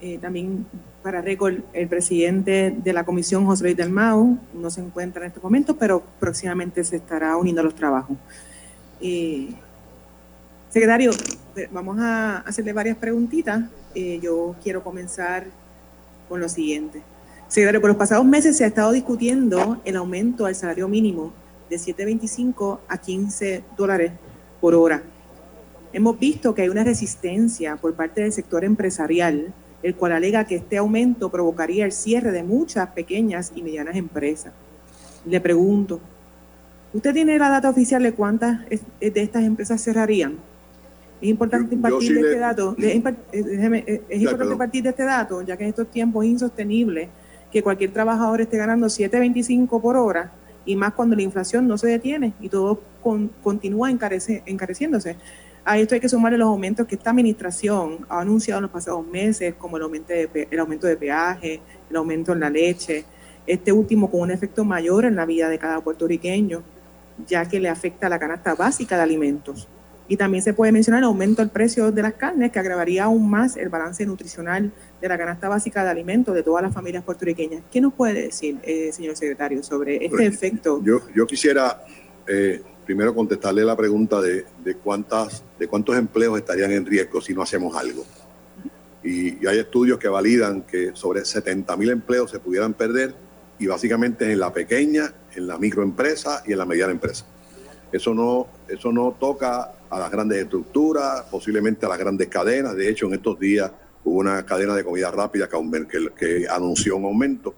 Eh, 0.00 0.18
también 0.18 0.64
para 1.02 1.20
récord, 1.20 1.56
el 1.72 1.88
presidente 1.88 2.72
de 2.76 2.92
la 2.92 3.04
comisión, 3.04 3.44
José 3.46 3.64
Luis 3.64 3.76
del 3.76 3.90
Mau, 3.90 4.38
no 4.54 4.70
se 4.70 4.80
encuentra 4.80 5.22
en 5.22 5.28
este 5.28 5.40
momento, 5.40 5.76
pero 5.76 6.02
próximamente 6.20 6.84
se 6.84 6.96
estará 6.96 7.36
uniendo 7.36 7.62
a 7.62 7.64
los 7.64 7.74
trabajos. 7.74 8.16
Eh, 9.00 9.48
secretario, 10.70 11.10
eh, 11.56 11.68
vamos 11.72 11.98
a 11.98 12.38
hacerle 12.38 12.72
varias 12.72 12.96
preguntitas. 12.96 13.64
Yo 14.22 14.54
quiero 14.62 14.84
comenzar 14.84 15.46
con 16.28 16.38
lo 16.38 16.48
siguiente. 16.48 17.02
Secretario, 17.48 17.80
por 17.80 17.88
los 17.88 17.96
pasados 17.96 18.24
meses 18.24 18.56
se 18.56 18.62
ha 18.62 18.68
estado 18.68 18.92
discutiendo 18.92 19.80
el 19.84 19.96
aumento 19.96 20.46
al 20.46 20.54
salario 20.54 20.86
mínimo 20.86 21.32
de 21.68 21.76
7.25 21.76 22.78
a 22.86 22.98
15 22.98 23.64
dólares 23.76 24.12
por 24.60 24.76
hora. 24.76 25.02
Hemos 25.92 26.18
visto 26.18 26.54
que 26.54 26.62
hay 26.62 26.68
una 26.68 26.84
resistencia 26.84 27.76
por 27.76 27.94
parte 27.94 28.20
del 28.20 28.32
sector 28.32 28.64
empresarial, 28.64 29.52
el 29.82 29.94
cual 29.94 30.12
alega 30.12 30.44
que 30.44 30.56
este 30.56 30.76
aumento 30.76 31.30
provocaría 31.30 31.84
el 31.84 31.92
cierre 31.92 32.30
de 32.32 32.42
muchas 32.42 32.88
pequeñas 32.90 33.52
y 33.54 33.62
medianas 33.62 33.96
empresas. 33.96 34.52
Le 35.24 35.40
pregunto, 35.40 36.00
¿usted 36.92 37.12
tiene 37.14 37.38
la 37.38 37.48
data 37.48 37.70
oficial 37.70 38.02
de 38.02 38.12
cuántas 38.12 38.60
de 38.68 38.80
estas 39.00 39.44
empresas 39.44 39.80
cerrarían? 39.82 40.34
Es 41.20 41.28
importante 41.28 41.70
Yo- 41.74 41.76
yo 41.76 41.82
partir 41.82 42.08
sí 42.08 42.14
le- 42.14 42.20
este 42.20 42.38
dato, 42.38 42.76
es, 42.78 43.46
déjeme, 43.46 43.84
es 43.86 44.00
Ya, 44.20 44.30
importante 44.30 44.88
este 44.88 45.04
dato, 45.04 45.42
ya 45.42 45.56
que 45.56 45.64
en 45.64 45.70
estos 45.70 45.90
tiempos 45.90 46.24
es 46.24 46.30
insostenible 46.32 47.08
que 47.50 47.62
cualquier 47.62 47.92
trabajador 47.92 48.40
esté 48.42 48.56
ganando 48.58 48.88
7.25 48.88 49.80
por 49.80 49.96
hora 49.96 50.32
y 50.66 50.76
más 50.76 50.92
cuando 50.92 51.16
la 51.16 51.22
inflación 51.22 51.66
no 51.66 51.78
se 51.78 51.86
detiene 51.88 52.34
y 52.40 52.48
todo 52.50 52.80
con- 53.02 53.30
continúa 53.42 53.90
encarece- 53.90 54.42
encareciéndose. 54.44 55.16
A 55.70 55.78
esto 55.78 55.94
hay 55.94 56.00
que 56.00 56.08
sumarle 56.08 56.38
los 56.38 56.48
aumentos 56.48 56.86
que 56.86 56.94
esta 56.94 57.10
administración 57.10 58.06
ha 58.08 58.22
anunciado 58.22 58.56
en 58.58 58.62
los 58.62 58.70
pasados 58.70 59.06
meses, 59.06 59.52
como 59.58 59.76
el 59.76 59.82
aumento 59.82 60.14
de, 60.14 60.48
el 60.50 60.58
aumento 60.60 60.86
de 60.86 60.96
peaje, 60.96 61.60
el 61.90 61.96
aumento 61.96 62.32
en 62.32 62.40
la 62.40 62.48
leche, 62.48 63.04
este 63.46 63.70
último 63.70 64.10
con 64.10 64.22
un 64.22 64.30
efecto 64.30 64.64
mayor 64.64 65.04
en 65.04 65.14
la 65.14 65.26
vida 65.26 65.50
de 65.50 65.58
cada 65.58 65.82
puertorriqueño, 65.82 66.62
ya 67.26 67.46
que 67.46 67.60
le 67.60 67.68
afecta 67.68 68.06
a 68.06 68.08
la 68.08 68.18
canasta 68.18 68.54
básica 68.54 68.96
de 68.96 69.02
alimentos. 69.02 69.68
Y 70.08 70.16
también 70.16 70.42
se 70.42 70.54
puede 70.54 70.72
mencionar 70.72 71.00
el 71.00 71.04
aumento 71.04 71.42
del 71.42 71.50
precio 71.50 71.92
de 71.92 72.00
las 72.00 72.14
carnes, 72.14 72.50
que 72.50 72.58
agravaría 72.58 73.04
aún 73.04 73.28
más 73.28 73.58
el 73.58 73.68
balance 73.68 74.06
nutricional 74.06 74.72
de 75.02 75.08
la 75.08 75.18
canasta 75.18 75.50
básica 75.50 75.84
de 75.84 75.90
alimentos 75.90 76.34
de 76.34 76.42
todas 76.42 76.62
las 76.62 76.72
familias 76.72 77.04
puertorriqueñas. 77.04 77.62
¿Qué 77.70 77.82
nos 77.82 77.92
puede 77.92 78.22
decir, 78.22 78.56
eh, 78.62 78.90
señor 78.90 79.16
secretario, 79.16 79.62
sobre 79.62 79.96
este 79.96 80.08
Pues, 80.08 80.28
efecto? 80.28 80.82
Yo, 80.82 81.02
yo 81.14 81.26
quisiera 81.26 81.84
eh, 82.26 82.62
primero 82.88 83.14
contestarle 83.14 83.66
la 83.66 83.76
pregunta 83.76 84.18
de, 84.18 84.46
de 84.64 84.74
cuántas, 84.76 85.44
de 85.58 85.68
cuántos 85.68 85.94
empleos 85.94 86.38
estarían 86.38 86.72
en 86.72 86.86
riesgo 86.86 87.20
si 87.20 87.34
no 87.34 87.42
hacemos 87.42 87.76
algo. 87.76 88.02
Y, 89.04 89.46
hay 89.46 89.58
estudios 89.58 89.98
que 89.98 90.08
validan 90.08 90.62
que 90.62 90.92
sobre 90.94 91.22
70 91.22 91.76
mil 91.76 91.90
empleos 91.90 92.30
se 92.30 92.38
pudieran 92.38 92.72
perder 92.72 93.14
y 93.58 93.66
básicamente 93.66 94.32
en 94.32 94.40
la 94.40 94.54
pequeña, 94.54 95.12
en 95.34 95.46
la 95.46 95.58
microempresa 95.58 96.42
y 96.46 96.52
en 96.52 96.58
la 96.58 96.64
mediana 96.64 96.90
empresa. 96.90 97.26
Eso 97.92 98.14
no, 98.14 98.46
eso 98.66 98.90
no 98.90 99.14
toca 99.20 99.70
a 99.90 99.98
las 99.98 100.10
grandes 100.10 100.38
estructuras, 100.38 101.24
posiblemente 101.30 101.84
a 101.84 101.90
las 101.90 101.98
grandes 101.98 102.28
cadenas. 102.28 102.74
De 102.74 102.88
hecho, 102.88 103.04
en 103.04 103.12
estos 103.12 103.38
días 103.38 103.70
hubo 104.02 104.18
una 104.18 104.46
cadena 104.46 104.74
de 104.74 104.82
comida 104.82 105.10
rápida 105.10 105.46
que, 105.46 106.08
que 106.18 106.48
anunció 106.48 106.96
un 106.96 107.04
aumento. 107.04 107.54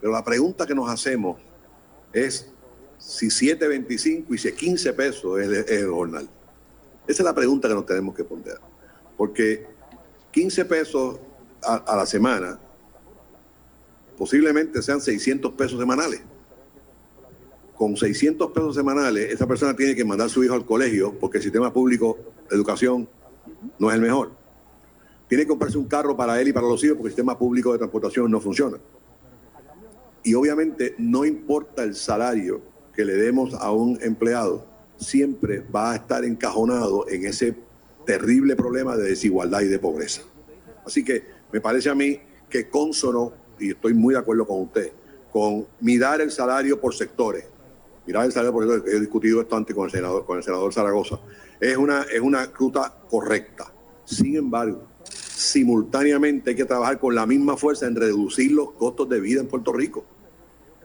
Pero 0.00 0.12
la 0.12 0.24
pregunta 0.24 0.66
que 0.66 0.74
nos 0.74 0.90
hacemos 0.90 1.36
es 2.12 2.55
si 3.06 3.28
7.25 3.28 4.34
y 4.34 4.38
si 4.38 4.50
15 4.50 4.92
pesos 4.94 5.40
es, 5.40 5.48
es 5.48 5.82
el 5.82 5.90
jornal. 5.90 6.28
Esa 7.06 7.22
es 7.22 7.24
la 7.24 7.34
pregunta 7.34 7.68
que 7.68 7.74
nos 7.74 7.86
tenemos 7.86 8.16
que 8.16 8.24
poner. 8.24 8.58
Porque 9.16 9.64
15 10.32 10.64
pesos 10.64 11.20
a, 11.62 11.76
a 11.76 11.96
la 11.96 12.04
semana 12.04 12.58
posiblemente 14.18 14.82
sean 14.82 15.00
600 15.00 15.52
pesos 15.52 15.78
semanales. 15.78 16.20
Con 17.76 17.96
600 17.96 18.50
pesos 18.50 18.74
semanales, 18.74 19.32
esa 19.32 19.46
persona 19.46 19.76
tiene 19.76 19.94
que 19.94 20.04
mandar 20.04 20.26
a 20.26 20.30
su 20.30 20.42
hijo 20.42 20.54
al 20.54 20.66
colegio 20.66 21.16
porque 21.16 21.38
el 21.38 21.44
sistema 21.44 21.72
público 21.72 22.18
de 22.50 22.56
educación 22.56 23.08
no 23.78 23.88
es 23.88 23.94
el 23.94 24.00
mejor. 24.00 24.32
Tiene 25.28 25.44
que 25.44 25.48
comprarse 25.48 25.78
un 25.78 25.86
carro 25.86 26.16
para 26.16 26.40
él 26.40 26.48
y 26.48 26.52
para 26.52 26.66
los 26.66 26.82
hijos 26.82 26.96
porque 26.96 27.08
el 27.08 27.12
sistema 27.12 27.38
público 27.38 27.70
de 27.70 27.78
transportación 27.78 28.28
no 28.32 28.40
funciona. 28.40 28.78
Y 30.24 30.34
obviamente 30.34 30.96
no 30.98 31.24
importa 31.24 31.84
el 31.84 31.94
salario 31.94 32.74
que 32.96 33.04
le 33.04 33.14
demos 33.14 33.52
a 33.54 33.70
un 33.70 33.98
empleado, 34.00 34.64
siempre 34.96 35.60
va 35.60 35.92
a 35.92 35.96
estar 35.96 36.24
encajonado 36.24 37.06
en 37.10 37.26
ese 37.26 37.54
terrible 38.06 38.56
problema 38.56 38.96
de 38.96 39.10
desigualdad 39.10 39.60
y 39.60 39.66
de 39.66 39.78
pobreza. 39.78 40.22
Así 40.84 41.04
que 41.04 41.24
me 41.52 41.60
parece 41.60 41.90
a 41.90 41.94
mí 41.94 42.18
que 42.48 42.70
consono 42.70 43.34
y 43.58 43.72
estoy 43.72 43.92
muy 43.92 44.14
de 44.14 44.20
acuerdo 44.20 44.46
con 44.46 44.62
usted, 44.62 44.92
con 45.30 45.66
mirar 45.80 46.22
el 46.22 46.30
salario 46.30 46.80
por 46.80 46.94
sectores. 46.94 47.44
Mirar 48.06 48.24
el 48.24 48.32
salario 48.32 48.52
por 48.52 48.64
sectores, 48.64 48.94
he 48.94 49.00
discutido 49.00 49.42
esto 49.42 49.56
antes 49.56 49.76
con 49.76 49.86
el 49.86 49.90
senador, 49.90 50.24
con 50.24 50.38
el 50.38 50.42
senador 50.42 50.72
Zaragoza. 50.72 51.18
Es 51.60 51.76
una, 51.76 52.02
es 52.02 52.20
una 52.20 52.46
ruta 52.46 52.94
correcta. 53.10 53.70
Sin 54.04 54.36
embargo, 54.36 54.84
simultáneamente 55.04 56.50
hay 56.50 56.56
que 56.56 56.64
trabajar 56.64 56.98
con 56.98 57.14
la 57.14 57.26
misma 57.26 57.56
fuerza 57.56 57.86
en 57.86 57.96
reducir 57.96 58.52
los 58.52 58.72
costos 58.72 59.08
de 59.08 59.20
vida 59.20 59.40
en 59.40 59.48
Puerto 59.48 59.72
Rico. 59.72 60.04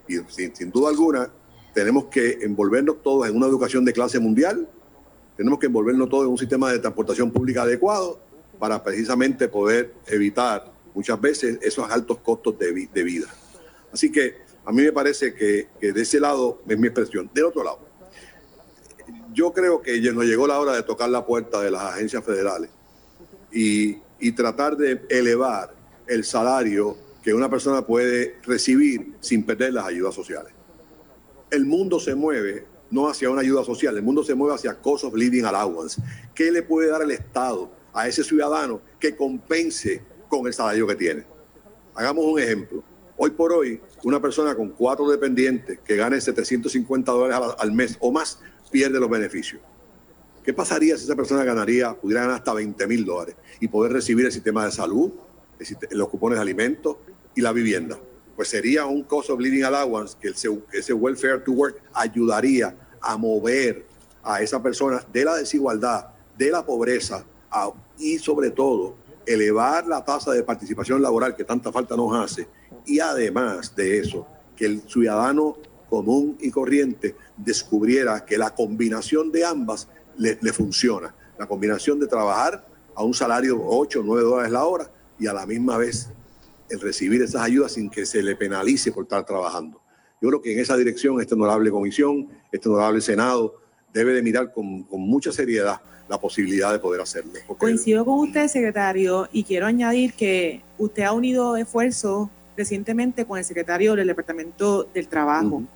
Y 0.07 0.18
sin, 0.28 0.55
sin 0.55 0.72
duda 0.72 0.89
alguna, 0.89 1.32
tenemos 1.74 2.05
que 2.05 2.39
envolvernos 2.41 3.01
todos 3.01 3.28
en 3.28 3.36
una 3.36 3.47
educación 3.47 3.86
de 3.86 3.93
clase 3.93 4.19
mundial, 4.19 4.67
tenemos 5.38 5.59
que 5.59 5.67
envolvernos 5.67 6.09
todos 6.09 6.26
en 6.26 6.32
un 6.32 6.38
sistema 6.38 6.72
de 6.72 6.80
transportación 6.80 7.32
pública 7.32 7.63
adecuado 7.63 8.19
para 8.59 8.84
precisamente 8.84 9.47
poder 9.47 9.93
evitar 10.07 10.72
muchas 10.93 11.19
veces 11.19 11.57
esos 11.61 11.89
altos 11.89 12.19
costos 12.19 12.57
de, 12.59 13.03
vida. 13.03 13.28
Así 13.91 14.11
que 14.11 14.36
a 14.65 14.72
mí 14.72 14.84
me 14.84 14.91
parece 14.91 15.34
que, 15.34 15.67
de 15.80 16.01
ese 16.01 16.19
lado 16.19 16.61
es 16.67 16.78
mi 16.78 16.88
expresión. 16.88 17.30
Del 17.34 17.45
otro 17.45 17.63
lado, 17.63 17.80
yo 19.34 19.51
creo 19.51 19.82
que 19.82 19.99
nos 20.11 20.26
llegó 20.26 20.45
la 20.45 20.59
hora 20.59 20.74
de 20.74 20.84
tocar 20.84 21.09
la 21.09 21.26
puerta 21.26 21.61
de 21.61 21.72
las 21.72 21.82
agencias 21.82 22.24
federales 22.24 22.69
y 23.51 24.32
tratar 24.34 24.78
de 24.78 25.01
elevar 25.09 25.74
el 26.05 26.24
salario 26.24 26.97
que 27.24 27.34
una 27.34 27.49
persona 27.49 27.86
puede 27.86 28.36
recibir 28.43 29.13
sin 29.19 29.43
perder 29.43 29.74
las 29.74 29.86
ayudas 29.86 30.13
sociales. 30.13 30.53
El 31.52 31.66
mundo 31.66 31.99
se 31.99 32.16
mueve 32.16 32.66
no 32.89 33.08
hacia 33.08 33.30
una 33.30 33.41
ayuda 33.41 33.64
social, 33.64 33.95
el 33.95 34.04
mundo 34.04 34.24
se 34.24 34.34
mueve 34.36 34.56
hacia 34.56 34.74
cost 34.82 35.04
of 35.06 35.14
living 35.14 35.43
allowance. 35.43 36.02
¿Qué 36.34 36.52
le 36.52 36.64
puede 36.64 36.89
dar 36.89 37.04
el 37.04 37.12
Estado 37.12 37.72
a 37.93 38.08
ese 38.08 38.24
ciudadano 38.24 38.82
que 38.99 39.16
compense 39.16 40.02
con 40.28 40.47
el 40.47 40.54
salario 40.54 40.88
que 40.88 40.95
tiene. 40.95 41.26
Hagamos 41.95 42.26
un 42.26 42.39
ejemplo. 42.39 42.84
Hoy 43.18 43.32
por 43.32 43.52
hoy, 43.52 43.80
una 44.04 44.22
persona 44.22 44.56
con 44.56 44.70
cuatro 44.70 45.10
dependientes 45.10 45.80
que 45.80 45.95
gane 45.95 46.20
750 46.20 47.12
dólares 47.12 47.56
al 47.60 47.72
mes 47.72 47.97
o 47.99 48.12
más 48.12 48.39
pierde 48.72 48.99
los 48.99 49.10
beneficios. 49.10 49.62
¿Qué 50.43 50.54
pasaría 50.54 50.97
si 50.97 51.04
esa 51.04 51.16
persona 51.16 51.43
ganaría, 51.43 51.93
pudiera 51.93 52.22
ganar 52.22 52.38
hasta 52.38 52.54
20 52.54 52.88
mil 52.88 53.06
dólares 53.06 53.36
y 53.60 53.68
poder 53.68 53.91
recibir 53.93 54.26
el 54.26 54.32
sistema 54.32 54.66
de 54.66 54.72
salud, 54.72 55.12
los 55.91 56.10
cupones 56.10 56.38
de 56.38 56.41
alimentos 56.41 56.97
y 57.36 57.41
la 57.41 57.52
vivienda? 57.52 57.99
Pues 58.36 58.50
sería 58.50 58.86
un 58.86 59.04
cost 59.04 59.30
of 59.30 59.40
living 59.40 59.64
allowance 59.64 60.16
que 60.20 60.30
ese, 60.30 60.94
welfare 60.94 61.40
to 61.40 61.52
work 61.52 61.82
ayudaría 61.94 62.76
a 63.02 63.18
mover 63.18 63.86
a 64.24 64.42
esa 64.42 64.62
persona 64.62 65.06
de 65.12 65.26
la 65.26 65.36
desigualdad, 65.36 66.08
de 66.38 66.52
la 66.52 66.66
pobreza 66.66 67.26
y 67.98 68.18
sobre 68.18 68.52
todo 68.52 68.96
elevar 69.26 69.86
la 69.88 70.04
tasa 70.04 70.32
de 70.32 70.44
participación 70.44 71.02
laboral 71.02 71.36
que 71.36 71.44
tanta 71.44 71.72
falta 71.72 71.96
nos 71.96 72.16
hace 72.16 72.48
y 72.86 73.00
además 73.00 73.76
de 73.76 74.00
eso, 74.00 74.28
que 74.56 74.66
el 74.66 74.82
ciudadano 74.82 75.58
común 75.90 76.38
y 76.40 76.50
corriente 76.52 77.16
descubriera 77.38 78.26
que 78.26 78.38
la 78.38 78.56
combinación 78.56 79.32
de 79.32 79.46
ambas 79.46 79.88
le, 80.18 80.38
le 80.42 80.54
funciona. 80.54 81.14
La 81.38 81.48
combinación 81.48 82.00
de 82.00 82.08
trabajar 82.08 82.66
a 82.96 83.04
un 83.04 83.14
salario 83.14 83.62
8 83.64 84.00
o 84.00 84.04
9 84.04 84.24
dólares 84.24 84.52
la 84.52 84.66
hora 84.66 84.90
y 85.20 85.28
a 85.28 85.34
la 85.34 85.46
misma 85.46 85.78
vez 85.78 86.10
el 86.72 86.80
recibir 86.80 87.22
esas 87.22 87.41
ayudas 87.41 87.74
sin 87.74 87.89
que 87.89 88.05
se 88.05 88.24
le 88.24 88.36
penalice 88.36 88.91
por 88.91 89.03
estar 89.03 89.26
trabajando. 89.26 89.82
Yo 90.22 90.30
creo 90.30 90.41
que 90.41 90.53
en 90.53 90.59
esa 90.59 90.78
dirección 90.78 91.19
esta 91.19 91.36
honorable 91.36 91.72
comisión, 91.72 92.28
este 92.51 92.69
honorable 92.69 93.01
Senado 93.01 93.55
debe 93.93 94.13
de 94.13 94.22
mirar 94.22 94.53
con, 94.53 94.84
con 94.84 95.01
mucha 95.01 95.32
seriedad 95.32 95.82
la 96.07 96.19
posibilidad 96.19 96.72
de 96.72 96.80
poder 96.80 97.01
hacerlo. 97.01 97.32
Coincido 97.57 98.03
con 98.03 98.19
usted, 98.19 98.47
secretario, 98.47 99.30
y 99.32 99.43
quiero 99.43 99.65
añadir 99.65 100.13
que 100.13 100.61
usted 100.78 101.03
ha 101.03 101.13
unido 101.13 101.55
esfuerzos 101.55 102.30
recientemente 102.57 103.26
con 103.26 103.38
el 103.38 103.45
secretario 103.45 103.95
del 103.95 104.07
Departamento 104.07 104.84
del 104.93 105.07
Trabajo 105.07 105.55
uh 105.55 105.61
-huh. 105.61 105.67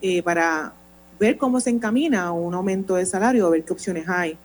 eh, 0.00 0.22
para 0.22 0.72
ver 1.18 1.36
cómo 1.36 1.60
se 1.60 1.70
encamina 1.70 2.32
un 2.32 2.54
aumento 2.54 2.94
de 2.94 3.06
salario, 3.06 3.50
ver 3.50 3.64
qué 3.64 3.72
opciones 3.72 4.08
hay. 4.08 4.38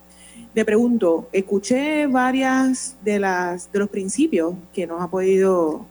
Le 0.53 0.65
pregunto, 0.65 1.29
escuché 1.31 2.07
varias 2.07 2.95
de 3.03 3.19
las 3.19 3.71
de 3.71 3.79
los 3.79 3.89
principios 3.89 4.55
que 4.73 4.87
nos 4.87 5.01
ha 5.01 5.07
podido 5.07 5.85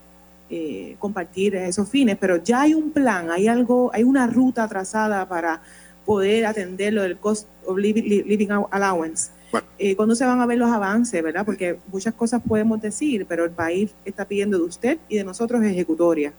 eh, 0.49 0.97
compartir 0.99 1.57
esos 1.57 1.89
fines, 1.89 2.17
pero 2.21 2.37
ya 2.37 2.63
hay 2.63 2.75
un 2.75 2.91
plan, 2.91 3.31
hay 3.31 3.49
algo, 3.49 3.91
hay 3.93 4.05
una 4.05 4.27
ruta 4.27 4.69
trazada 4.69 5.29
para 5.29 5.61
poder 6.05 6.47
atender 6.47 6.93
lo 6.93 7.03
del 7.03 7.19
cost 7.19 7.49
of 7.67 7.77
living 7.77 8.49
allowance. 8.71 9.31
Bueno. 9.51 9.67
Eh, 9.79 9.97
¿Cuándo 9.97 10.15
se 10.15 10.25
van 10.25 10.41
a 10.41 10.47
ver 10.47 10.59
los 10.59 10.71
avances, 10.71 11.23
verdad? 11.23 11.45
Porque 11.45 11.79
muchas 11.93 12.15
cosas 12.15 12.43
podemos 12.47 12.81
decir, 12.81 13.27
pero 13.29 13.45
el 13.45 13.51
país 13.51 13.93
está 14.05 14.25
pidiendo 14.25 14.59
de 14.59 14.65
usted 14.65 14.99
y 15.09 15.17
de 15.17 15.25
nosotros 15.25 15.63
ejecutoria. 15.65 16.33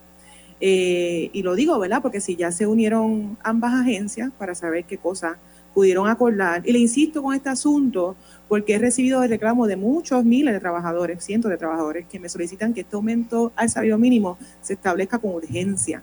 Eh, 0.60 1.30
y 1.32 1.42
lo 1.42 1.54
digo, 1.54 1.78
¿verdad? 1.78 2.02
Porque 2.02 2.20
si 2.20 2.34
ya 2.34 2.50
se 2.50 2.66
unieron 2.66 3.36
ambas 3.42 3.74
agencias 3.74 4.30
para 4.38 4.54
saber 4.54 4.84
qué 4.84 4.98
cosas 4.98 5.36
pudieron 5.78 6.08
acordar. 6.08 6.62
Y 6.66 6.72
le 6.72 6.80
insisto 6.80 7.22
con 7.22 7.36
este 7.36 7.50
asunto 7.50 8.16
porque 8.48 8.74
he 8.74 8.78
recibido 8.80 9.22
el 9.22 9.30
reclamo 9.30 9.68
de 9.68 9.76
muchos 9.76 10.24
miles 10.24 10.52
de 10.52 10.58
trabajadores, 10.58 11.22
cientos 11.22 11.52
de 11.52 11.56
trabajadores, 11.56 12.04
que 12.08 12.18
me 12.18 12.28
solicitan 12.28 12.74
que 12.74 12.80
este 12.80 12.96
aumento 12.96 13.52
al 13.54 13.70
salario 13.70 13.96
mínimo 13.96 14.38
se 14.60 14.72
establezca 14.72 15.20
con 15.20 15.36
urgencia. 15.36 16.02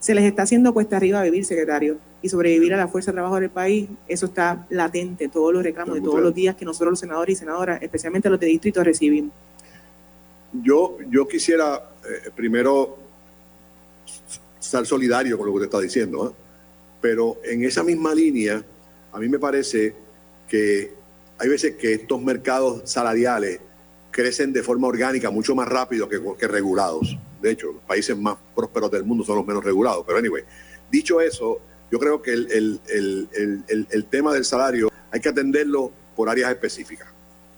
Se 0.00 0.12
les 0.12 0.24
está 0.24 0.42
haciendo 0.42 0.74
cuesta 0.74 0.96
arriba 0.96 1.22
vivir, 1.22 1.44
secretario, 1.44 1.98
y 2.20 2.30
sobrevivir 2.30 2.74
a 2.74 2.76
la 2.76 2.88
fuerza 2.88 3.12
de 3.12 3.14
trabajo 3.14 3.38
del 3.38 3.50
país, 3.50 3.88
eso 4.08 4.26
está 4.26 4.66
latente, 4.70 5.28
todos 5.28 5.52
los 5.52 5.62
reclamos 5.62 5.94
de 5.94 6.00
todos 6.00 6.20
los 6.20 6.34
días 6.34 6.56
que 6.56 6.64
nosotros 6.64 6.90
los 6.90 6.98
senadores 6.98 7.36
y 7.36 7.38
senadoras, 7.38 7.80
especialmente 7.80 8.28
los 8.28 8.40
de 8.40 8.46
distrito, 8.46 8.82
recibimos. 8.82 9.30
Yo, 10.52 10.98
yo 11.08 11.28
quisiera 11.28 11.90
eh, 12.04 12.28
primero 12.34 12.98
estar 14.60 14.84
solidario 14.84 15.38
con 15.38 15.46
lo 15.46 15.52
que 15.52 15.56
usted 15.58 15.66
está 15.66 15.80
diciendo, 15.80 16.28
¿eh? 16.28 16.34
pero 17.00 17.36
en 17.44 17.62
esa 17.62 17.84
misma 17.84 18.12
línea, 18.12 18.64
a 19.12 19.18
mí 19.18 19.28
me 19.28 19.38
parece 19.38 19.94
que 20.48 20.94
hay 21.38 21.48
veces 21.48 21.76
que 21.76 21.94
estos 21.94 22.20
mercados 22.22 22.82
salariales 22.84 23.60
crecen 24.10 24.52
de 24.52 24.62
forma 24.62 24.88
orgánica 24.88 25.30
mucho 25.30 25.54
más 25.54 25.68
rápido 25.68 26.08
que, 26.08 26.48
regulados. 26.48 27.16
De 27.40 27.50
hecho, 27.50 27.72
los 27.72 27.82
países 27.82 28.16
más 28.16 28.36
prósperos 28.54 28.90
del 28.90 29.04
mundo 29.04 29.24
son 29.24 29.36
los 29.36 29.46
menos 29.46 29.64
regulados. 29.64 30.04
Pero, 30.06 30.18
anyway, 30.18 30.44
dicho 30.90 31.20
eso, 31.20 31.60
yo 31.90 31.98
creo 31.98 32.22
que 32.22 32.32
el 32.32 34.06
tema 34.10 34.32
del 34.34 34.44
salario 34.44 34.90
hay 35.10 35.20
que 35.20 35.28
atenderlo 35.28 35.92
por 36.16 36.28
áreas 36.28 36.50
específicas. 36.50 37.08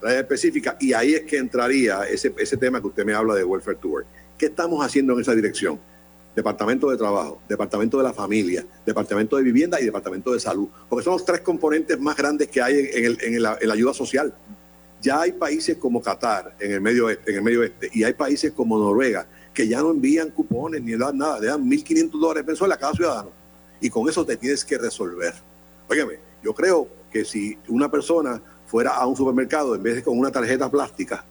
Áreas 0.02 0.22
específicas, 0.22 0.76
y 0.80 0.92
ahí 0.92 1.14
es 1.14 1.22
que 1.22 1.38
entraría 1.38 2.04
ese, 2.04 2.34
ese 2.36 2.56
tema 2.56 2.80
que 2.80 2.88
usted 2.88 3.04
me 3.04 3.14
habla 3.14 3.34
de 3.34 3.44
welfare 3.44 3.78
to 3.78 3.88
work. 3.88 4.06
¿Qué 4.36 4.46
estamos 4.46 4.84
haciendo 4.84 5.14
en 5.14 5.20
esa 5.20 5.34
dirección? 5.34 5.80
Departamento 6.34 6.90
de 6.90 6.96
Trabajo, 6.96 7.40
Departamento 7.48 7.98
de 7.98 8.04
la 8.04 8.12
Familia, 8.12 8.66
Departamento 8.84 9.36
de 9.36 9.42
Vivienda 9.42 9.80
y 9.80 9.84
Departamento 9.84 10.32
de 10.32 10.40
Salud. 10.40 10.68
Porque 10.88 11.04
son 11.04 11.12
los 11.14 11.24
tres 11.24 11.40
componentes 11.40 11.98
más 12.00 12.16
grandes 12.16 12.48
que 12.48 12.60
hay 12.60 12.90
en, 12.92 13.04
el, 13.04 13.18
en, 13.22 13.42
la, 13.42 13.56
en 13.60 13.68
la, 13.68 13.74
ayuda 13.74 13.94
social. 13.94 14.34
Ya 15.00 15.20
hay 15.20 15.32
países 15.32 15.76
como 15.76 16.00
Qatar 16.02 16.56
en 16.58 16.72
el, 16.72 16.80
medio 16.80 17.10
en 17.10 17.18
el 17.26 17.42
medio 17.42 17.60
oeste 17.60 17.90
y 17.92 18.04
hay 18.04 18.14
países 18.14 18.52
como 18.52 18.78
Noruega 18.78 19.26
que 19.52 19.68
ya 19.68 19.80
no 19.80 19.92
envían 19.92 20.30
cupones 20.30 20.82
ni 20.82 20.96
dan 20.96 21.16
nada, 21.16 21.38
le 21.38 21.46
dan 21.46 21.64
1.500 21.64 22.10
dólares 22.18 22.44
mensuales 22.44 22.76
a 22.76 22.80
cada 22.80 22.92
ciudadano. 22.92 23.30
Y 23.80 23.88
con 23.88 24.08
eso 24.08 24.26
te 24.26 24.36
tienes 24.36 24.64
que 24.64 24.76
resolver. 24.76 25.34
Óigame, 25.88 26.18
yo 26.42 26.52
creo 26.52 26.88
que 27.10 27.24
si 27.24 27.56
una 27.68 27.90
persona 27.90 28.42
fuera 28.66 28.96
a 28.96 29.06
un 29.06 29.14
supermercado 29.14 29.74
en 29.76 29.82
vez 29.82 29.96
de 29.96 30.02
con 30.02 30.18
una 30.18 30.32
tarjeta 30.32 30.68
plástica, 30.70 31.24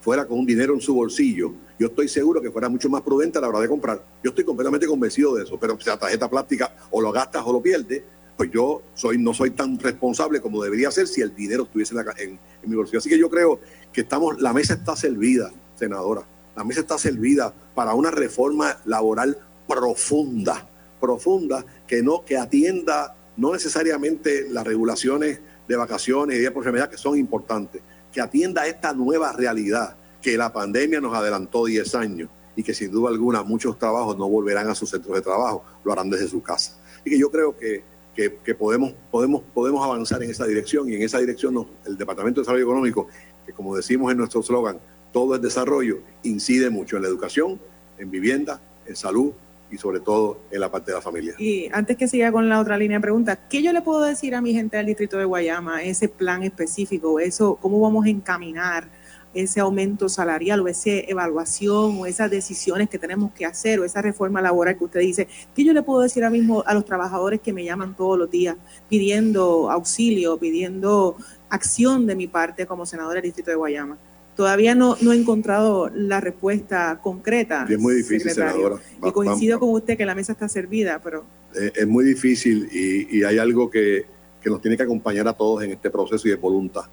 fuera 0.00 0.26
con 0.26 0.38
un 0.38 0.46
dinero 0.46 0.74
en 0.74 0.80
su 0.80 0.94
bolsillo, 0.94 1.52
yo 1.78 1.86
estoy 1.88 2.08
seguro 2.08 2.40
que 2.40 2.50
fuera 2.50 2.68
mucho 2.68 2.88
más 2.88 3.02
prudente 3.02 3.38
a 3.38 3.40
la 3.40 3.48
hora 3.48 3.60
de 3.60 3.68
comprar. 3.68 4.04
Yo 4.22 4.30
estoy 4.30 4.44
completamente 4.44 4.86
convencido 4.86 5.34
de 5.34 5.44
eso, 5.44 5.58
pero 5.58 5.78
si 5.80 5.88
la 5.88 5.98
tarjeta 5.98 6.28
plástica 6.28 6.74
o 6.90 7.00
lo 7.00 7.12
gastas 7.12 7.42
o 7.46 7.52
lo 7.52 7.60
pierdes, 7.62 8.02
pues 8.36 8.50
yo 8.50 8.82
soy, 8.94 9.18
no 9.18 9.34
soy 9.34 9.50
tan 9.50 9.78
responsable 9.78 10.40
como 10.40 10.62
debería 10.62 10.90
ser 10.90 11.06
si 11.06 11.20
el 11.20 11.34
dinero 11.34 11.64
estuviese 11.64 11.94
en, 11.94 12.04
la- 12.06 12.14
en- 12.18 12.38
en 12.62 12.70
mi 12.70 12.74
bolsillo. 12.76 12.98
Así 12.98 13.08
que 13.10 13.18
yo 13.18 13.28
creo 13.28 13.60
que 13.92 14.00
estamos, 14.02 14.40
la 14.40 14.52
mesa 14.54 14.74
está 14.74 14.96
servida, 14.96 15.50
senadora. 15.74 16.22
La 16.56 16.64
mesa 16.64 16.80
está 16.80 16.96
servida 16.98 17.54
para 17.74 17.94
una 17.94 18.10
reforma 18.10 18.78
laboral 18.86 19.38
profunda, 19.68 20.68
profunda, 21.00 21.64
que 21.86 22.02
no, 22.02 22.24
que 22.24 22.36
atienda 22.36 23.14
no 23.36 23.52
necesariamente 23.52 24.46
las 24.50 24.66
regulaciones 24.66 25.40
de 25.68 25.76
vacaciones 25.76 26.38
y 26.40 26.44
por 26.50 26.58
enfermedad 26.58 26.90
que 26.90 26.98
son 26.98 27.16
importantes, 27.16 27.80
que 28.12 28.20
atienda 28.20 28.66
esta 28.66 28.92
nueva 28.92 29.32
realidad 29.32 29.96
que 30.20 30.36
la 30.36 30.52
pandemia 30.52 31.00
nos 31.00 31.14
adelantó 31.14 31.64
10 31.64 31.94
años 31.94 32.28
y 32.56 32.62
que 32.62 32.74
sin 32.74 32.90
duda 32.90 33.08
alguna 33.10 33.42
muchos 33.42 33.78
trabajos 33.78 34.18
no 34.18 34.28
volverán 34.28 34.68
a 34.68 34.74
sus 34.74 34.90
centros 34.90 35.14
de 35.14 35.22
trabajo, 35.22 35.64
lo 35.84 35.92
harán 35.92 36.10
desde 36.10 36.28
su 36.28 36.42
casa. 36.42 36.76
Y 37.04 37.10
que 37.10 37.18
yo 37.18 37.30
creo 37.30 37.56
que, 37.56 37.84
que- 38.14 38.54
podemos, 38.54 38.92
podemos, 39.10 39.42
podemos 39.54 39.82
avanzar 39.84 40.22
en 40.22 40.30
esa 40.30 40.44
dirección 40.46 40.88
y 40.90 40.94
en 40.94 41.02
esa 41.02 41.18
dirección 41.18 41.66
el 41.86 41.96
Departamento 41.96 42.40
de 42.40 42.42
Desarrollo 42.42 42.64
Económico, 42.64 43.06
que 43.46 43.52
como 43.52 43.74
decimos 43.74 44.12
en 44.12 44.18
nuestro 44.18 44.42
slogan, 44.42 44.78
todo 45.12 45.34
es 45.36 45.40
desarrollo, 45.42 46.00
incide 46.22 46.68
mucho 46.68 46.96
en 46.96 47.02
la 47.02 47.08
educación, 47.08 47.58
en 47.96 48.10
vivienda, 48.10 48.60
en 48.86 48.94
salud 48.96 49.32
y 49.70 49.78
sobre 49.78 50.00
todo 50.00 50.40
en 50.50 50.60
la 50.60 50.70
parte 50.70 50.90
de 50.90 50.96
la 50.96 51.02
familia. 51.02 51.34
Y 51.38 51.68
antes 51.72 51.96
que 51.96 52.08
siga 52.08 52.32
con 52.32 52.48
la 52.48 52.60
otra 52.60 52.76
línea 52.76 52.98
de 52.98 53.02
preguntas, 53.02 53.38
¿qué 53.48 53.62
yo 53.62 53.72
le 53.72 53.82
puedo 53.82 54.02
decir 54.02 54.34
a 54.34 54.40
mi 54.40 54.52
gente 54.52 54.76
del 54.76 54.86
distrito 54.86 55.16
de 55.18 55.24
Guayama, 55.24 55.82
ese 55.82 56.08
plan 56.08 56.42
específico, 56.42 57.20
eso, 57.20 57.56
cómo 57.60 57.80
vamos 57.80 58.06
a 58.06 58.08
encaminar 58.08 58.88
ese 59.32 59.60
aumento 59.60 60.08
salarial 60.08 60.60
o 60.60 60.66
esa 60.66 60.90
evaluación 60.90 61.98
o 62.00 62.06
esas 62.06 62.30
decisiones 62.30 62.88
que 62.88 62.98
tenemos 62.98 63.32
que 63.32 63.46
hacer 63.46 63.78
o 63.78 63.84
esa 63.84 64.02
reforma 64.02 64.42
laboral 64.42 64.76
que 64.76 64.84
usted 64.84 65.00
dice? 65.00 65.28
¿Qué 65.54 65.64
yo 65.64 65.72
le 65.72 65.82
puedo 65.82 66.00
decir 66.00 66.24
ahora 66.24 66.36
mismo 66.36 66.64
a 66.66 66.74
los 66.74 66.84
trabajadores 66.84 67.40
que 67.40 67.52
me 67.52 67.64
llaman 67.64 67.94
todos 67.94 68.18
los 68.18 68.30
días 68.30 68.56
pidiendo 68.88 69.70
auxilio, 69.70 70.38
pidiendo 70.38 71.16
acción 71.48 72.06
de 72.06 72.16
mi 72.16 72.26
parte 72.26 72.66
como 72.66 72.86
senadora 72.86 73.16
del 73.16 73.24
distrito 73.24 73.50
de 73.50 73.56
Guayama? 73.56 73.98
Todavía 74.36 74.74
no, 74.74 74.96
no 75.02 75.12
he 75.12 75.16
encontrado 75.16 75.90
la 75.94 76.20
respuesta 76.20 76.98
concreta. 77.02 77.66
Y 77.68 77.74
es 77.74 77.78
muy 77.78 77.94
difícil, 77.96 78.20
secretario. 78.30 78.52
senadora. 78.52 78.82
Va- 79.04 79.08
Y 79.08 79.12
coincido 79.12 79.58
vamos- 79.58 79.68
con 79.72 79.80
usted 79.82 79.96
que 79.98 80.06
la 80.06 80.14
mesa 80.14 80.32
está 80.32 80.48
servida, 80.48 81.00
pero 81.02 81.24
eh, 81.54 81.72
es 81.74 81.86
muy 81.86 82.04
difícil 82.04 82.68
y, 82.72 83.18
y 83.18 83.24
hay 83.24 83.38
algo 83.38 83.68
que, 83.68 84.06
que 84.40 84.48
nos 84.48 84.60
tiene 84.62 84.76
que 84.76 84.82
acompañar 84.84 85.28
a 85.28 85.32
todos 85.34 85.62
en 85.62 85.72
este 85.72 85.90
proceso 85.90 86.26
y 86.28 86.30
es 86.32 86.40
voluntad. 86.40 86.84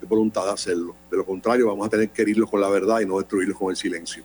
Es 0.00 0.08
voluntad 0.08 0.44
de 0.46 0.52
hacerlo. 0.52 0.94
De 1.10 1.16
lo 1.16 1.26
contrario, 1.26 1.66
vamos 1.66 1.86
a 1.86 1.90
tener 1.90 2.08
que 2.10 2.22
herirlos 2.22 2.48
con 2.50 2.60
la 2.60 2.68
verdad 2.70 3.00
y 3.00 3.06
no 3.06 3.18
destruirlos 3.18 3.58
con 3.58 3.70
el 3.70 3.76
silencio. 3.76 4.22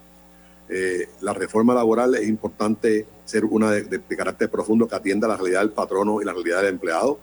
Eh, 0.70 1.10
la 1.22 1.34
reforma 1.34 1.74
laboral 1.74 2.16
es 2.16 2.28
importante 2.30 3.06
ser 3.26 3.44
una 3.44 3.72
de, 3.72 3.82
de- 3.84 3.98
de 4.08 4.16
carácter 4.16 4.50
profundo 4.50 4.88
que 4.88 4.96
atienda 4.96 5.28
la 5.28 5.36
realidad 5.36 5.60
del 5.62 5.72
patrono 5.72 6.22
y 6.22 6.26
la 6.26 6.32
realidad 6.32 6.62
del 6.62 6.70
empleado. 6.76 7.20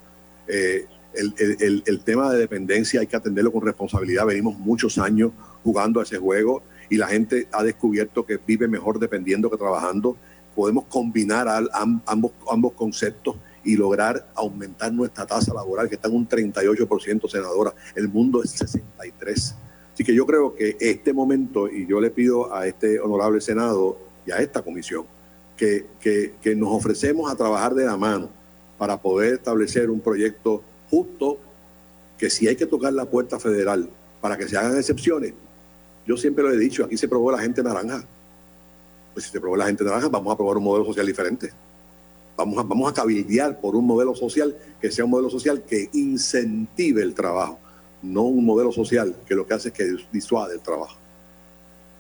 Eh, 0.47 0.85
el, 1.15 1.83
el- 1.87 2.01
tema 2.05 2.33
de 2.33 2.39
dependencia 2.39 3.01
hay 3.01 3.07
que 3.07 3.17
atenderlo 3.17 3.53
con 3.53 3.63
responsabilidad. 3.63 4.27
Venimos 4.27 4.59
muchos 4.59 4.99
años 4.99 5.33
jugando 5.63 6.01
a 6.01 6.03
ese 6.05 6.19
juego 6.19 6.63
y 6.89 6.97
la 6.97 7.07
gente 7.09 7.49
ha 7.53 7.63
descubierto 7.63 8.25
que 8.25 8.39
vive 8.45 8.69
mejor 8.69 8.99
dependiendo 8.99 9.51
que 9.51 9.57
trabajando. 9.57 10.17
Podemos 10.55 10.85
combinar 10.87 11.47
ambos, 12.07 12.33
ambos 12.51 12.73
conceptos 12.73 13.37
y 13.63 13.77
lograr 13.77 14.31
aumentar 14.35 14.93
nuestra 14.93 15.27
tasa 15.27 15.53
laboral, 15.55 15.89
que 15.89 15.95
está 15.97 16.09
en 16.09 16.17
un 16.17 16.29
38%, 16.29 17.29
senadora. 17.29 17.75
El 17.95 18.09
mundo 18.09 18.43
es 18.43 18.59
63%. 18.61 19.55
Así 19.93 20.05
que 20.05 20.15
yo 20.15 20.25
creo 20.27 20.55
que 20.55 20.77
este 20.81 21.13
momento, 21.13 21.69
y 21.69 21.87
yo 21.87 22.01
le 22.01 22.11
pido 22.11 22.55
a 22.55 22.67
este 22.67 22.99
honorable 23.01 23.41
Senado 23.41 23.99
y 24.27 24.31
a 24.31 24.39
esta 24.39 24.63
comisión, 24.63 25.05
que, 25.57 25.87
que- 26.01 26.35
que 26.41 26.57
nos 26.57 26.71
ofrecemos 26.73 27.31
a 27.31 27.37
trabajar 27.37 27.75
de 27.75 27.85
la 27.85 27.97
mano 27.99 28.31
para 28.79 28.97
poder 29.01 29.35
establecer 29.35 29.91
un 29.91 30.01
proyecto 30.01 30.63
justo, 30.91 31.39
que 32.19 32.29
si 32.29 32.49
hay 32.49 32.57
que 32.57 32.67
tocar 32.67 32.93
la 32.93 33.07
puerta 33.07 33.39
federal 33.39 33.89
para 34.21 34.37
que 34.37 34.49
se 34.49 34.57
hagan 34.57 34.77
excepciones, 34.77 35.33
yo 36.07 36.17
siempre 36.17 36.43
lo 36.45 36.53
he 36.53 36.59
dicho, 36.59 36.85
aquí 36.85 36.97
se 36.97 37.09
probó 37.09 37.31
la 37.33 37.39
gente 37.39 37.63
naranja. 37.63 38.05
Pues 39.15 39.27
si 39.27 39.33
se 39.33 39.41
probó 39.41 39.57
la 39.57 39.67
gente 39.67 39.85
naranja, 39.85 40.09
vamos 40.09 40.33
a 40.33 40.37
probar 40.37 40.57
un 40.57 40.65
modelo 40.65 40.85
social 40.85 41.07
diferente. 41.07 41.53
Vamos 42.37 42.59
a, 42.59 42.63
vamos 42.63 42.91
a 42.91 42.95
cabildear 42.95 43.61
por 43.61 43.77
un 43.77 43.87
modelo 43.87 44.15
social 44.15 44.57
que 44.81 44.91
sea 44.91 45.05
un 45.05 45.11
modelo 45.11 45.31
social 45.31 45.63
que 45.63 45.91
incentive 45.93 47.03
el 47.03 47.15
trabajo, 47.15 47.59
no 48.03 48.23
un 48.23 48.45
modelo 48.45 48.73
social 48.73 49.15
que 49.27 49.35
lo 49.35 49.47
que 49.47 49.55
hace 49.55 49.69
es 49.69 49.75
que 49.75 49.97
disuade 50.11 50.55
el 50.55 50.61
trabajo. 50.61 50.97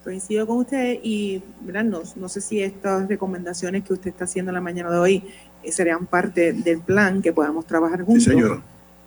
coincido 0.03 0.47
con 0.47 0.59
usted 0.59 0.99
y. 1.03 1.43
No, 1.63 2.03
no 2.17 2.29
sé 2.29 2.41
si 2.41 2.63
estas 2.63 3.07
recomendaciones 3.09 3.85
que 3.85 3.93
usted 3.93 4.11
está 4.11 4.25
haciendo 4.25 4.51
en 4.51 4.55
la 4.55 4.61
mañana 4.61 4.91
de 4.91 4.99
hoy 4.99 5.25
eh, 5.63 5.73
serían 5.73 6.07
parte 6.07 6.53
del 6.53 6.81
plan 6.81 7.21
que 7.21 7.33
podamos 7.33 7.67
trabajar 7.67 8.03
juntos. 8.03 8.25
Sí, 8.25 8.31
señora. 8.31 8.63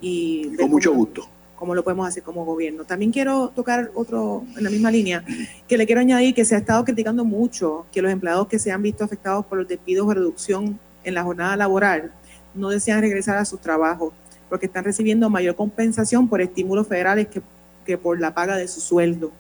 Y 0.06 0.56
Con 0.58 0.70
mucho 0.70 0.90
cómo- 0.90 1.00
gusto. 1.06 1.28
cómo 1.56 1.74
lo 1.76 1.82
podemos 1.84 2.06
hacer 2.10 2.24
como 2.24 2.44
gobierno. 2.44 2.84
También 2.84 3.10
quiero 3.12 3.48
tocar 3.56 3.90
otro 3.96 4.44
en 4.58 4.64
la 4.66 4.70
misma 4.70 4.92
línea, 4.92 5.24
que 5.66 5.78
le 5.78 5.86
quiero 5.86 6.02
añadir 6.02 6.36
que 6.36 6.44
se 6.44 6.56
ha 6.56 6.58
estado 6.58 6.84
criticando 6.84 7.24
mucho 7.24 7.86
que 7.90 8.02
los 8.02 8.12
empleados 8.12 8.48
que 8.50 8.60
se 8.60 8.70
han 8.72 8.82
visto 8.82 9.06
afectados 9.06 9.46
por 9.46 9.60
los 9.60 9.68
despidos 9.68 10.06
o 10.06 10.14
reducción 10.14 10.78
en 11.06 11.14
la 11.14 11.24
jornada 11.24 11.56
laboral 11.56 12.12
no 12.54 12.68
desean 12.70 13.00
regresar 13.00 13.38
a 13.38 13.46
sus 13.46 13.62
trabajos 13.62 14.12
porque 14.50 14.66
están 14.66 14.84
recibiendo 14.84 15.30
mayor 15.30 15.56
compensación 15.56 16.28
por 16.28 16.42
estímulos 16.42 16.86
federales 16.86 17.28
que, 17.30 17.42
que 17.86 17.98
por 17.98 18.20
la 18.20 18.34
paga 18.34 18.58
de 18.58 18.68
su 18.68 18.82
sueldo. 18.82 19.32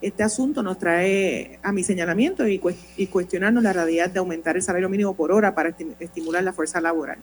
Este 0.00 0.22
asunto 0.22 0.62
nos 0.62 0.78
trae 0.78 1.58
a 1.64 1.72
mi 1.72 1.82
señalamiento 1.82 2.46
y, 2.46 2.60
y 2.96 3.06
cuestionarnos 3.08 3.62
la 3.64 3.72
realidad 3.72 4.08
de 4.08 4.20
aumentar 4.20 4.54
el 4.54 4.62
salario 4.62 4.88
mínimo 4.88 5.14
por 5.14 5.32
hora 5.32 5.52
para 5.54 5.70
esti- 5.76 5.96
estimular 5.98 6.44
la 6.44 6.52
fuerza 6.52 6.80
laboral. 6.80 7.18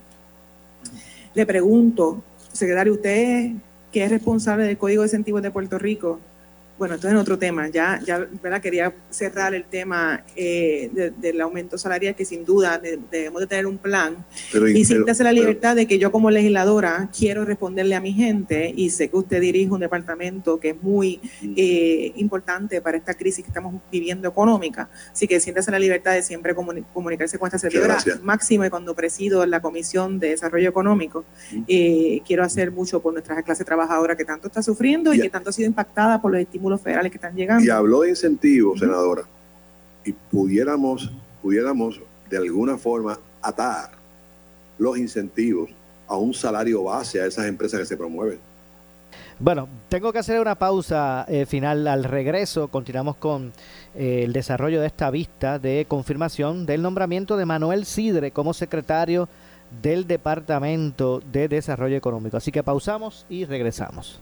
Le 1.34 1.46
pregunto, 1.46 2.22
secretario, 2.54 2.93
usted 2.93 3.51
que 3.91 4.04
es 4.04 4.10
responsable 4.10 4.66
del 4.66 4.78
Código 4.78 5.04
de 5.04 5.08
Incentivos 5.08 5.41
de 5.41 5.51
Puerto 5.51 5.78
Rico, 5.78 6.20
bueno, 6.78 6.95
entonces 6.95 7.11
en 7.13 7.17
otro 7.21 7.38
tema, 7.38 7.69
ya, 7.69 7.99
ya 8.05 8.28
¿verdad? 8.41 8.59
quería 8.61 8.93
cerrar 9.09 9.53
el 9.53 9.63
tema 9.65 10.24
eh, 10.36 10.89
de- 10.91 11.11
del 11.11 11.39
aumento 11.41 11.78
salarial, 11.78 12.15
que 12.15 12.26
sin 12.26 12.43
duda 12.43 12.78
de- 12.80 12.99
debemos 13.11 13.41
de 13.41 13.47
tener 13.47 13.67
un 13.67 13.78
plan 13.78 14.26
Pero- 14.51 14.67
y 14.67 14.74
pero- 14.74 14.86
siéntase 14.86 15.24
la 15.24 15.30
pero- 15.30 15.41
libertad 15.41 15.76
de 15.76 15.86
que 15.88 15.99
yo 15.99 16.11
como 16.11 16.32
legisladora 16.32 17.09
quiero 17.17 17.45
responderle 17.45 17.95
a 17.95 18.01
mi 18.01 18.11
gente 18.11 18.74
y 18.76 18.89
sé 18.89 19.09
que 19.09 19.15
usted 19.17 19.39
dirige 19.39 19.71
un 19.71 19.80
departamento 19.82 20.59
que 20.59 20.69
es 20.71 20.82
muy 20.82 21.21
eh, 21.55 22.11
importante 22.15 22.82
para 22.82 22.97
esta 22.97 23.13
crisis 23.13 23.43
que 23.45 23.49
estamos 23.49 23.76
viviendo 23.91 24.28
económica. 24.28 24.89
Así 25.11 25.28
que 25.28 25.39
siéntase 25.39 25.69
la 25.71 25.80
libertad 25.80 26.13
de 26.13 26.24
siempre 26.24 26.55
comuni- 26.55 26.84
comunicarse 26.93 27.38
con 27.38 27.47
esta 27.47 27.59
servidora. 27.59 27.97
Máximo 28.24 28.65
y 28.65 28.69
cuando 28.69 28.95
presido 28.95 29.45
la 29.45 29.61
Comisión 29.61 30.19
de 30.19 30.30
Desarrollo 30.30 30.69
Económico, 30.69 31.24
eh, 31.67 32.21
quiero 32.26 32.43
hacer 32.43 32.71
mucho 32.71 33.01
por 33.01 33.13
nuestra 33.13 33.41
clase 33.43 33.63
trabajadora 33.63 34.15
que 34.17 34.26
tanto 34.26 34.47
está 34.47 34.63
sufriendo 34.63 35.13
y, 35.13 35.17
Y- 35.19 35.21
que 35.21 35.30
tanto 35.30 35.51
ha 35.51 35.53
sido 35.53 35.67
impactada 35.67 36.21
por 36.21 36.32
los 36.32 36.41
estímulos 36.41 36.62
federales 36.82 37.11
que 37.11 37.18
están 37.18 37.36
llegando. 37.36 37.64
Y 37.64 37.70
habló 37.70 38.01
de 38.01 38.09
incentivos, 38.09 38.80
senadora, 38.80 39.24
y 40.05 40.11
pudiéramos, 40.11 41.11
pudiéramos 41.41 42.01
de 42.30 42.38
alguna 42.38 42.78
forma 42.78 43.20
atar 43.41 43.91
los 44.78 44.97
incentivos 44.97 45.70
a 46.07 46.18
un 46.18 46.34
salario 46.34 46.84
base 46.84 47.22
a 47.22 47.26
esas 47.26 47.45
empresas 47.45 47.80
que 47.80 47.86
se 47.86 47.97
promueven. 47.97 48.39
Bueno, 49.39 49.68
tengo 49.89 50.14
que 50.14 50.20
hacer 50.20 50.39
una 50.39 50.55
pausa 50.55 51.26
eh, 51.28 51.45
final 51.45 51.88
al 51.88 52.03
regreso. 52.03 52.68
Continuamos 52.68 53.18
con 53.18 53.51
eh, 53.95 54.24
el 54.24 54.34
desarrollo 54.34 54.80
de 54.80 54.88
esta 54.88 55.09
vista 55.11 55.59
de 55.59 55.86
confirmación 55.88 56.66
del 56.66 56.82
nombramiento 56.82 57.36
de 57.38 57.45
Manuel 57.45 57.86
Sidre 57.86 58.32
como 58.32 58.53
secretario 58.53 59.28
del 59.82 60.07
Departamento 60.07 61.20
de 61.32 61.47
Desarrollo 61.47 61.97
Económico. 61.97 62.38
Así 62.38 62.51
que 62.51 62.64
pausamos 62.64 63.26
y 63.30 63.45
regresamos. 63.45 64.22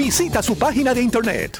Visita 0.03 0.41
su 0.41 0.57
página 0.57 0.95
de 0.95 1.01
internet. 1.03 1.59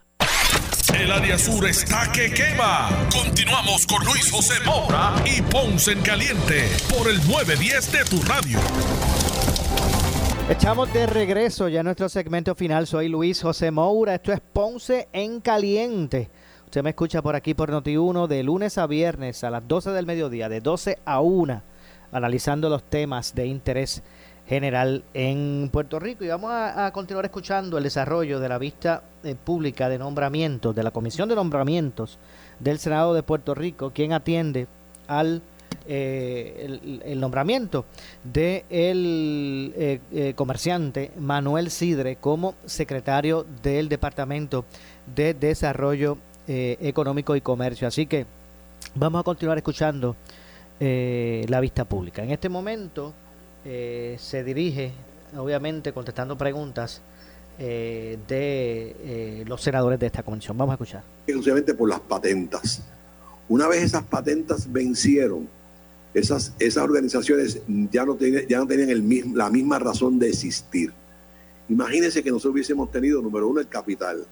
El 0.93 1.11
área 1.11 1.37
sur 1.37 1.65
está 1.65 2.11
que 2.11 2.31
quema. 2.31 2.89
Continuamos 3.11 3.87
con 3.87 4.03
Luis 4.05 4.29
José 4.29 4.55
Moura 4.65 5.15
y 5.25 5.41
Ponce 5.41 5.93
en 5.93 6.01
Caliente 6.01 6.69
por 6.89 7.09
el 7.09 7.17
910 7.27 7.91
de 7.91 8.03
tu 8.05 8.21
radio. 8.23 8.59
Echamos 10.49 10.93
de 10.93 11.07
regreso 11.07 11.69
ya 11.69 11.81
nuestro 11.81 12.09
segmento 12.09 12.55
final. 12.55 12.87
Soy 12.87 13.07
Luis 13.07 13.41
José 13.41 13.71
Moura. 13.71 14.15
Esto 14.15 14.33
es 14.33 14.41
Ponce 14.41 15.07
en 15.13 15.39
Caliente. 15.39 16.29
Usted 16.65 16.83
me 16.83 16.89
escucha 16.89 17.21
por 17.21 17.35
aquí 17.35 17.53
por 17.53 17.71
Noti1 17.71 18.27
de 18.27 18.43
lunes 18.43 18.77
a 18.77 18.85
viernes 18.85 19.43
a 19.43 19.49
las 19.49 19.67
12 19.67 19.91
del 19.91 20.05
mediodía, 20.05 20.49
de 20.49 20.59
12 20.59 20.99
a 21.05 21.21
1, 21.21 21.63
analizando 22.11 22.69
los 22.69 22.83
temas 22.83 23.33
de 23.33 23.45
interés 23.45 24.03
general 24.51 25.05
en 25.13 25.69
Puerto 25.71 25.97
Rico 25.97 26.25
y 26.25 26.27
vamos 26.27 26.51
a, 26.51 26.91
continuar 26.91 27.23
escuchando 27.23 27.77
el 27.77 27.85
desarrollo 27.85 28.41
de 28.41 28.49
la 28.49 28.57
vista 28.57 29.01
eh, 29.23 29.33
pública 29.33 29.87
de 29.87 29.97
nombramientos 29.97 30.75
de 30.75 30.83
la 30.83 30.91
Comisión 30.91 31.29
de 31.29 31.35
Nombramientos 31.35 32.19
del 32.59 32.77
Senado 32.77 33.13
de 33.13 33.23
Puerto 33.23 33.55
Rico, 33.55 33.91
quien 33.91 34.11
atiende 34.11 34.67
al 35.07 35.41
eh, 35.87 36.67
el, 36.83 37.01
el 37.05 37.19
nombramiento 37.21 37.85
de 38.25 38.65
el 38.69 39.73
eh, 39.77 40.01
eh, 40.11 40.33
comerciante 40.35 41.11
Manuel 41.17 41.71
Sidre 41.71 42.17
como 42.17 42.55
secretario 42.65 43.45
del 43.63 43.87
Departamento 43.87 44.65
de 45.15 45.33
Desarrollo 45.33 46.17
eh, 46.45 46.75
Económico 46.81 47.37
y 47.37 47.41
Comercio. 47.41 47.87
Así 47.87 48.05
que 48.05 48.25
vamos 48.95 49.21
a 49.21 49.23
continuar 49.23 49.57
escuchando 49.57 50.17
la 50.81 51.59
vista 51.59 51.85
pública. 51.85 52.23
En 52.23 52.31
este 52.31 52.49
momento 52.49 53.13
eh, 53.65 54.17
se 54.19 54.43
dirige, 54.43 54.91
obviamente, 55.37 55.93
contestando 55.93 56.37
preguntas 56.37 57.01
eh, 57.59 58.17
de 58.27 58.95
eh, 58.99 59.43
los 59.47 59.61
senadores 59.61 59.99
de 59.99 60.07
esta 60.07 60.23
comisión. 60.23 60.57
Vamos 60.57 60.73
a 60.73 60.75
escuchar. 60.75 61.03
exclusivamente 61.27 61.73
por 61.73 61.89
las 61.89 61.99
patentas. 61.99 62.81
Una 63.47 63.67
vez 63.67 63.83
esas 63.83 64.03
patentas 64.03 64.71
vencieron, 64.71 65.47
esas, 66.13 66.53
esas 66.59 66.83
organizaciones 66.83 67.61
ya 67.91 68.05
no, 68.05 68.15
tenían, 68.15 68.47
ya 68.47 68.57
no 68.59 68.67
tenían 68.67 68.89
el 68.89 69.03
mismo, 69.03 69.35
la 69.35 69.49
misma 69.49 69.79
razón 69.79 70.19
de 70.19 70.29
existir. 70.29 70.91
Imagínense 71.69 72.23
que 72.23 72.31
nosotros 72.31 72.53
hubiésemos 72.53 72.91
tenido, 72.91 73.21
número 73.21 73.47
uno, 73.47 73.59
el 73.59 73.67
capital, 73.67 74.25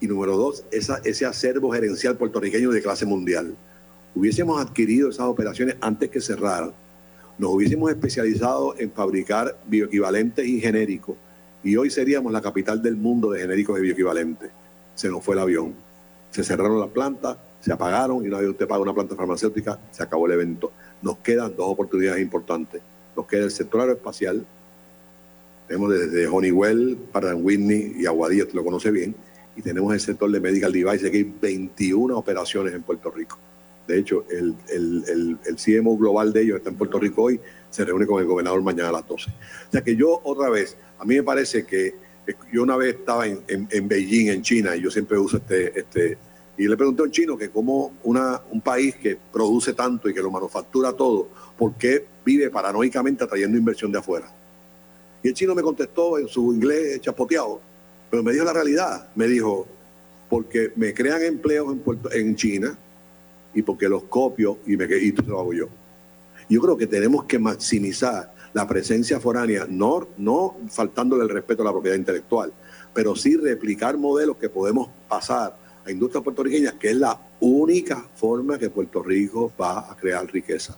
y 0.00 0.06
número 0.06 0.36
dos, 0.36 0.64
ese 0.70 1.26
acervo 1.26 1.72
gerencial 1.72 2.16
puertorriqueño 2.16 2.70
de 2.70 2.82
clase 2.82 3.06
mundial. 3.06 3.56
Hubiésemos 4.14 4.60
adquirido 4.60 5.10
esas 5.10 5.26
operaciones 5.26 5.76
antes 5.80 6.10
que 6.10 6.20
cerraran, 6.20 6.72
nos 7.38 7.52
hubiésemos 7.52 7.90
especializado 7.90 8.74
en 8.78 8.90
fabricar 8.90 9.56
bioequivalentes 9.66 10.46
y 10.46 10.60
genéricos, 10.60 11.16
y 11.62 11.76
hoy 11.76 11.90
seríamos 11.90 12.32
la 12.32 12.40
capital 12.40 12.80
del 12.82 12.96
mundo 12.96 13.30
de 13.30 13.40
genéricos 13.40 13.78
y 13.78 13.82
bioequivalentes. 13.82 14.50
Se 14.94 15.08
nos 15.08 15.24
fue 15.24 15.34
el 15.34 15.40
avión, 15.40 15.74
se 16.30 16.44
cerraron 16.44 16.80
las 16.80 16.90
plantas, 16.90 17.36
se 17.60 17.72
apagaron 17.72 18.24
y 18.24 18.28
no 18.28 18.36
había 18.36 18.50
usted 18.50 18.68
paga 18.68 18.82
una 18.82 18.94
planta 18.94 19.16
farmacéutica, 19.16 19.78
se 19.90 20.02
acabó 20.02 20.26
el 20.26 20.32
evento. 20.32 20.72
Nos 21.02 21.18
quedan 21.18 21.56
dos 21.56 21.66
oportunidades 21.68 22.22
importantes. 22.22 22.80
Nos 23.16 23.26
queda 23.26 23.44
el 23.44 23.50
sector 23.50 23.80
aeroespacial, 23.80 24.46
tenemos 25.66 25.90
desde 25.90 26.28
Honeywell, 26.28 26.96
para 27.10 27.34
Whitney 27.34 27.94
y 27.98 28.06
Aguadilla, 28.06 28.44
usted 28.44 28.54
lo 28.54 28.64
conoce 28.64 28.90
bien, 28.90 29.16
y 29.56 29.62
tenemos 29.62 29.92
el 29.92 30.00
sector 30.00 30.30
de 30.30 30.38
medical 30.38 30.72
device, 30.72 31.10
que 31.10 31.16
hay 31.16 31.34
21 31.40 32.16
operaciones 32.16 32.72
en 32.74 32.82
Puerto 32.82 33.10
Rico. 33.10 33.38
De 33.86 33.98
hecho, 33.98 34.24
el, 34.30 34.54
el, 34.68 35.04
el, 35.08 35.38
el 35.44 35.56
CMO 35.56 35.96
global 35.96 36.32
de 36.32 36.42
ellos 36.42 36.56
está 36.58 36.70
en 36.70 36.76
Puerto 36.76 36.98
Rico 36.98 37.22
hoy, 37.24 37.40
se 37.70 37.84
reúne 37.84 38.06
con 38.06 38.20
el 38.20 38.26
gobernador 38.26 38.62
mañana 38.62 38.88
a 38.88 38.92
las 38.92 39.06
12. 39.06 39.30
O 39.30 39.72
sea 39.72 39.82
que 39.82 39.94
yo 39.94 40.20
otra 40.24 40.50
vez, 40.50 40.76
a 40.98 41.04
mí 41.04 41.14
me 41.14 41.22
parece 41.22 41.64
que 41.64 41.94
eh, 42.26 42.34
yo 42.52 42.62
una 42.62 42.76
vez 42.76 42.96
estaba 42.96 43.26
en, 43.26 43.40
en, 43.46 43.68
en 43.70 43.88
Beijing, 43.88 44.28
en 44.28 44.42
China, 44.42 44.76
y 44.76 44.82
yo 44.82 44.90
siempre 44.90 45.18
uso 45.18 45.36
este, 45.36 45.78
este, 45.78 46.18
y 46.58 46.66
le 46.66 46.76
pregunté 46.76 47.02
a 47.02 47.04
un 47.04 47.10
chino 47.10 47.36
que 47.36 47.50
como 47.50 47.92
una, 48.04 48.40
un 48.50 48.60
país 48.60 48.96
que 48.96 49.16
produce 49.32 49.74
tanto 49.74 50.08
y 50.08 50.14
que 50.14 50.22
lo 50.22 50.30
manufactura 50.30 50.92
todo, 50.92 51.28
¿por 51.56 51.74
qué 51.74 52.06
vive 52.24 52.50
paranoicamente 52.50 53.24
atrayendo 53.24 53.58
inversión 53.58 53.92
de 53.92 53.98
afuera? 53.98 54.32
Y 55.22 55.28
el 55.28 55.34
chino 55.34 55.54
me 55.54 55.62
contestó 55.62 56.18
en 56.18 56.28
su 56.28 56.52
inglés 56.52 57.00
chapoteado, 57.00 57.60
pero 58.10 58.22
me 58.22 58.32
dijo 58.32 58.44
la 58.44 58.52
realidad. 58.52 59.08
Me 59.14 59.26
dijo, 59.26 59.66
porque 60.30 60.72
me 60.76 60.94
crean 60.94 61.22
empleos 61.22 61.72
en, 61.72 61.78
Puerto, 61.80 62.10
en 62.12 62.36
China 62.36 62.78
y 63.56 63.62
porque 63.62 63.88
los 63.88 64.04
copio 64.04 64.58
y, 64.66 64.76
me, 64.76 64.84
y 64.84 65.10
lo 65.12 65.40
hago 65.40 65.52
yo. 65.52 65.68
Yo 66.48 66.60
creo 66.60 66.76
que 66.76 66.86
tenemos 66.86 67.24
que 67.24 67.38
maximizar 67.38 68.32
la 68.52 68.68
presencia 68.68 69.18
foránea, 69.18 69.66
no, 69.68 70.06
no 70.18 70.56
faltándole 70.68 71.24
el 71.24 71.30
respeto 71.30 71.62
a 71.62 71.64
la 71.64 71.72
propiedad 71.72 71.96
intelectual, 71.96 72.52
pero 72.94 73.16
sí 73.16 73.36
replicar 73.36 73.98
modelos 73.98 74.36
que 74.36 74.48
podemos 74.48 74.88
pasar 75.08 75.56
a 75.84 75.90
industrias 75.90 76.22
puertorriqueñas, 76.22 76.74
que 76.74 76.90
es 76.90 76.96
la 76.96 77.18
única 77.40 78.06
forma 78.14 78.58
que 78.58 78.70
Puerto 78.70 79.02
Rico 79.02 79.50
va 79.60 79.90
a 79.90 79.96
crear 79.96 80.30
riqueza. 80.30 80.76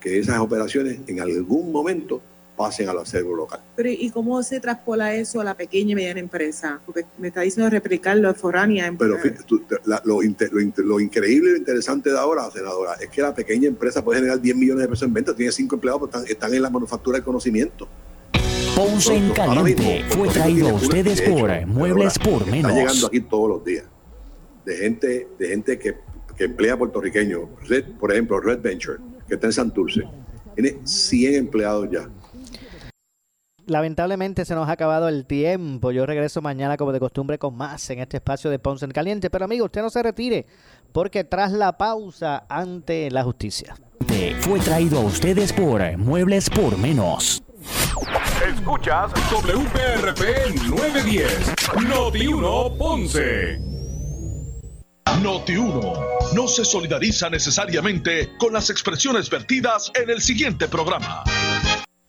Que 0.00 0.18
esas 0.18 0.38
operaciones 0.40 1.00
en 1.06 1.20
algún 1.20 1.70
momento 1.70 2.20
pasen 2.56 2.88
al 2.88 2.98
acervo 2.98 3.34
local. 3.34 3.60
Pero 3.76 3.88
¿y 3.90 4.10
cómo 4.10 4.42
se 4.42 4.60
traspola 4.60 5.14
eso 5.14 5.40
a 5.40 5.44
la 5.44 5.54
pequeña 5.54 5.92
y 5.92 5.94
mediana 5.94 6.20
empresa? 6.20 6.80
Porque 6.84 7.04
me 7.18 7.28
está 7.28 7.40
diciendo 7.40 7.70
replicar 7.70 8.16
lo 8.16 8.34
foránea. 8.34 8.86
En... 8.86 8.96
Pero 8.96 9.18
fíjate, 9.18 9.42
tú, 9.44 9.62
la, 9.84 10.00
lo, 10.04 10.22
inter, 10.22 10.52
lo, 10.52 10.60
inter, 10.60 10.84
lo, 10.84 11.00
increíble 11.00 11.50
y 11.50 11.52
lo 11.52 11.58
interesante 11.58 12.10
de 12.10 12.18
ahora, 12.18 12.50
senadora, 12.50 12.94
es 13.00 13.08
que 13.08 13.22
la 13.22 13.34
pequeña 13.34 13.68
empresa 13.68 14.04
puede 14.04 14.20
generar 14.20 14.40
10 14.40 14.56
millones 14.56 14.82
de 14.82 14.88
pesos 14.88 15.08
en 15.08 15.14
venta, 15.14 15.34
tiene 15.34 15.52
5 15.52 15.74
empleados, 15.74 16.00
pero 16.02 16.10
están, 16.18 16.30
están 16.30 16.54
en 16.54 16.62
la 16.62 16.70
manufactura 16.70 17.16
del 17.16 17.24
conocimiento. 17.24 17.88
Ponce 18.76 19.14
en 19.14 19.30
Caliente 19.32 20.04
fue 20.08 20.28
traído 20.28 20.70
a 20.70 20.72
ustedes 20.74 21.20
por 21.22 21.66
Muebles 21.66 22.18
por 22.18 22.46
Menos. 22.46 22.70
Está 22.70 22.80
llegando 22.80 23.06
aquí 23.06 23.20
todos 23.20 23.48
los 23.48 23.64
días 23.64 23.84
de 24.64 24.76
gente, 24.76 25.28
de 25.38 25.48
gente 25.48 25.78
que, 25.78 25.96
que 26.36 26.44
emplea 26.44 26.76
puertorriqueños. 26.76 27.42
Red, 27.68 27.84
por 27.98 28.12
ejemplo, 28.12 28.40
Red 28.40 28.60
Venture, 28.60 28.98
que 29.28 29.34
está 29.34 29.46
en 29.48 29.52
Santurce, 29.52 30.02
tiene 30.54 30.78
100 30.84 31.34
empleados 31.34 31.88
ya. 31.90 32.08
Lamentablemente 33.66 34.44
se 34.44 34.54
nos 34.54 34.68
ha 34.68 34.72
acabado 34.72 35.08
el 35.08 35.24
tiempo. 35.24 35.92
Yo 35.92 36.06
regreso 36.06 36.42
mañana 36.42 36.76
como 36.76 36.92
de 36.92 37.00
costumbre 37.00 37.38
con 37.38 37.56
más 37.56 37.88
en 37.90 38.00
este 38.00 38.16
espacio 38.16 38.50
de 38.50 38.58
Ponce 38.58 38.84
en 38.84 38.90
Caliente. 38.90 39.30
Pero 39.30 39.44
amigo, 39.44 39.66
usted 39.66 39.82
no 39.82 39.90
se 39.90 40.02
retire 40.02 40.46
porque 40.92 41.24
tras 41.24 41.52
la 41.52 41.76
pausa 41.78 42.44
ante 42.48 43.10
la 43.10 43.22
justicia. 43.22 43.74
Fue 44.40 44.60
traído 44.60 44.98
a 44.98 45.02
ustedes 45.02 45.52
por 45.52 45.96
Muebles 45.96 46.50
por 46.50 46.76
Menos. 46.76 47.42
Escuchas 48.46 49.12
WPRP 49.30 50.54
910, 50.68 51.54
Noti 51.88 52.26
1 52.26 52.74
Ponce. 52.76 53.58
Noti 55.22 55.56
1 55.56 55.92
no 56.34 56.48
se 56.48 56.64
solidariza 56.64 57.30
necesariamente 57.30 58.30
con 58.38 58.52
las 58.52 58.70
expresiones 58.70 59.30
vertidas 59.30 59.92
en 59.94 60.10
el 60.10 60.20
siguiente 60.20 60.66
programa. 60.66 61.22